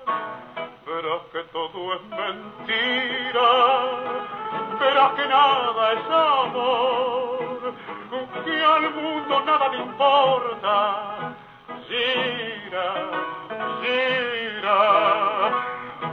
Verás 0.87 1.23
que 1.33 1.43
todo 1.53 1.95
es 1.95 2.03
mentira, 2.03 3.49
verás 4.79 5.13
que 5.13 5.27
nada 5.27 5.93
es 5.93 6.11
amor, 6.11 7.75
que 8.45 8.65
al 8.65 8.95
mundo 8.95 9.43
nada 9.47 9.69
le 9.69 9.79
importa. 9.79 11.35
Gira, 11.89 12.95
gira 13.83 15.13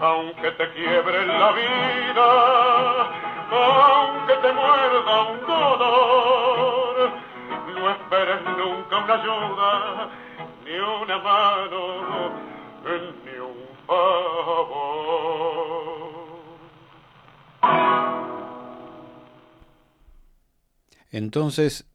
aunque 0.01 0.51
te 0.51 0.71
quiebre 0.73 1.25
la 1.25 1.51
vida, 1.51 3.09
aunque 3.51 4.33
te 4.35 4.53
muerda 4.53 5.21
un 5.23 5.41
dolor, 5.45 6.78
no 7.79 7.91
esperes 7.91 8.41
nunca 8.43 8.97
una 9.03 9.13
ayuda, 9.15 10.09
ni 10.65 10.75
una 10.77 11.17
mano, 11.19 12.31
ni 13.25 13.39
un 13.39 13.55
favor. 13.87 15.39
Entonces, 21.11 21.85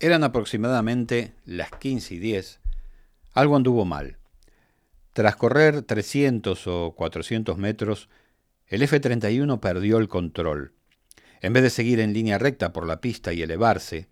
eran 0.00 0.24
aproximadamente 0.24 1.34
las 1.44 1.70
15 1.70 2.14
y 2.14 2.18
10. 2.18 2.60
Algo 3.34 3.56
anduvo 3.56 3.84
mal. 3.84 4.18
Tras 5.12 5.36
correr 5.36 5.82
300 5.82 6.66
o 6.66 6.94
400 6.96 7.58
metros, 7.58 8.08
el 8.66 8.82
F-31 8.82 9.60
perdió 9.60 9.98
el 9.98 10.08
control. 10.08 10.72
En 11.40 11.52
vez 11.52 11.62
de 11.62 11.70
seguir 11.70 12.00
en 12.00 12.12
línea 12.12 12.38
recta 12.38 12.72
por 12.72 12.86
la 12.86 13.00
pista 13.00 13.32
y 13.32 13.42
elevarse, 13.42 14.08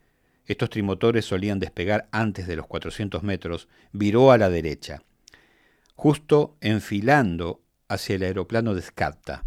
estos 0.46 0.70
trimotores 0.70 1.24
solían 1.24 1.58
despegar 1.58 2.08
antes 2.12 2.46
de 2.46 2.56
los 2.56 2.66
400 2.66 3.22
metros, 3.22 3.68
viró 3.92 4.30
a 4.30 4.38
la 4.38 4.50
derecha, 4.50 5.02
justo 5.94 6.56
enfilando 6.60 7.60
hacia 7.88 8.16
el 8.16 8.22
aeroplano 8.22 8.74
de 8.74 8.82
Scatta. 8.82 9.44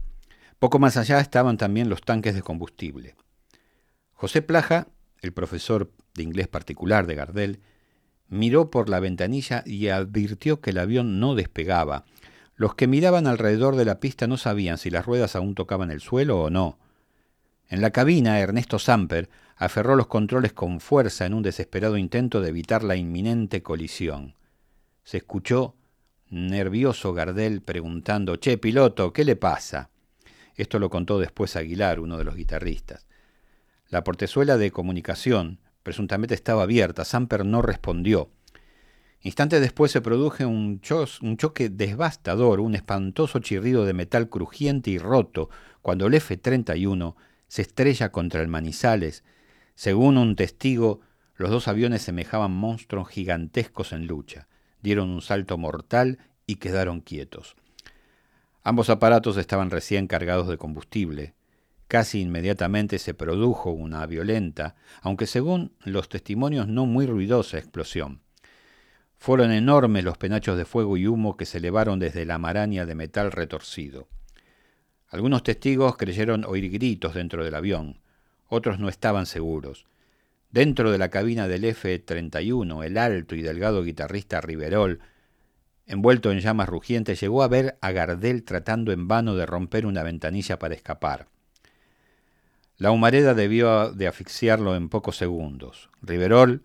Poco 0.59 0.79
más 0.79 0.97
allá 0.97 1.19
estaban 1.19 1.57
también 1.57 1.89
los 1.89 2.01
tanques 2.01 2.33
de 2.33 2.41
combustible. 2.41 3.15
José 4.13 4.41
Plaja, 4.41 4.87
el 5.21 5.33
profesor 5.33 5.91
de 6.15 6.23
inglés 6.23 6.47
particular 6.47 7.05
de 7.05 7.15
Gardel, 7.15 7.59
miró 8.27 8.71
por 8.71 8.89
la 8.89 8.99
ventanilla 8.99 9.63
y 9.65 9.89
advirtió 9.89 10.59
que 10.59 10.71
el 10.71 10.79
avión 10.79 11.19
no 11.19 11.35
despegaba. 11.35 12.05
Los 12.55 12.73
que 12.73 12.87
miraban 12.87 13.27
alrededor 13.27 13.75
de 13.75 13.85
la 13.85 13.99
pista 13.99 14.25
no 14.25 14.37
sabían 14.37 14.79
si 14.79 14.89
las 14.89 15.05
ruedas 15.05 15.35
aún 15.35 15.53
tocaban 15.53 15.91
el 15.91 16.01
suelo 16.01 16.41
o 16.41 16.49
no. 16.49 16.79
En 17.69 17.81
la 17.81 17.91
cabina, 17.91 18.39
Ernesto 18.39 18.79
Samper 18.79 19.29
aferró 19.57 19.95
los 19.95 20.07
controles 20.07 20.53
con 20.53 20.79
fuerza 20.79 21.25
en 21.25 21.33
un 21.33 21.43
desesperado 21.43 21.97
intento 21.97 22.39
de 22.39 22.49
evitar 22.49 22.83
la 22.83 22.95
inminente 22.95 23.61
colisión. 23.61 24.35
Se 25.03 25.17
escuchó 25.17 25.75
nervioso 26.29 27.13
Gardel 27.13 27.61
preguntando 27.61 28.37
Che, 28.37 28.57
piloto, 28.57 29.11
¿qué 29.11 29.25
le 29.25 29.35
pasa? 29.35 29.89
Esto 30.55 30.79
lo 30.79 30.89
contó 30.89 31.19
después 31.19 31.55
Aguilar, 31.55 31.99
uno 31.99 32.17
de 32.17 32.23
los 32.23 32.35
guitarristas. 32.35 33.05
La 33.89 34.03
portezuela 34.03 34.57
de 34.57 34.71
comunicación, 34.71 35.59
presuntamente 35.83 36.35
estaba 36.35 36.63
abierta. 36.63 37.05
Samper 37.05 37.45
no 37.45 37.61
respondió. 37.61 38.29
Instantes 39.21 39.61
después 39.61 39.91
se 39.91 40.01
produjo 40.01 40.47
un, 40.47 40.81
un, 41.21 41.37
choque 41.37 41.69
devastador, 41.69 42.59
un 42.59 42.75
espantoso 42.75 43.39
chirrido 43.39 43.85
de 43.85 43.93
metal 43.93 44.29
crujiente 44.29 44.91
y 44.91 44.97
roto, 44.99 45.49
cuando 45.81 46.07
el 46.07 46.13
F-31 46.15 47.15
se 47.47 47.61
estrella 47.61 48.11
contra 48.11 48.41
el 48.41 48.47
Manizales. 48.47 49.23
Según 49.75 50.17
un 50.17 50.35
testigo, 50.35 51.01
los 51.35 51.49
dos 51.49 51.67
aviones 51.67 52.01
semejaban 52.01 52.51
monstruos 52.51 53.09
gigantescos 53.09 53.93
en 53.93 54.07
lucha. 54.07 54.47
Dieron 54.81 55.09
un 55.09 55.21
salto 55.21 55.57
mortal 55.57 56.19
y 56.45 56.55
quedaron 56.55 57.01
quietos. 57.01 57.55
Ambos 58.63 58.89
aparatos 58.89 59.37
estaban 59.37 59.69
recién 59.69 60.07
cargados 60.07 60.47
de 60.47 60.57
combustible. 60.57 61.35
Casi 61.87 62.19
inmediatamente 62.19 62.99
se 62.99 63.13
produjo 63.13 63.71
una 63.71 64.05
violenta, 64.05 64.75
aunque 65.01 65.25
según 65.25 65.71
los 65.83 66.09
testimonios 66.09 66.67
no 66.67 66.85
muy 66.85 67.05
ruidosa 67.05 67.57
explosión. 67.57 68.21
Fueron 69.17 69.51
enormes 69.51 70.03
los 70.03 70.17
penachos 70.17 70.57
de 70.57 70.65
fuego 70.65 70.97
y 70.97 71.07
humo 71.07 71.37
que 71.37 71.45
se 71.45 71.59
elevaron 71.59 71.99
desde 71.99 72.25
la 72.25 72.37
maraña 72.37 72.85
de 72.85 72.95
metal 72.95 73.31
retorcido. 73.31 74.07
Algunos 75.09 75.43
testigos 75.43 75.97
creyeron 75.97 76.43
oír 76.45 76.69
gritos 76.69 77.13
dentro 77.13 77.43
del 77.43 77.55
avión, 77.55 77.99
otros 78.47 78.79
no 78.79 78.89
estaban 78.89 79.25
seguros. 79.25 79.85
Dentro 80.51 80.91
de 80.91 80.97
la 80.97 81.09
cabina 81.09 81.47
del 81.47 81.65
F-31, 81.65 82.85
el 82.85 82.97
alto 82.97 83.35
y 83.35 83.41
delgado 83.41 83.83
guitarrista 83.83 84.39
Riverol, 84.41 84.99
envuelto 85.85 86.31
en 86.31 86.39
llamas 86.39 86.69
rugientes, 86.69 87.19
llegó 87.19 87.43
a 87.43 87.47
ver 87.47 87.77
a 87.81 87.91
Gardel 87.91 88.43
tratando 88.43 88.91
en 88.91 89.07
vano 89.07 89.35
de 89.35 89.45
romper 89.45 89.85
una 89.85 90.03
ventanilla 90.03 90.59
para 90.59 90.73
escapar. 90.73 91.27
La 92.77 92.91
humareda 92.91 93.33
debió 93.33 93.91
de 93.91 94.07
asfixiarlo 94.07 94.75
en 94.75 94.89
pocos 94.89 95.17
segundos. 95.17 95.89
Riverol 96.01 96.63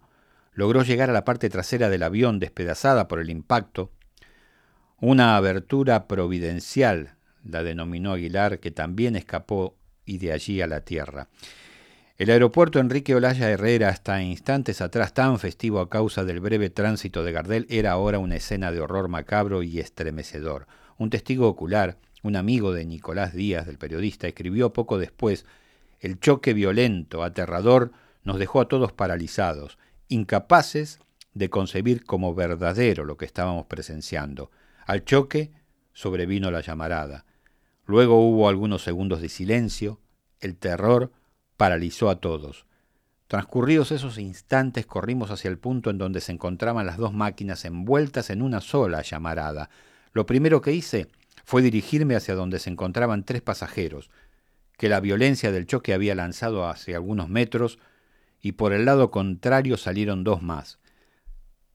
logró 0.53 0.83
llegar 0.83 1.11
a 1.11 1.15
la 1.15 1.25
parte 1.25 1.49
trasera 1.49 1.89
del 1.89 2.03
avión 2.03 2.39
despedazada 2.39 3.09
por 3.09 3.19
el 3.19 3.31
impacto. 3.31 3.91
Una 5.01 5.37
abertura 5.37 6.07
providencial, 6.07 7.17
la 7.45 7.63
denominó 7.63 8.13
Aguilar, 8.13 8.61
que 8.61 8.71
también 8.71 9.17
escapó 9.17 9.77
y 10.05 10.19
de 10.19 10.33
allí 10.33 10.61
a 10.61 10.67
la 10.67 10.83
tierra. 10.83 11.29
El 12.19 12.31
aeropuerto 12.31 12.79
Enrique 12.79 13.15
Olaya 13.15 13.51
Herrera, 13.51 13.89
hasta 13.89 14.23
instantes 14.23 14.81
atrás 14.81 15.15
tan 15.15 15.39
festivo 15.39 15.81
a 15.81 15.89
causa 15.89 16.25
del 16.25 16.41
breve 16.41 16.71
tránsito 16.71 17.25
de 17.25 17.33
Gardel, 17.33 17.67
era 17.69 17.93
ahora 17.93 18.19
una 18.19 18.37
escena 18.37 18.71
de 18.71 18.81
horror 18.81 19.09
macabro 19.09 19.63
y 19.63 19.81
estremecedor. 19.81 20.67
Un 20.99 21.11
testigo 21.11 21.49
ocular, 21.49 21.99
un 22.23 22.37
amigo 22.37 22.73
de 22.73 22.85
Nicolás 22.85 23.33
Díaz, 23.33 23.67
del 23.67 23.79
periodista, 23.79 24.29
escribió 24.29 24.73
poco 24.73 24.99
después 24.99 25.47
el 26.01 26.21
choque 26.21 26.53
violento, 26.53 27.25
aterrador, 27.25 27.93
nos 28.25 28.39
dejó 28.39 28.61
a 28.61 28.69
todos 28.69 28.93
paralizados, 28.93 29.79
incapaces 30.09 31.01
de 31.35 31.51
concebir 31.51 32.05
como 32.05 32.35
verdadero 32.35 33.05
lo 33.05 33.17
que 33.17 33.25
estábamos 33.25 33.67
presenciando. 33.67 34.51
Al 34.87 35.05
choque 35.05 35.53
sobrevino 35.93 36.51
la 36.51 36.61
llamarada. 36.61 37.25
Luego 37.85 38.21
hubo 38.21 38.49
algunos 38.49 38.83
segundos 38.83 39.21
de 39.21 39.29
silencio, 39.29 40.01
el 40.41 40.57
terror 40.57 41.13
paralizó 41.57 42.11
a 42.11 42.21
todos. 42.21 42.67
Transcurridos 43.27 43.93
esos 43.93 44.19
instantes 44.19 44.87
corrimos 44.87 45.31
hacia 45.31 45.49
el 45.49 45.59
punto 45.59 45.91
en 45.91 45.99
donde 45.99 46.21
se 46.21 46.33
encontraban 46.33 46.87
las 46.87 46.99
dos 46.99 47.13
máquinas 47.13 47.65
envueltas 47.65 48.31
en 48.31 48.43
una 48.43 48.61
sola 48.61 49.03
llamarada. 49.03 49.71
Lo 50.13 50.27
primero 50.27 50.61
que 50.61 50.73
hice 50.73 51.09
fue 51.45 51.63
dirigirme 51.63 52.15
hacia 52.15 52.35
donde 52.35 52.59
se 52.59 52.71
encontraban 52.71 53.25
tres 53.25 53.41
pasajeros, 53.41 54.11
que 54.77 54.89
la 54.89 55.01
violencia 55.01 55.51
del 55.51 55.67
choque 55.67 55.95
había 55.95 56.15
lanzado 56.15 56.69
hacia 56.69 56.97
algunos 56.97 57.29
metros, 57.29 57.79
y 58.41 58.53
por 58.53 58.73
el 58.73 58.85
lado 58.85 59.11
contrario 59.11 59.77
salieron 59.77 60.25
dos 60.25 60.43
más. 60.43 60.79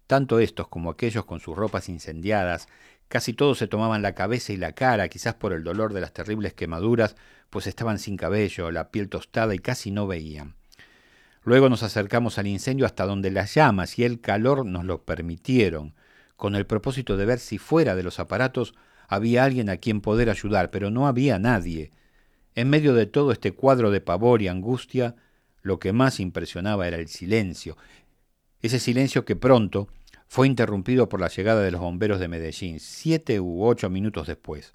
Tanto 0.05 0.39
estos 0.39 0.67
como 0.67 0.89
aquellos 0.89 1.25
con 1.25 1.39
sus 1.39 1.55
ropas 1.57 1.89
incendiadas, 1.89 2.67
casi 3.07 3.33
todos 3.33 3.57
se 3.57 3.67
tomaban 3.67 4.01
la 4.01 4.13
cabeza 4.13 4.53
y 4.53 4.57
la 4.57 4.73
cara, 4.73 5.09
quizás 5.09 5.35
por 5.35 5.53
el 5.53 5.63
dolor 5.63 5.93
de 5.93 6.01
las 6.01 6.13
terribles 6.13 6.53
quemaduras, 6.53 7.15
pues 7.49 7.67
estaban 7.67 7.99
sin 7.99 8.17
cabello, 8.17 8.71
la 8.71 8.91
piel 8.91 9.09
tostada 9.09 9.55
y 9.55 9.59
casi 9.59 9.91
no 9.91 10.07
veían. 10.07 10.55
Luego 11.43 11.69
nos 11.69 11.83
acercamos 11.83 12.37
al 12.37 12.47
incendio 12.47 12.85
hasta 12.85 13.05
donde 13.05 13.31
las 13.31 13.53
llamas 13.55 13.97
y 13.97 14.03
el 14.03 14.19
calor 14.19 14.65
nos 14.65 14.83
lo 14.83 15.03
permitieron, 15.03 15.95
con 16.35 16.55
el 16.55 16.65
propósito 16.65 17.17
de 17.17 17.25
ver 17.25 17.39
si 17.39 17.57
fuera 17.57 17.95
de 17.95 18.03
los 18.03 18.19
aparatos 18.19 18.75
había 19.07 19.45
alguien 19.45 19.69
a 19.69 19.77
quien 19.77 20.01
poder 20.01 20.29
ayudar, 20.29 20.69
pero 20.71 20.91
no 20.91 21.07
había 21.07 21.39
nadie. 21.39 21.91
En 22.55 22.69
medio 22.69 22.93
de 22.93 23.05
todo 23.05 23.31
este 23.31 23.53
cuadro 23.53 23.91
de 23.91 24.01
pavor 24.01 24.41
y 24.41 24.49
angustia, 24.49 25.15
lo 25.61 25.79
que 25.79 25.93
más 25.93 26.19
impresionaba 26.19 26.87
era 26.87 26.97
el 26.97 27.07
silencio, 27.07 27.77
ese 28.61 28.79
silencio 28.79 29.23
que 29.23 29.35
pronto 29.35 29.87
fue 30.27 30.47
interrumpido 30.47 31.07
por 31.09 31.21
la 31.21 31.29
llegada 31.29 31.61
de 31.61 31.71
los 31.71 31.81
bomberos 31.81 32.19
de 32.19 32.27
Medellín, 32.27 32.79
siete 32.79 33.39
u 33.39 33.63
ocho 33.65 33.89
minutos 33.89 34.27
después. 34.27 34.73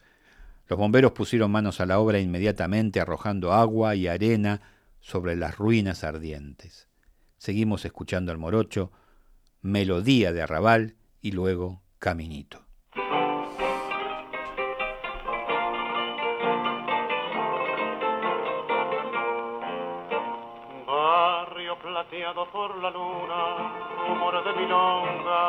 Los 0.67 0.79
bomberos 0.79 1.13
pusieron 1.13 1.51
manos 1.51 1.81
a 1.81 1.87
la 1.87 1.99
obra 1.99 2.19
inmediatamente, 2.19 3.01
arrojando 3.01 3.53
agua 3.53 3.95
y 3.95 4.09
arena 4.09 4.63
sobre 5.01 5.37
las 5.37 5.59
ruinas 5.59 6.05
ardientes. 6.05 6.89
Seguimos 7.37 7.85
escuchando 7.85 8.33
al 8.33 8.39
morocho, 8.39 8.93
melodía 9.61 10.33
de 10.33 10.43
arrabal 10.43 10.97
y 11.21 11.33
luego 11.33 11.83
caminito. 11.99 12.65
plateado 21.83 22.51
por 22.51 22.77
la 22.83 22.91
de 22.91 22.99
milonga, 24.63 25.43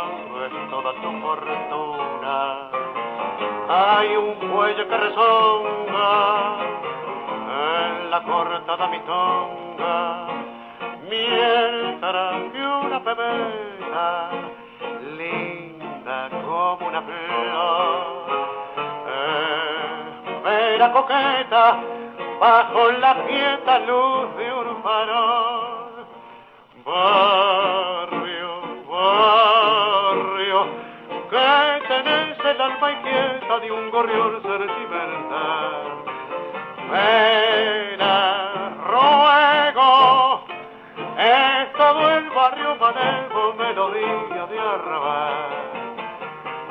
es 0.45 0.69
toda 0.69 0.93
tu 1.01 1.11
fortuna. 1.21 2.69
Hay 3.69 4.15
un 4.15 4.35
cuello 4.49 4.87
que 4.87 4.97
resonga 4.97 6.55
en 7.61 8.11
la 8.11 8.23
cortada 8.23 8.87
mitonga, 8.87 10.27
mientras 11.09 12.51
que 12.51 12.65
una 12.85 13.03
pebeta 13.03 14.29
linda 15.17 16.29
como 16.45 16.87
una 16.87 17.01
flor. 17.01 18.23
Eh, 20.45 20.89
coqueta 20.91 21.79
bajo 22.39 22.91
la 22.91 23.13
quieta 23.25 23.79
luz 23.79 24.35
de 24.35 24.53
un 24.53 24.83
farol 24.83 25.83
alma 32.63 32.91
inquieta 32.91 33.59
de 33.59 33.71
un 33.71 33.91
gorrión 33.91 34.41
sentimental. 34.41 36.03
Pena, 36.91 38.69
ruego, 38.87 40.45
es 41.17 41.73
todo 41.73 42.09
el 42.11 42.29
barrio 42.29 42.75
manejo, 42.77 43.53
melodía 43.57 44.45
de 44.49 44.59
arrabal. 44.59 45.33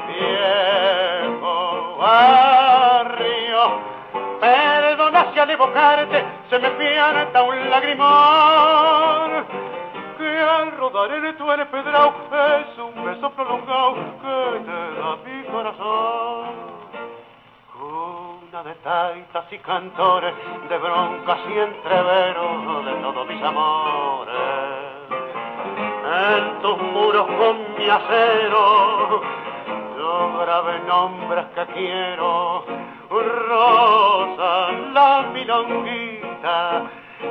Viejo 0.08 1.96
barrio, 1.98 3.62
perdona 4.40 5.32
si 5.32 5.38
al 5.40 5.50
evocarte 5.50 6.24
se 6.48 6.58
me 6.58 6.70
pianta 6.70 7.42
un 7.42 7.70
lagrimón 7.70 9.12
al 10.42 10.72
rodar 10.72 11.12
en 11.12 11.36
tu 11.36 11.50
empedrado 11.50 12.14
es 12.32 12.78
un 12.78 13.04
beso 13.04 13.30
prolongado 13.30 13.94
que 13.94 14.60
te 14.66 14.80
da 15.00 15.16
mi 15.24 15.31
corazón. 15.52 16.72
Una 17.78 18.62
de 18.62 18.74
tantas 18.76 19.52
y 19.52 19.58
cantores, 19.58 20.34
de 20.68 20.78
broncas 20.78 21.38
y 21.48 21.58
entreveros 21.58 22.84
de 22.86 22.92
todos 23.02 23.26
mis 23.26 23.42
amores. 23.42 24.34
En 26.04 26.62
tus 26.62 26.78
muros 26.78 27.26
con 27.26 27.74
mi 27.76 27.88
acero, 27.88 29.22
yo 29.96 30.38
grabé 30.38 30.80
nombres 30.80 31.46
que 31.54 31.66
quiero. 31.74 32.64
Rosa, 33.10 34.72
la 34.94 35.30
milonguita, 35.32 36.82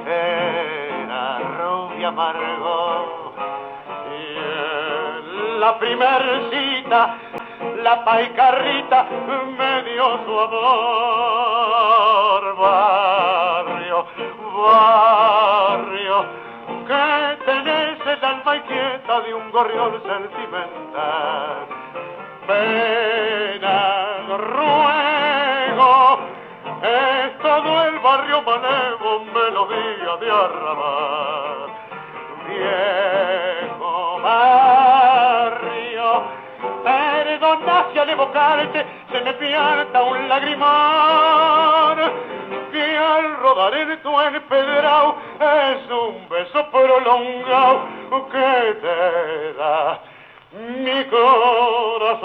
era 0.05 1.39
rubia 1.57 2.07
amargo. 2.09 3.34
Y 4.11 4.38
en 4.38 5.59
la 5.59 5.80
primer 5.80 6.22
cita, 6.51 7.17
la 7.84 8.03
paicarrita 8.03 9.05
me 9.57 9.84
dio 9.84 10.19
su 10.25 10.39
amor. 10.39 11.61
Barrio, 12.57 14.05
barrio, 14.63 16.25
que 16.88 17.38
tenés 17.45 17.99
el 18.05 18.25
alma 18.25 18.55
inquieta 18.57 19.21
de 19.21 19.34
un 19.34 19.51
gorrión 19.51 20.01
sentimental. 20.03 21.67
Pena, 22.47 24.19
ruego, 24.38 26.19
es 26.84 27.38
todo 27.39 27.84
el 27.86 27.99
barrio 27.99 28.41
manevo, 28.43 29.25
melodía 29.34 30.17
de 30.19 30.32
arrabal. 30.32 31.69
Viejo 32.47 34.19
barrio, 34.21 34.61
si 37.91 37.99
al 37.99 38.10
evocarte 38.10 38.86
se 39.12 39.22
me 39.22 39.34
pierda 39.34 40.04
un 40.04 40.30
lagrimón, 40.30 41.97
que 42.72 42.97
al 42.97 43.38
rodar 43.38 43.74
en 43.74 44.02
tu 44.02 44.20
empedrado 44.20 45.16
es 45.39 45.91
un 45.91 46.30
beso 46.30 46.72
prolongado 46.72 47.82
que 48.32 48.76
te 48.82 49.54
da 49.54 49.99
mi 50.60 51.04
corazón. 51.06 52.22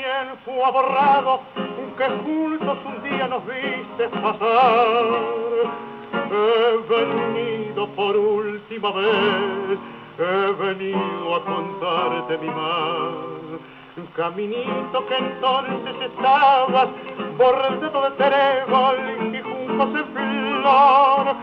Tiempo 0.00 0.64
ha 0.64 0.70
borrado, 0.70 1.40
que 1.96 2.08
juntos 2.24 2.78
un 2.86 3.02
día 3.02 3.28
nos 3.28 3.42
viste 3.46 4.08
pasar. 4.08 5.06
He 6.32 6.76
venido 6.88 7.86
por 7.88 8.16
última 8.16 8.90
vez, 8.92 9.78
he 10.18 10.52
venido 10.52 11.34
a 11.34 11.44
contarte 11.44 12.38
mi 12.38 12.48
mal. 12.48 13.60
Caminito 14.16 15.06
que 15.06 15.16
entonces 15.16 15.94
estabas 16.10 16.88
dedo 17.80 18.02
de 18.02 18.10
trébol 18.16 19.34
y 19.34 19.42
juntos 19.42 19.88
en 19.94 20.06
flor, 20.14 21.36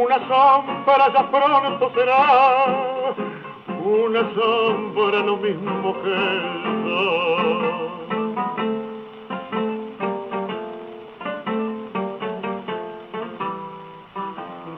una 0.00 0.18
sombra 0.28 1.12
ya 1.12 1.30
pronto 1.30 1.92
será 1.94 3.14
una 3.84 4.22
sombra 4.34 5.18
lo 5.20 5.36
mismo 5.38 5.94
que 6.02 6.12
el 6.12 6.42
sol. 6.84 7.62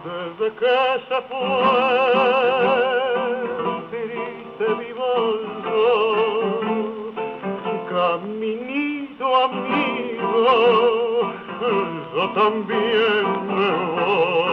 Desde 0.05 0.47
que 0.57 0.79
se 1.09 1.19
fue, 1.29 2.01
triste 3.91 4.67
mi 4.79 4.91
bolso, 4.93 5.87
caminito 7.91 9.27
amigo, 9.45 10.39
yo 12.15 12.25
también 12.31 13.25
me 13.49 13.71
voy 13.97 14.45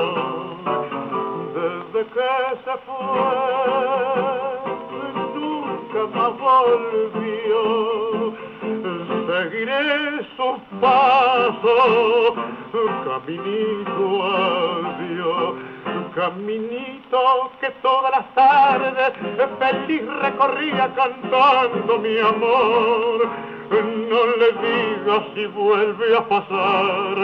desde 1.53 2.01
que 2.13 2.31
se 2.65 2.73
fue 2.85 4.40
más 6.07 6.31
volvió. 6.39 7.61
Seguiré 9.27 10.27
su 10.35 10.49
paso, 10.79 12.35
caminito 13.05 14.05
adiós, 14.23 15.53
caminito 16.15 17.51
que 17.59 17.69
todas 17.81 18.11
las 18.11 18.27
tardes 18.35 19.13
feliz 19.59 20.03
recorría 20.21 20.85
cantando 20.95 21.99
mi 21.99 22.17
amor. 22.19 23.17
No 24.09 24.21
le 24.37 24.49
digas 24.61 25.23
si 25.33 25.45
vuelve 25.47 26.17
a 26.17 26.27
pasar 26.27 27.15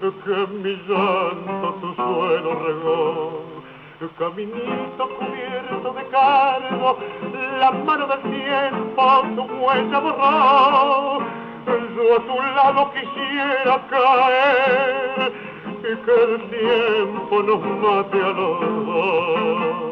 que 0.00 0.46
mi 0.62 0.74
llanto 0.86 1.68
tu 1.80 1.94
suelo 1.94 2.50
regó 2.66 3.05
caminito 4.18 5.08
cubierto 5.18 5.92
de 5.94 6.06
cargo, 6.08 6.98
la 7.58 7.70
mano 7.70 8.06
del 8.06 8.20
tiempo 8.22 9.22
tu 9.34 9.42
huella 9.42 9.98
borró. 9.98 11.18
Yo 11.66 12.16
a 12.16 12.20
tu 12.20 12.42
lado 12.54 12.92
quisiera 12.92 13.86
caer 13.88 15.32
y 15.80 15.96
que 16.04 16.14
el 16.24 16.50
tiempo 16.50 17.42
nos 17.42 17.60
mate 17.60 18.22
a 18.22 18.28
los 18.28 18.86
dos. 18.86 19.85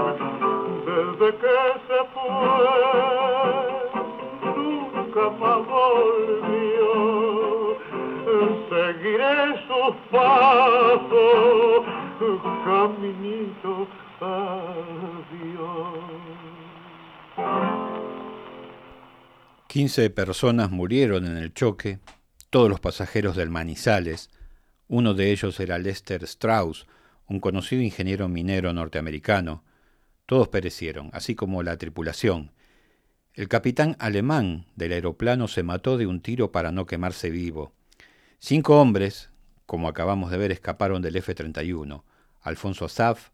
Desde 0.86 1.30
que 1.38 1.58
se 1.88 2.00
fue, 2.14 2.28
nunca 4.56 5.26
más 5.40 5.62
volvió. 5.68 6.92
Seguiré 8.70 9.36
su 9.68 9.82
paso, 10.12 11.26
caminito 12.66 13.74
adiós. 14.20 15.22
15 19.68 20.10
personas 20.10 20.70
murieron 20.70 21.26
en 21.26 21.38
el 21.38 21.54
choque 21.54 22.00
todos 22.50 22.70
los 22.70 22.80
pasajeros 22.82 23.36
del 23.38 23.50
Manizales, 23.50 24.30
uno 24.90 25.14
de 25.14 25.32
ellos 25.32 25.60
era 25.62 25.78
Lester 25.78 26.24
Strauss, 26.26 26.86
un 27.32 27.40
conocido 27.40 27.82
ingeniero 27.82 28.28
minero 28.28 28.74
norteamericano, 28.74 29.64
todos 30.26 30.50
perecieron, 30.50 31.10
así 31.14 31.34
como 31.34 31.64
la 31.64 31.78
tripulación. 31.78 32.52
El 33.34 33.48
capitán 33.48 33.96
alemán 34.00 34.66
del 34.76 34.92
aeroplano 34.92 35.48
se 35.48 35.64
mató 35.64 35.98
de 35.98 36.08
un 36.08 36.20
tiro 36.20 36.52
para 36.52 36.74
no 36.74 36.86
quemarse 36.86 37.30
vivo. 37.30 37.72
Cinco 38.40 38.82
hombres, 38.82 39.30
como 39.66 39.88
acabamos 39.88 40.30
de 40.30 40.38
ver, 40.38 40.52
escaparon 40.52 41.02
del 41.02 41.16
F-31. 41.16 42.04
Alfonso 42.42 42.90
Saf, 42.90 43.30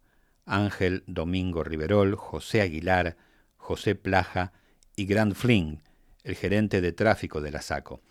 Ángel 0.46 1.04
Domingo 1.08 1.64
Riverol, 1.64 2.16
José 2.16 2.62
Aguilar, 2.62 3.18
José 3.56 3.96
Plaja 3.96 4.54
y 4.96 5.08
Grant 5.08 5.34
Flynn, 5.34 5.82
el 6.24 6.36
gerente 6.36 6.82
de 6.82 6.92
tráfico 6.92 7.42
de 7.42 7.52
la 7.52 7.64
SACO. 7.64 8.02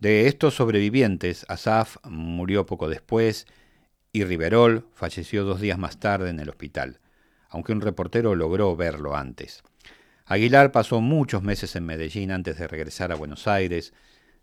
De 0.00 0.26
estos 0.26 0.54
sobrevivientes, 0.54 1.44
Asaf 1.48 1.98
murió 2.04 2.66
poco 2.66 2.88
después 2.88 3.46
y 4.12 4.24
Riverol 4.24 4.86
falleció 4.92 5.44
dos 5.44 5.60
días 5.60 5.78
más 5.78 6.00
tarde 6.00 6.30
en 6.30 6.40
el 6.40 6.48
hospital, 6.48 7.00
aunque 7.48 7.72
un 7.72 7.80
reportero 7.80 8.34
logró 8.34 8.74
verlo 8.76 9.16
antes. 9.16 9.62
Aguilar 10.26 10.72
pasó 10.72 11.00
muchos 11.00 11.42
meses 11.42 11.74
en 11.76 11.86
Medellín 11.86 12.30
antes 12.30 12.58
de 12.58 12.68
regresar 12.68 13.10
a 13.12 13.16
Buenos 13.16 13.48
Aires. 13.48 13.92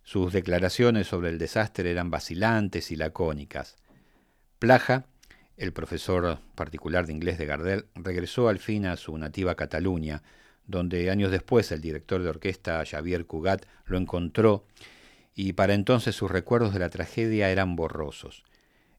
Sus 0.03 0.33
declaraciones 0.33 1.07
sobre 1.07 1.29
el 1.29 1.37
desastre 1.37 1.89
eran 1.91 2.11
vacilantes 2.11 2.91
y 2.91 2.95
lacónicas. 2.95 3.77
Plaja, 4.59 5.05
el 5.55 5.73
profesor 5.73 6.39
particular 6.55 7.05
de 7.05 7.13
inglés 7.13 7.37
de 7.37 7.45
Gardel, 7.45 7.85
regresó 7.95 8.49
al 8.49 8.59
fin 8.59 8.85
a 8.85 8.97
su 8.97 9.17
nativa 9.17 9.55
Cataluña, 9.55 10.23
donde 10.65 11.09
años 11.09 11.31
después 11.31 11.71
el 11.71 11.81
director 11.81 12.21
de 12.21 12.29
orquesta 12.29 12.83
Xavier 12.85 13.25
Cugat 13.25 13.65
lo 13.85 13.97
encontró 13.97 14.65
y 15.33 15.53
para 15.53 15.73
entonces 15.73 16.15
sus 16.15 16.29
recuerdos 16.29 16.73
de 16.73 16.79
la 16.79 16.89
tragedia 16.89 17.49
eran 17.49 17.75
borrosos. 17.75 18.43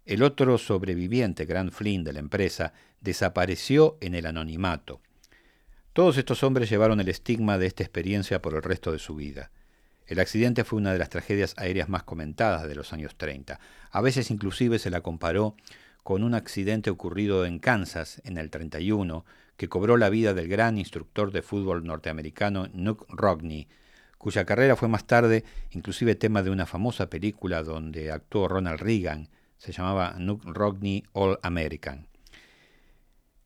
El 0.08 0.22
otro 0.22 0.56
sobreviviente, 0.56 1.44
Grant 1.44 1.70
Flynn, 1.70 2.02
de 2.02 2.14
la 2.14 2.20
empresa, 2.20 2.72
desapareció 3.02 3.98
en 4.00 4.14
el 4.14 4.24
anonimato. 4.24 5.02
Todos 5.92 6.16
estos 6.16 6.42
hombres 6.42 6.70
llevaron 6.70 6.98
el 6.98 7.10
estigma 7.10 7.58
de 7.58 7.66
esta 7.66 7.82
experiencia 7.82 8.40
por 8.40 8.54
el 8.54 8.62
resto 8.62 8.90
de 8.90 8.98
su 8.98 9.14
vida. 9.16 9.50
El 10.06 10.18
accidente 10.18 10.64
fue 10.64 10.78
una 10.78 10.94
de 10.94 10.98
las 10.98 11.10
tragedias 11.10 11.52
aéreas 11.58 11.90
más 11.90 12.04
comentadas 12.04 12.66
de 12.66 12.74
los 12.74 12.94
años 12.94 13.16
30. 13.18 13.60
A 13.90 14.00
veces 14.00 14.30
inclusive 14.30 14.78
se 14.78 14.88
la 14.88 15.02
comparó 15.02 15.56
con 16.02 16.24
un 16.24 16.32
accidente 16.32 16.88
ocurrido 16.88 17.44
en 17.44 17.58
Kansas 17.58 18.22
en 18.24 18.38
el 18.38 18.48
31 18.48 19.26
que 19.58 19.68
cobró 19.68 19.98
la 19.98 20.08
vida 20.08 20.32
del 20.32 20.48
gran 20.48 20.78
instructor 20.78 21.32
de 21.32 21.42
fútbol 21.42 21.84
norteamericano 21.84 22.68
Nuke 22.72 23.04
Rogney, 23.10 23.68
cuya 24.16 24.46
carrera 24.46 24.74
fue 24.74 24.88
más 24.88 25.06
tarde 25.06 25.44
inclusive 25.72 26.14
tema 26.14 26.42
de 26.42 26.48
una 26.48 26.64
famosa 26.64 27.10
película 27.10 27.62
donde 27.62 28.10
actuó 28.10 28.48
Ronald 28.48 28.80
Reagan, 28.80 29.28
se 29.58 29.72
llamaba 29.72 30.14
Nuke 30.18 30.44
Rogney 30.46 31.04
All 31.12 31.38
American. 31.42 32.08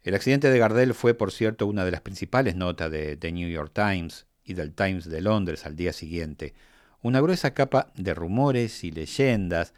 El 0.03 0.15
accidente 0.15 0.51
de 0.51 0.59
Gardel 0.59 0.95
fue, 0.95 1.15
por 1.15 1.33
cierto, 1.33 1.67
una 1.67 1.85
de 1.85 1.91
las 1.91 2.01
principales 2.01 2.57
notas 2.57 2.91
de 2.91 3.17
The 3.17 3.33
New 3.33 3.49
York 3.49 3.73
Times 3.73 4.27
y 4.45 4.55
del 4.55 4.75
Times 4.75 5.09
de 5.09 5.21
Londres 5.21 5.65
al 5.65 5.77
día 5.77 5.93
siguiente. 5.93 6.55
Una 7.03 7.21
gruesa 7.21 7.55
capa 7.55 7.93
de 7.95 8.15
rumores 8.15 8.85
y 8.85 8.91
leyendas 8.91 9.75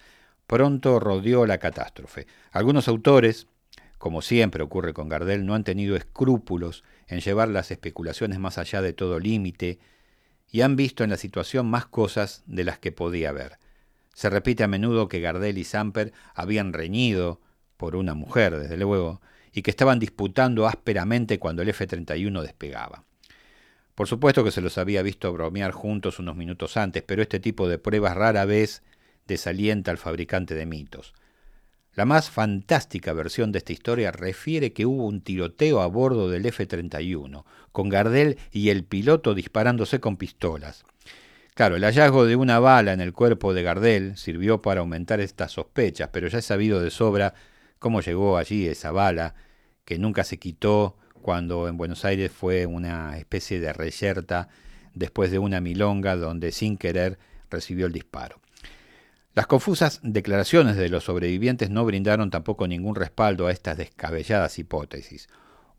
pronto 0.46 1.00
rodeó 1.00 1.46
la 1.46 1.58
catástrofe. 1.58 2.26
Algunos 2.52 2.88
autores, 2.88 3.46
como 3.98 4.22
siempre 4.22 4.62
ocurre 4.62 4.94
con 4.94 5.08
Gardel, 5.08 5.44
no 5.44 5.54
han 5.54 5.64
tenido 5.64 5.96
escrúpulos 5.96 6.84
en 7.06 7.20
llevar 7.20 7.48
las 7.48 7.70
especulaciones 7.70 8.38
más 8.38 8.58
allá 8.58 8.82
de 8.82 8.92
todo 8.92 9.18
límite 9.18 9.78
y 10.50 10.62
han 10.62 10.76
visto 10.76 11.04
en 11.04 11.10
la 11.10 11.16
situación 11.16 11.66
más 11.66 11.86
cosas 11.86 12.42
de 12.46 12.64
las 12.64 12.78
que 12.78 12.92
podía 12.92 13.32
ver. 13.32 13.58
Se 14.14 14.30
repite 14.30 14.64
a 14.64 14.68
menudo 14.68 15.08
que 15.08 15.20
Gardel 15.20 15.58
y 15.58 15.64
Samper 15.64 16.12
habían 16.34 16.72
reñido, 16.72 17.40
por 17.76 17.96
una 17.96 18.14
mujer, 18.14 18.56
desde 18.56 18.76
luego, 18.76 19.20
y 19.52 19.62
que 19.62 19.70
estaban 19.70 19.98
disputando 19.98 20.66
ásperamente 20.66 21.38
cuando 21.38 21.62
el 21.62 21.68
F-31 21.68 22.42
despegaba. 22.42 23.04
Por 23.94 24.08
supuesto 24.08 24.42
que 24.42 24.50
se 24.50 24.60
los 24.60 24.78
había 24.78 25.02
visto 25.02 25.32
bromear 25.32 25.70
juntos 25.70 26.18
unos 26.18 26.36
minutos 26.36 26.76
antes, 26.76 27.02
pero 27.02 27.22
este 27.22 27.38
tipo 27.38 27.68
de 27.68 27.78
pruebas 27.78 28.16
rara 28.16 28.44
vez 28.44 28.82
desalienta 29.26 29.90
al 29.90 29.98
fabricante 29.98 30.54
de 30.54 30.66
mitos. 30.66 31.14
La 31.94 32.04
más 32.04 32.28
fantástica 32.28 33.12
versión 33.12 33.52
de 33.52 33.58
esta 33.58 33.72
historia 33.72 34.10
refiere 34.10 34.72
que 34.72 34.84
hubo 34.84 35.06
un 35.06 35.20
tiroteo 35.20 35.80
a 35.80 35.86
bordo 35.86 36.28
del 36.28 36.44
F-31, 36.46 37.44
con 37.70 37.88
Gardel 37.88 38.36
y 38.50 38.70
el 38.70 38.82
piloto 38.82 39.32
disparándose 39.34 40.00
con 40.00 40.16
pistolas. 40.16 40.84
Claro, 41.54 41.76
el 41.76 41.84
hallazgo 41.84 42.26
de 42.26 42.34
una 42.34 42.58
bala 42.58 42.92
en 42.92 43.00
el 43.00 43.12
cuerpo 43.12 43.54
de 43.54 43.62
Gardel 43.62 44.16
sirvió 44.16 44.60
para 44.60 44.80
aumentar 44.80 45.20
estas 45.20 45.52
sospechas, 45.52 46.08
pero 46.12 46.26
ya 46.26 46.38
he 46.38 46.42
sabido 46.42 46.80
de 46.80 46.90
sobra 46.90 47.34
cómo 47.78 48.00
llegó 48.00 48.36
allí 48.36 48.66
esa 48.66 48.90
bala, 48.90 49.36
que 49.84 49.96
nunca 49.96 50.24
se 50.24 50.38
quitó 50.38 50.96
cuando 51.22 51.68
en 51.68 51.76
Buenos 51.76 52.04
Aires 52.04 52.32
fue 52.32 52.66
una 52.66 53.16
especie 53.18 53.60
de 53.60 53.72
reyerta 53.72 54.48
después 54.94 55.30
de 55.30 55.38
una 55.38 55.60
milonga 55.60 56.16
donde 56.16 56.50
sin 56.50 56.76
querer 56.76 57.18
recibió 57.50 57.86
el 57.86 57.92
disparo. 57.92 58.40
Las 59.32 59.46
confusas 59.46 60.00
declaraciones 60.02 60.74
de 60.74 60.88
los 60.88 61.04
sobrevivientes 61.04 61.70
no 61.70 61.84
brindaron 61.84 62.30
tampoco 62.30 62.66
ningún 62.66 62.96
respaldo 62.96 63.46
a 63.46 63.52
estas 63.52 63.76
descabelladas 63.76 64.58
hipótesis. 64.58 65.28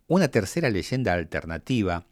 Una 0.08 0.30
tercera 0.30 0.70
leyenda 0.70 1.14
alternativa, 1.14 2.06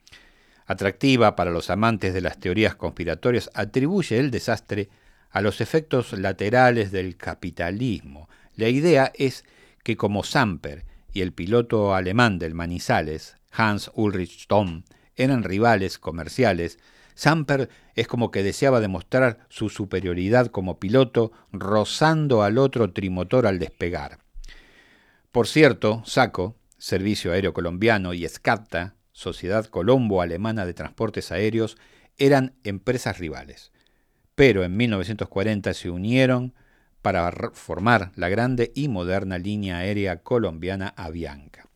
atractiva 0.66 1.36
para 1.36 1.51
los 1.51 1.70
amantes 1.70 2.14
de 2.14 2.22
las 2.22 2.39
teorías 2.39 2.76
conspiratorias, 2.76 3.49
atribuye 3.53 4.18
el 4.18 4.32
desastre 4.32 4.89
a 5.30 5.41
los 5.41 5.61
efectos 5.61 6.14
laterales 6.14 6.91
del 6.91 7.18
capitalismo. 7.18 8.30
La 8.55 8.70
idea 8.70 9.11
es 9.16 9.45
que 9.84 9.97
como 9.97 10.24
Samper 10.24 10.86
y 11.11 11.22
el 11.22 11.34
piloto 11.34 11.93
alemán 11.95 12.39
del 12.39 12.53
Manizales, 12.53 13.36
Hans 13.51 13.91
Ulrich 13.95 14.43
Stomm, 14.43 14.84
eran 15.16 15.43
rivales 15.43 15.99
comerciales, 15.99 16.80
Samper 17.16 17.70
es 17.95 18.07
como 18.07 18.32
que 18.32 18.43
deseaba 18.43 18.80
demostrar 18.80 19.45
su 19.49 19.70
superioridad 19.70 20.47
como 20.47 20.80
piloto, 20.80 21.32
rozando 21.51 22.43
al 22.43 22.57
otro 22.57 22.91
trimotor 22.91 23.45
al 23.45 23.59
despegar. 23.59 24.20
Por 25.32 25.47
cierto, 25.47 26.03
SACO, 26.05 26.55
Servicio 26.78 27.32
Aéreo 27.32 27.53
Colombiano, 27.53 28.14
y 28.14 28.28
SCATA, 28.28 28.95
Sociedad 29.14 29.66
Colombo-Alemana 29.68 30.66
de 30.66 30.74
Transportes 30.74 31.32
Aéreos, 31.32 31.78
eran 32.18 32.55
empresas 32.64 33.20
rivales. 33.20 33.72
Pero 34.36 34.64
en 34.64 34.76
1940 34.76 35.74
se 35.74 35.89
unieron 35.89 36.53
para 37.01 37.32
formar 37.53 38.11
la 38.16 38.30
grande 38.30 38.72
y 38.76 38.88
moderna 38.88 39.38
línea 39.38 39.78
aérea 39.78 40.24
colombiana 40.24 40.93
Avianca. 40.97 41.68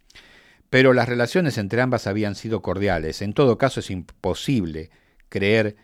Pero 0.69 0.93
las 0.93 1.07
relaciones 1.07 1.57
entre 1.57 1.81
ambas 1.81 2.07
habían 2.07 2.35
sido 2.35 2.61
cordiales. 2.61 3.21
En 3.21 3.33
todo 3.33 3.57
caso 3.57 3.79
es 3.79 3.89
imposible 3.89 4.89
creer 5.29 5.75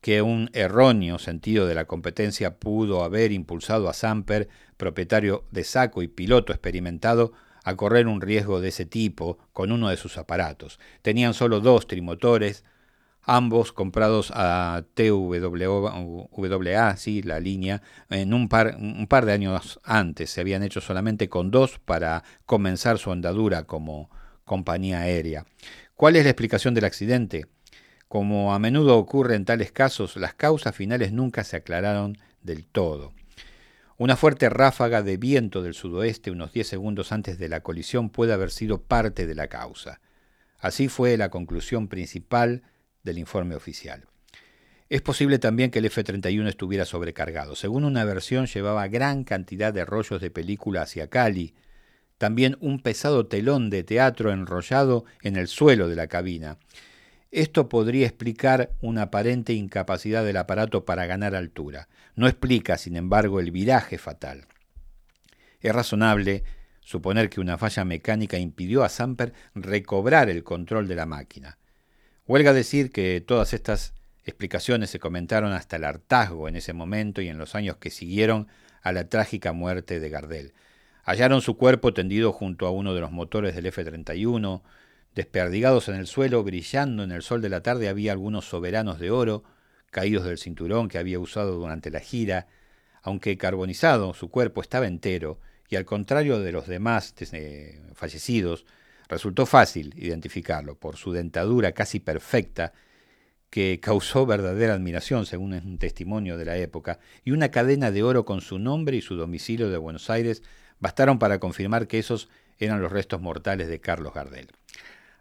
que 0.00 0.20
un 0.20 0.50
erróneo 0.52 1.18
sentido 1.18 1.66
de 1.66 1.74
la 1.74 1.84
competencia 1.84 2.56
pudo 2.58 3.04
haber 3.04 3.30
impulsado 3.30 3.88
a 3.88 3.94
Samper, 3.94 4.48
propietario 4.76 5.44
de 5.52 5.62
Saco 5.62 6.02
y 6.02 6.08
piloto 6.08 6.52
experimentado, 6.52 7.32
a 7.64 7.76
correr 7.76 8.06
un 8.06 8.20
riesgo 8.20 8.60
de 8.60 8.68
ese 8.68 8.86
tipo 8.86 9.38
con 9.52 9.72
uno 9.72 9.88
de 9.88 9.96
sus 9.96 10.18
aparatos. 10.18 10.78
Tenían 11.02 11.34
solo 11.34 11.60
dos 11.60 11.86
trimotores, 11.86 12.64
ambos 13.22 13.72
comprados 13.72 14.32
a 14.34 14.84
TWA, 14.94 16.96
sí, 16.96 17.22
la 17.22 17.40
línea, 17.40 17.82
en 18.10 18.34
un 18.34 18.48
par, 18.48 18.76
un 18.78 19.06
par 19.06 19.26
de 19.26 19.32
años 19.32 19.80
antes. 19.84 20.30
Se 20.30 20.40
habían 20.40 20.62
hecho 20.62 20.80
solamente 20.80 21.28
con 21.28 21.50
dos 21.50 21.78
para 21.78 22.24
comenzar 22.46 22.98
su 22.98 23.12
andadura 23.12 23.64
como 23.64 24.10
compañía 24.44 25.00
aérea. 25.00 25.46
¿Cuál 25.94 26.16
es 26.16 26.24
la 26.24 26.30
explicación 26.30 26.74
del 26.74 26.84
accidente? 26.84 27.46
Como 28.08 28.52
a 28.52 28.58
menudo 28.58 28.98
ocurre 28.98 29.36
en 29.36 29.44
tales 29.44 29.72
casos, 29.72 30.16
las 30.16 30.34
causas 30.34 30.74
finales 30.74 31.12
nunca 31.12 31.44
se 31.44 31.56
aclararon 31.56 32.18
del 32.42 32.66
todo. 32.66 33.12
Una 34.02 34.16
fuerte 34.16 34.48
ráfaga 34.48 35.00
de 35.04 35.16
viento 35.16 35.62
del 35.62 35.74
sudoeste 35.74 36.32
unos 36.32 36.52
10 36.52 36.66
segundos 36.66 37.12
antes 37.12 37.38
de 37.38 37.48
la 37.48 37.60
colisión 37.60 38.10
puede 38.10 38.32
haber 38.32 38.50
sido 38.50 38.82
parte 38.82 39.28
de 39.28 39.36
la 39.36 39.46
causa. 39.46 40.00
Así 40.58 40.88
fue 40.88 41.16
la 41.16 41.28
conclusión 41.28 41.86
principal 41.86 42.64
del 43.04 43.18
informe 43.18 43.54
oficial. 43.54 44.08
Es 44.88 45.02
posible 45.02 45.38
también 45.38 45.70
que 45.70 45.78
el 45.78 45.84
F-31 45.84 46.48
estuviera 46.48 46.84
sobrecargado. 46.84 47.54
Según 47.54 47.84
una 47.84 48.04
versión, 48.04 48.46
llevaba 48.46 48.88
gran 48.88 49.22
cantidad 49.22 49.72
de 49.72 49.84
rollos 49.84 50.20
de 50.20 50.32
película 50.32 50.82
hacia 50.82 51.06
Cali, 51.06 51.54
también 52.18 52.56
un 52.58 52.82
pesado 52.82 53.28
telón 53.28 53.70
de 53.70 53.84
teatro 53.84 54.32
enrollado 54.32 55.04
en 55.22 55.36
el 55.36 55.46
suelo 55.46 55.86
de 55.86 55.94
la 55.94 56.08
cabina. 56.08 56.58
Esto 57.32 57.70
podría 57.70 58.06
explicar 58.06 58.72
una 58.82 59.04
aparente 59.04 59.54
incapacidad 59.54 60.22
del 60.22 60.36
aparato 60.36 60.84
para 60.84 61.06
ganar 61.06 61.34
altura. 61.34 61.88
No 62.14 62.28
explica, 62.28 62.76
sin 62.76 62.94
embargo, 62.94 63.40
el 63.40 63.50
viraje 63.50 63.96
fatal. 63.96 64.44
Es 65.62 65.74
razonable 65.74 66.44
suponer 66.80 67.30
que 67.30 67.40
una 67.40 67.56
falla 67.56 67.86
mecánica 67.86 68.38
impidió 68.38 68.84
a 68.84 68.90
Samper 68.90 69.32
recobrar 69.54 70.28
el 70.28 70.44
control 70.44 70.86
de 70.86 70.94
la 70.94 71.06
máquina. 71.06 71.56
Huelga 72.26 72.52
decir 72.52 72.92
que 72.92 73.22
todas 73.22 73.54
estas 73.54 73.94
explicaciones 74.24 74.90
se 74.90 74.98
comentaron 74.98 75.52
hasta 75.52 75.76
el 75.76 75.84
hartazgo 75.84 76.48
en 76.48 76.56
ese 76.56 76.74
momento 76.74 77.22
y 77.22 77.28
en 77.28 77.38
los 77.38 77.54
años 77.54 77.78
que 77.78 77.88
siguieron 77.88 78.46
a 78.82 78.92
la 78.92 79.08
trágica 79.08 79.54
muerte 79.54 80.00
de 80.00 80.10
Gardel. 80.10 80.52
Hallaron 81.02 81.40
su 81.40 81.56
cuerpo 81.56 81.94
tendido 81.94 82.30
junto 82.30 82.66
a 82.66 82.70
uno 82.70 82.94
de 82.94 83.00
los 83.00 83.10
motores 83.10 83.54
del 83.54 83.66
F-31, 83.66 84.60
desperdigados 85.14 85.88
en 85.88 85.96
el 85.96 86.06
suelo, 86.06 86.42
brillando 86.42 87.02
en 87.02 87.12
el 87.12 87.22
sol 87.22 87.42
de 87.42 87.48
la 87.48 87.62
tarde 87.62 87.88
había 87.88 88.12
algunos 88.12 88.46
soberanos 88.46 88.98
de 88.98 89.10
oro, 89.10 89.44
caídos 89.90 90.24
del 90.24 90.38
cinturón 90.38 90.88
que 90.88 90.98
había 90.98 91.18
usado 91.18 91.56
durante 91.56 91.90
la 91.90 92.00
gira, 92.00 92.46
aunque 93.02 93.36
carbonizado 93.36 94.14
su 94.14 94.30
cuerpo 94.30 94.62
estaba 94.62 94.86
entero, 94.86 95.38
y 95.68 95.76
al 95.76 95.84
contrario 95.84 96.40
de 96.40 96.52
los 96.52 96.66
demás 96.66 97.14
fallecidos, 97.94 98.66
Resultó 99.12 99.44
fácil 99.44 99.92
identificarlo 99.98 100.74
por 100.74 100.96
su 100.96 101.12
dentadura 101.12 101.72
casi 101.72 102.00
perfecta, 102.00 102.72
que 103.50 103.78
causó 103.78 104.24
verdadera 104.24 104.72
admiración, 104.72 105.26
según 105.26 105.52
un 105.52 105.76
testimonio 105.76 106.38
de 106.38 106.46
la 106.46 106.56
época, 106.56 106.98
y 107.22 107.32
una 107.32 107.50
cadena 107.50 107.90
de 107.90 108.02
oro 108.02 108.24
con 108.24 108.40
su 108.40 108.58
nombre 108.58 108.96
y 108.96 109.02
su 109.02 109.14
domicilio 109.16 109.68
de 109.68 109.76
Buenos 109.76 110.08
Aires 110.08 110.42
bastaron 110.80 111.18
para 111.18 111.40
confirmar 111.40 111.88
que 111.88 111.98
esos 111.98 112.30
eran 112.58 112.80
los 112.80 112.90
restos 112.90 113.20
mortales 113.20 113.68
de 113.68 113.80
Carlos 113.80 114.14
Gardel. 114.14 114.48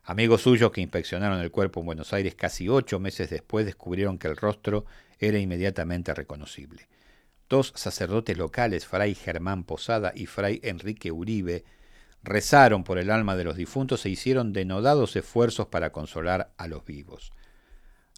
Amigos 0.04 0.42
suyos 0.42 0.72
que 0.72 0.82
inspeccionaron 0.82 1.40
el 1.40 1.52
cuerpo 1.52 1.80
en 1.80 1.86
Buenos 1.86 2.12
Aires 2.12 2.34
casi 2.34 2.68
ocho 2.68 3.00
meses 3.00 3.30
después 3.30 3.66
descubrieron 3.66 4.18
que 4.18 4.28
el 4.28 4.36
rostro 4.36 4.86
era 5.20 5.38
inmediatamente 5.38 6.14
reconocible. 6.14 6.88
Dos 7.48 7.72
sacerdotes 7.76 8.38
locales, 8.38 8.88
Fray 8.88 9.14
Germán 9.14 9.64
Posada 9.64 10.12
y 10.16 10.26
Fray 10.26 10.60
Enrique 10.64 11.12
Uribe, 11.12 11.66
rezaron 12.24 12.84
por 12.84 12.98
el 12.98 13.12
alma 13.12 13.36
de 13.36 13.44
los 13.44 13.56
difuntos 13.56 14.06
e 14.06 14.10
hicieron 14.10 14.54
denodados 14.54 15.16
esfuerzos 15.16 15.68
para 15.68 15.92
consolar 15.92 16.52
a 16.58 16.68
los 16.68 16.84
vivos. 16.84 17.32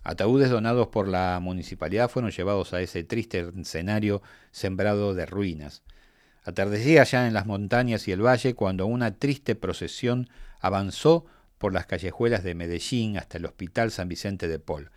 Ataúdes 0.03 0.49
donados 0.49 0.87
por 0.87 1.07
la 1.07 1.39
municipalidad 1.41 2.09
fueron 2.09 2.31
llevados 2.31 2.73
a 2.73 2.81
ese 2.81 3.03
triste 3.03 3.49
escenario 3.59 4.21
sembrado 4.51 5.13
de 5.13 5.25
ruinas. 5.25 5.83
Atardecía 6.43 7.03
ya 7.03 7.27
en 7.27 7.33
las 7.33 7.45
montañas 7.45 8.07
y 8.07 8.11
el 8.11 8.25
valle 8.25 8.53
cuando 8.53 8.85
una 8.85 9.17
triste 9.17 9.55
procesión 9.55 10.29
avanzó 10.59 11.25
por 11.63 11.73
las 11.73 11.85
callejuelas 11.85 12.43
de 12.43 12.55
Medellín 12.55 13.15
hasta 13.17 13.37
el 13.37 13.45
Hospital 13.45 13.89
San 13.89 14.09
Vicente 14.09 14.49
de 14.49 14.59
Paul. 14.59 14.91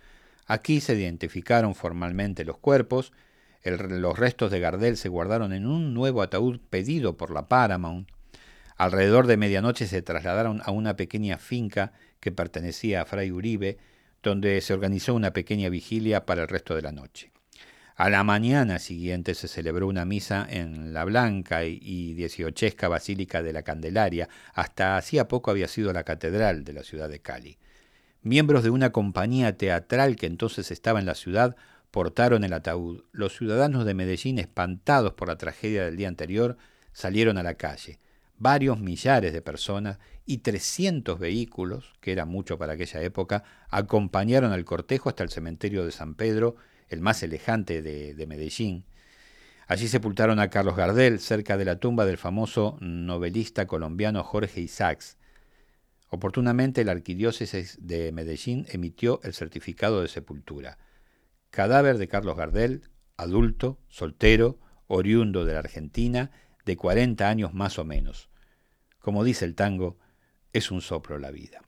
Aquí 0.47 0.81
se 0.81 0.95
identificaron 0.95 1.75
formalmente 1.75 2.43
los 2.43 2.57
cuerpos, 2.57 3.13
los 3.63 4.19
restos 4.19 4.51
de 4.51 4.59
Gardel 4.59 4.97
se 4.97 5.07
guardaron 5.07 5.53
en 5.53 5.65
un 5.65 5.93
nuevo 5.93 6.21
ataúd 6.21 6.59
pedido 6.69 7.15
por 7.15 7.31
la 7.31 7.47
Paramount, 7.47 8.09
Alrededor 8.75 9.27
de 9.27 9.37
medianoche 9.37 9.87
se 9.87 10.01
trasladaron 10.01 10.61
a 10.65 10.71
una 10.71 10.97
pequeña 10.97 11.37
finca 11.37 11.93
que 12.19 12.33
pertenecía 12.33 13.01
a 13.01 13.05
Fray 13.05 13.31
Uribe, 13.31 13.77
donde 14.21 14.59
se 14.59 14.73
organizó 14.73 15.13
una 15.13 15.31
pequeña 15.31 15.69
vigilia 15.69 16.25
para 16.25 16.41
el 16.41 16.49
resto 16.49 16.75
de 16.75 16.81
la 16.81 16.91
noche. 16.91 17.31
A 17.97 18.11
la 18.11 18.23
mañana 18.23 18.77
siguiente 18.77 19.33
se 19.33 19.47
celebró 19.47 19.87
una 19.87 20.05
misa 20.05 20.45
en 20.47 20.93
la 20.93 21.03
Blanca 21.03 21.65
y 21.65 22.13
dieciochesca 22.13 22.87
Basílica 22.87 23.41
de 23.41 23.53
la 23.53 23.63
Candelaria, 23.63 24.29
hasta 24.53 24.97
hacía 24.97 25.27
poco 25.27 25.49
había 25.49 25.67
sido 25.67 25.91
la 25.93 26.03
catedral 26.03 26.63
de 26.63 26.73
la 26.73 26.83
ciudad 26.83 27.09
de 27.09 27.23
Cali. 27.23 27.57
Miembros 28.21 28.61
de 28.61 28.69
una 28.69 28.91
compañía 28.91 29.57
teatral 29.57 30.15
que 30.15 30.27
entonces 30.27 30.69
estaba 30.69 30.99
en 30.99 31.07
la 31.07 31.15
ciudad 31.15 31.55
portaron 31.89 32.43
el 32.43 32.53
ataúd. 32.53 33.01
Los 33.13 33.35
ciudadanos 33.35 33.83
de 33.83 33.95
Medellín, 33.95 34.37
espantados 34.37 35.13
por 35.13 35.27
la 35.27 35.39
tragedia 35.39 35.83
del 35.83 35.97
día 35.97 36.07
anterior, 36.07 36.55
salieron 36.93 37.39
a 37.39 37.43
la 37.43 37.55
calle 37.55 37.99
varios 38.37 38.79
millares 38.79 39.33
de 39.33 39.41
personas 39.41 39.97
y 40.23 40.39
300 40.39 41.17
vehículos, 41.17 41.93
que 41.99 42.11
era 42.11 42.25
mucho 42.25 42.59
para 42.59 42.73
aquella 42.73 43.01
época, 43.01 43.43
acompañaron 43.69 44.51
al 44.51 44.65
cortejo 44.65 45.09
hasta 45.09 45.23
el 45.23 45.29
cementerio 45.29 45.83
de 45.83 45.91
San 45.91 46.13
Pedro, 46.13 46.57
el 46.89 47.01
más 47.01 47.21
elegante 47.23 47.81
de, 47.81 48.27
Medellín. 48.27 48.85
Allí 49.67 49.87
sepultaron 49.87 50.39
a 50.39 50.49
Carlos 50.49 50.75
Gardel, 50.75 51.19
cerca 51.19 51.57
de 51.57 51.65
la 51.65 51.79
tumba 51.79 52.05
del 52.05 52.17
famoso 52.17 52.77
novelista 52.79 53.67
colombiano 53.67 54.23
Jorge 54.23 54.61
Isaacs. 54.61 55.17
Oportunamente 56.09 56.85
la 56.85 56.93
arquidiócesis 56.93 57.77
de 57.81 58.11
Medellín 58.13 58.65
emitió 58.69 59.19
el 59.23 59.33
certificado 59.33 60.01
de 60.01 60.07
sepultura. 60.07 60.77
Cadáver 61.49 61.97
de 61.97 62.07
Carlos 62.07 62.37
Gardel, 62.37 62.83
adulto, 63.17 63.79
soltero, 63.89 64.59
oriundo 64.87 65.43
de 65.43 65.53
la 65.53 65.59
Argentina, 65.59 66.31
de 66.65 66.77
40 66.77 67.27
años 67.27 67.53
más 67.53 67.77
o 67.77 67.83
menos. 67.83 68.29
Como 68.99 69.25
dice 69.25 69.43
el 69.43 69.55
tango, 69.55 69.97
es 70.53 70.71
un 70.71 70.81
soplo 70.81 71.17
la 71.17 71.31
vida. 71.31 71.61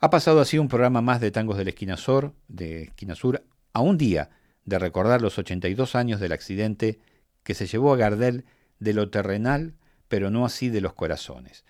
Ha 0.00 0.10
pasado 0.10 0.40
así 0.40 0.58
un 0.58 0.68
programa 0.68 1.00
más 1.00 1.20
de 1.20 1.30
tangos 1.30 1.56
de 1.56 1.64
la 1.64 1.70
esquina 1.70 1.96
sur, 1.96 2.34
de 2.48 2.84
esquina 2.84 3.14
sur, 3.14 3.44
a 3.72 3.80
un 3.80 3.98
día 3.98 4.30
de 4.66 4.78
recordar 4.78 5.22
los 5.22 5.38
82 5.38 5.94
años 5.94 6.20
del 6.20 6.32
accidente 6.32 6.98
que 7.42 7.54
se 7.54 7.66
llevó 7.66 7.94
a 7.94 7.96
Gardel 7.96 8.44
de 8.80 8.92
lo 8.92 9.08
terrenal, 9.08 9.74
pero 10.08 10.30
no 10.30 10.44
así 10.44 10.68
de 10.68 10.80
los 10.80 10.92
corazones. 10.92 11.64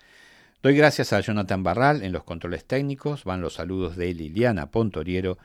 Doy 0.63 0.75
gracias 0.77 1.13
a 1.13 1.21
Jonathan 1.21 1.63
Barral 1.63 2.03
en 2.03 2.13
los 2.13 2.25
controles 2.25 2.65
técnicos, 2.65 3.25
van 3.25 3.43
los 3.43 3.55
saludos 3.55 3.97
de 3.97 4.13
Liliana 4.13 4.71
Pontoriero, 4.71 5.39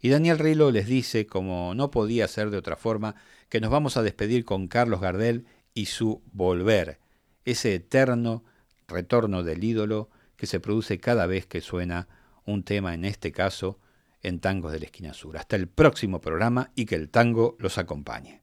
y 0.00 0.10
Daniel 0.10 0.38
Rilo 0.38 0.70
les 0.70 0.86
dice, 0.86 1.26
como 1.26 1.74
no 1.74 1.90
podía 1.90 2.28
ser 2.28 2.50
de 2.50 2.58
otra 2.58 2.76
forma, 2.76 3.14
que 3.48 3.60
nos 3.60 3.70
vamos 3.70 3.96
a 3.96 4.02
despedir 4.02 4.44
con 4.44 4.68
Carlos 4.68 5.00
Gardel 5.00 5.46
y 5.72 5.86
su 5.86 6.20
volver, 6.32 6.98
ese 7.44 7.74
eterno 7.74 8.44
retorno 8.88 9.42
del 9.42 9.64
ídolo 9.64 10.10
que 10.36 10.46
se 10.46 10.60
produce 10.60 10.98
cada 10.98 11.26
vez 11.26 11.46
que 11.46 11.60
suena 11.60 12.08
un 12.44 12.62
tema, 12.62 12.92
en 12.94 13.04
este 13.04 13.32
caso, 13.32 13.78
en 14.26 14.40
Tangos 14.40 14.72
de 14.72 14.80
la 14.80 14.86
Esquina 14.86 15.14
Sur. 15.14 15.38
Hasta 15.38 15.56
el 15.56 15.68
próximo 15.68 16.20
programa 16.20 16.70
y 16.74 16.84
que 16.84 16.96
el 16.96 17.10
tango 17.10 17.56
los 17.60 17.78
acompañe. 17.78 18.42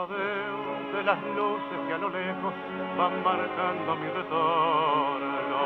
de 0.00 1.02
las 1.04 1.22
luces 1.36 1.78
que 1.86 1.92
a 1.94 1.98
lo 1.98 2.10
lejos 2.10 2.54
van 2.96 3.22
marcando 3.22 3.96
mi 3.96 4.08
retorno. 4.08 5.60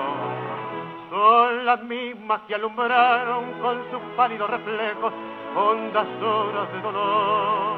Son 1.14 1.64
las 1.64 1.80
mismas 1.84 2.40
que 2.48 2.56
alumbraron 2.56 3.52
con 3.62 3.88
sus 3.88 4.00
pálidos 4.16 4.50
reflejos 4.50 5.12
hondas 5.54 6.08
horas 6.20 6.72
de 6.72 6.80
dolor. 6.80 7.76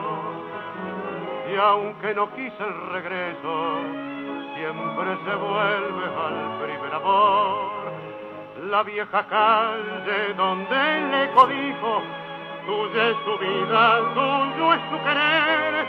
Y 1.52 1.56
aunque 1.58 2.14
no 2.14 2.30
quise 2.34 2.56
el 2.64 2.92
regreso, 2.92 3.76
siempre 4.54 5.18
se 5.26 5.34
vuelve 5.36 6.06
al 6.16 6.64
primer 6.64 6.94
amor. 6.94 7.92
La 8.70 8.82
vieja 8.82 9.26
calle 9.26 10.32
donde 10.34 11.00
le 11.10 11.30
codijo, 11.32 12.02
tuya 12.64 13.08
es 13.10 13.16
su 13.22 13.36
vida, 13.36 14.14
tuyo 14.14 14.72
es 14.72 14.80
su 14.90 14.98
querer, 15.04 15.86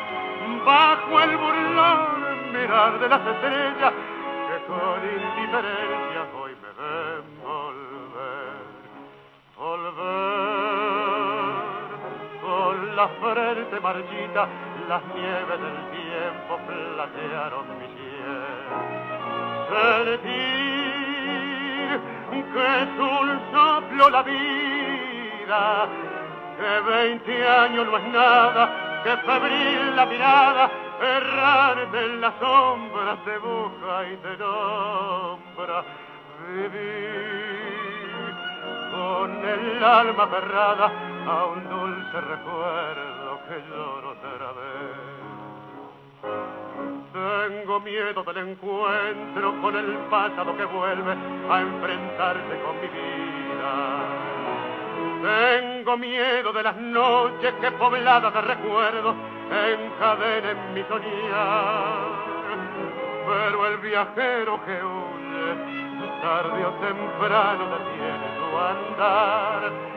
bajo 0.66 1.22
el 1.22 1.38
burlón 1.38 2.52
mirar 2.52 3.00
de 3.00 3.08
las 3.08 3.26
estrellas 3.26 3.94
que 4.48 4.66
con 4.68 5.00
indiferencia 5.02 6.28
hoy 6.38 6.52
me 6.62 6.68
ven 6.84 7.37
la 13.08 13.34
frente 13.34 13.80
marchita, 13.80 14.48
las 14.88 15.02
nieves 15.16 15.60
del 15.62 15.80
tiempo 15.92 16.60
platearon 16.68 17.66
mi 17.80 17.88
piel. 17.88 18.44
Sentir 20.06 20.48
que 22.54 22.66
es 22.82 22.90
un 23.00 23.28
soplo 23.52 24.10
la 24.10 24.24
vida, 24.24 25.88
que 26.58 26.80
veinte 26.92 27.48
años 27.48 27.88
no 27.88 27.98
es 27.98 28.04
nada, 28.12 29.02
que 29.04 29.18
febril 29.18 29.96
la 29.96 30.06
mirada, 30.06 30.70
errante 31.02 32.06
en 32.06 32.22
las 32.22 32.34
sombras 32.40 33.26
de 33.26 33.38
busca 33.38 34.06
y 34.12 34.18
te 34.18 34.38
nombra. 34.38 35.84
Vivir 36.50 38.36
con 38.92 39.30
el 39.46 39.84
alma 39.84 40.24
aferrada 40.24 41.17
a 41.28 41.46
un 41.46 41.70
dulce 41.70 42.22
recuerdo 42.22 43.40
que 43.48 43.62
lloro 43.70 44.12
otra 44.12 44.52
vez. 44.54 45.28
Tengo 47.12 47.80
miedo 47.82 48.24
del 48.24 48.38
encuentro 48.50 49.62
con 49.62 49.76
el 49.76 49.98
pasado 50.10 50.56
que 50.56 50.66
vuelve 50.66 51.12
a 51.50 51.62
enfrentarse 51.62 52.62
con 52.64 52.80
mi 52.80 52.88
vida. 52.88 54.28
Tengo 55.22 55.98
miedo 55.98 56.54
de 56.54 56.64
las 56.64 56.78
noches 56.78 57.54
que 57.60 57.72
pobladas 57.72 58.34
de 58.34 58.42
recuerdos 58.42 59.16
encadenen 59.52 60.74
mi 60.74 60.84
soñar. 60.84 62.28
Pero 63.28 63.68
el 63.68 63.78
viajero 63.80 64.64
que 64.64 64.72
huye, 64.72 66.22
tarde 66.22 66.66
o 66.66 66.72
temprano 66.80 67.66
detiene 67.78 68.28
su 68.38 68.58
andar. 68.58 69.97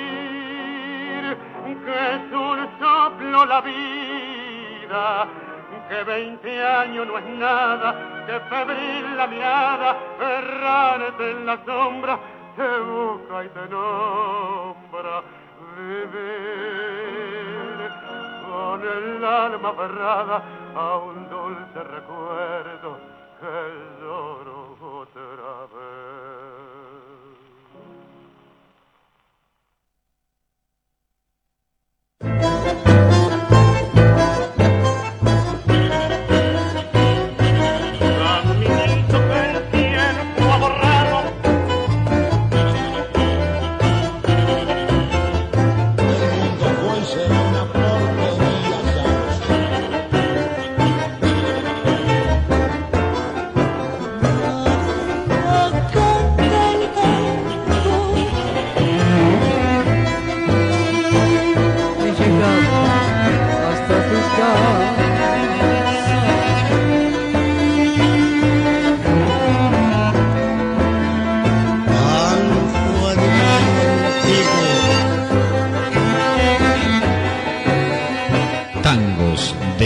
que 1.63 2.15
es 2.15 2.31
un 2.31 2.69
soplo 2.79 3.45
la 3.45 3.61
vida, 3.61 5.27
que 5.87 6.03
veinte 6.03 6.65
años 6.65 7.07
no 7.07 7.17
es 7.17 7.25
nada, 7.37 8.25
que 8.25 8.39
febril 8.41 9.17
la 9.17 9.27
mirada, 9.27 9.97
errante 10.19 11.31
en 11.31 11.45
la 11.45 11.57
sombra, 11.65 12.19
te 12.55 12.79
busca 12.79 13.43
y 13.45 13.49
te 13.49 13.69
nombra. 13.69 15.23
Vivir 15.77 16.61
con 18.45 18.81
el 18.81 19.25
alma 19.25 19.69
aferrada 19.69 20.37
a 20.75 20.97
un 20.97 21.29
dulce 21.29 21.83
recuerdo 21.83 22.97
que 23.39 23.55
lloro 24.01 24.50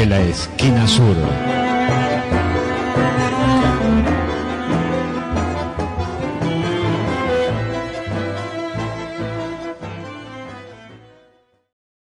la 0.05 0.19
esquina 0.21 0.87
sur. 0.87 1.64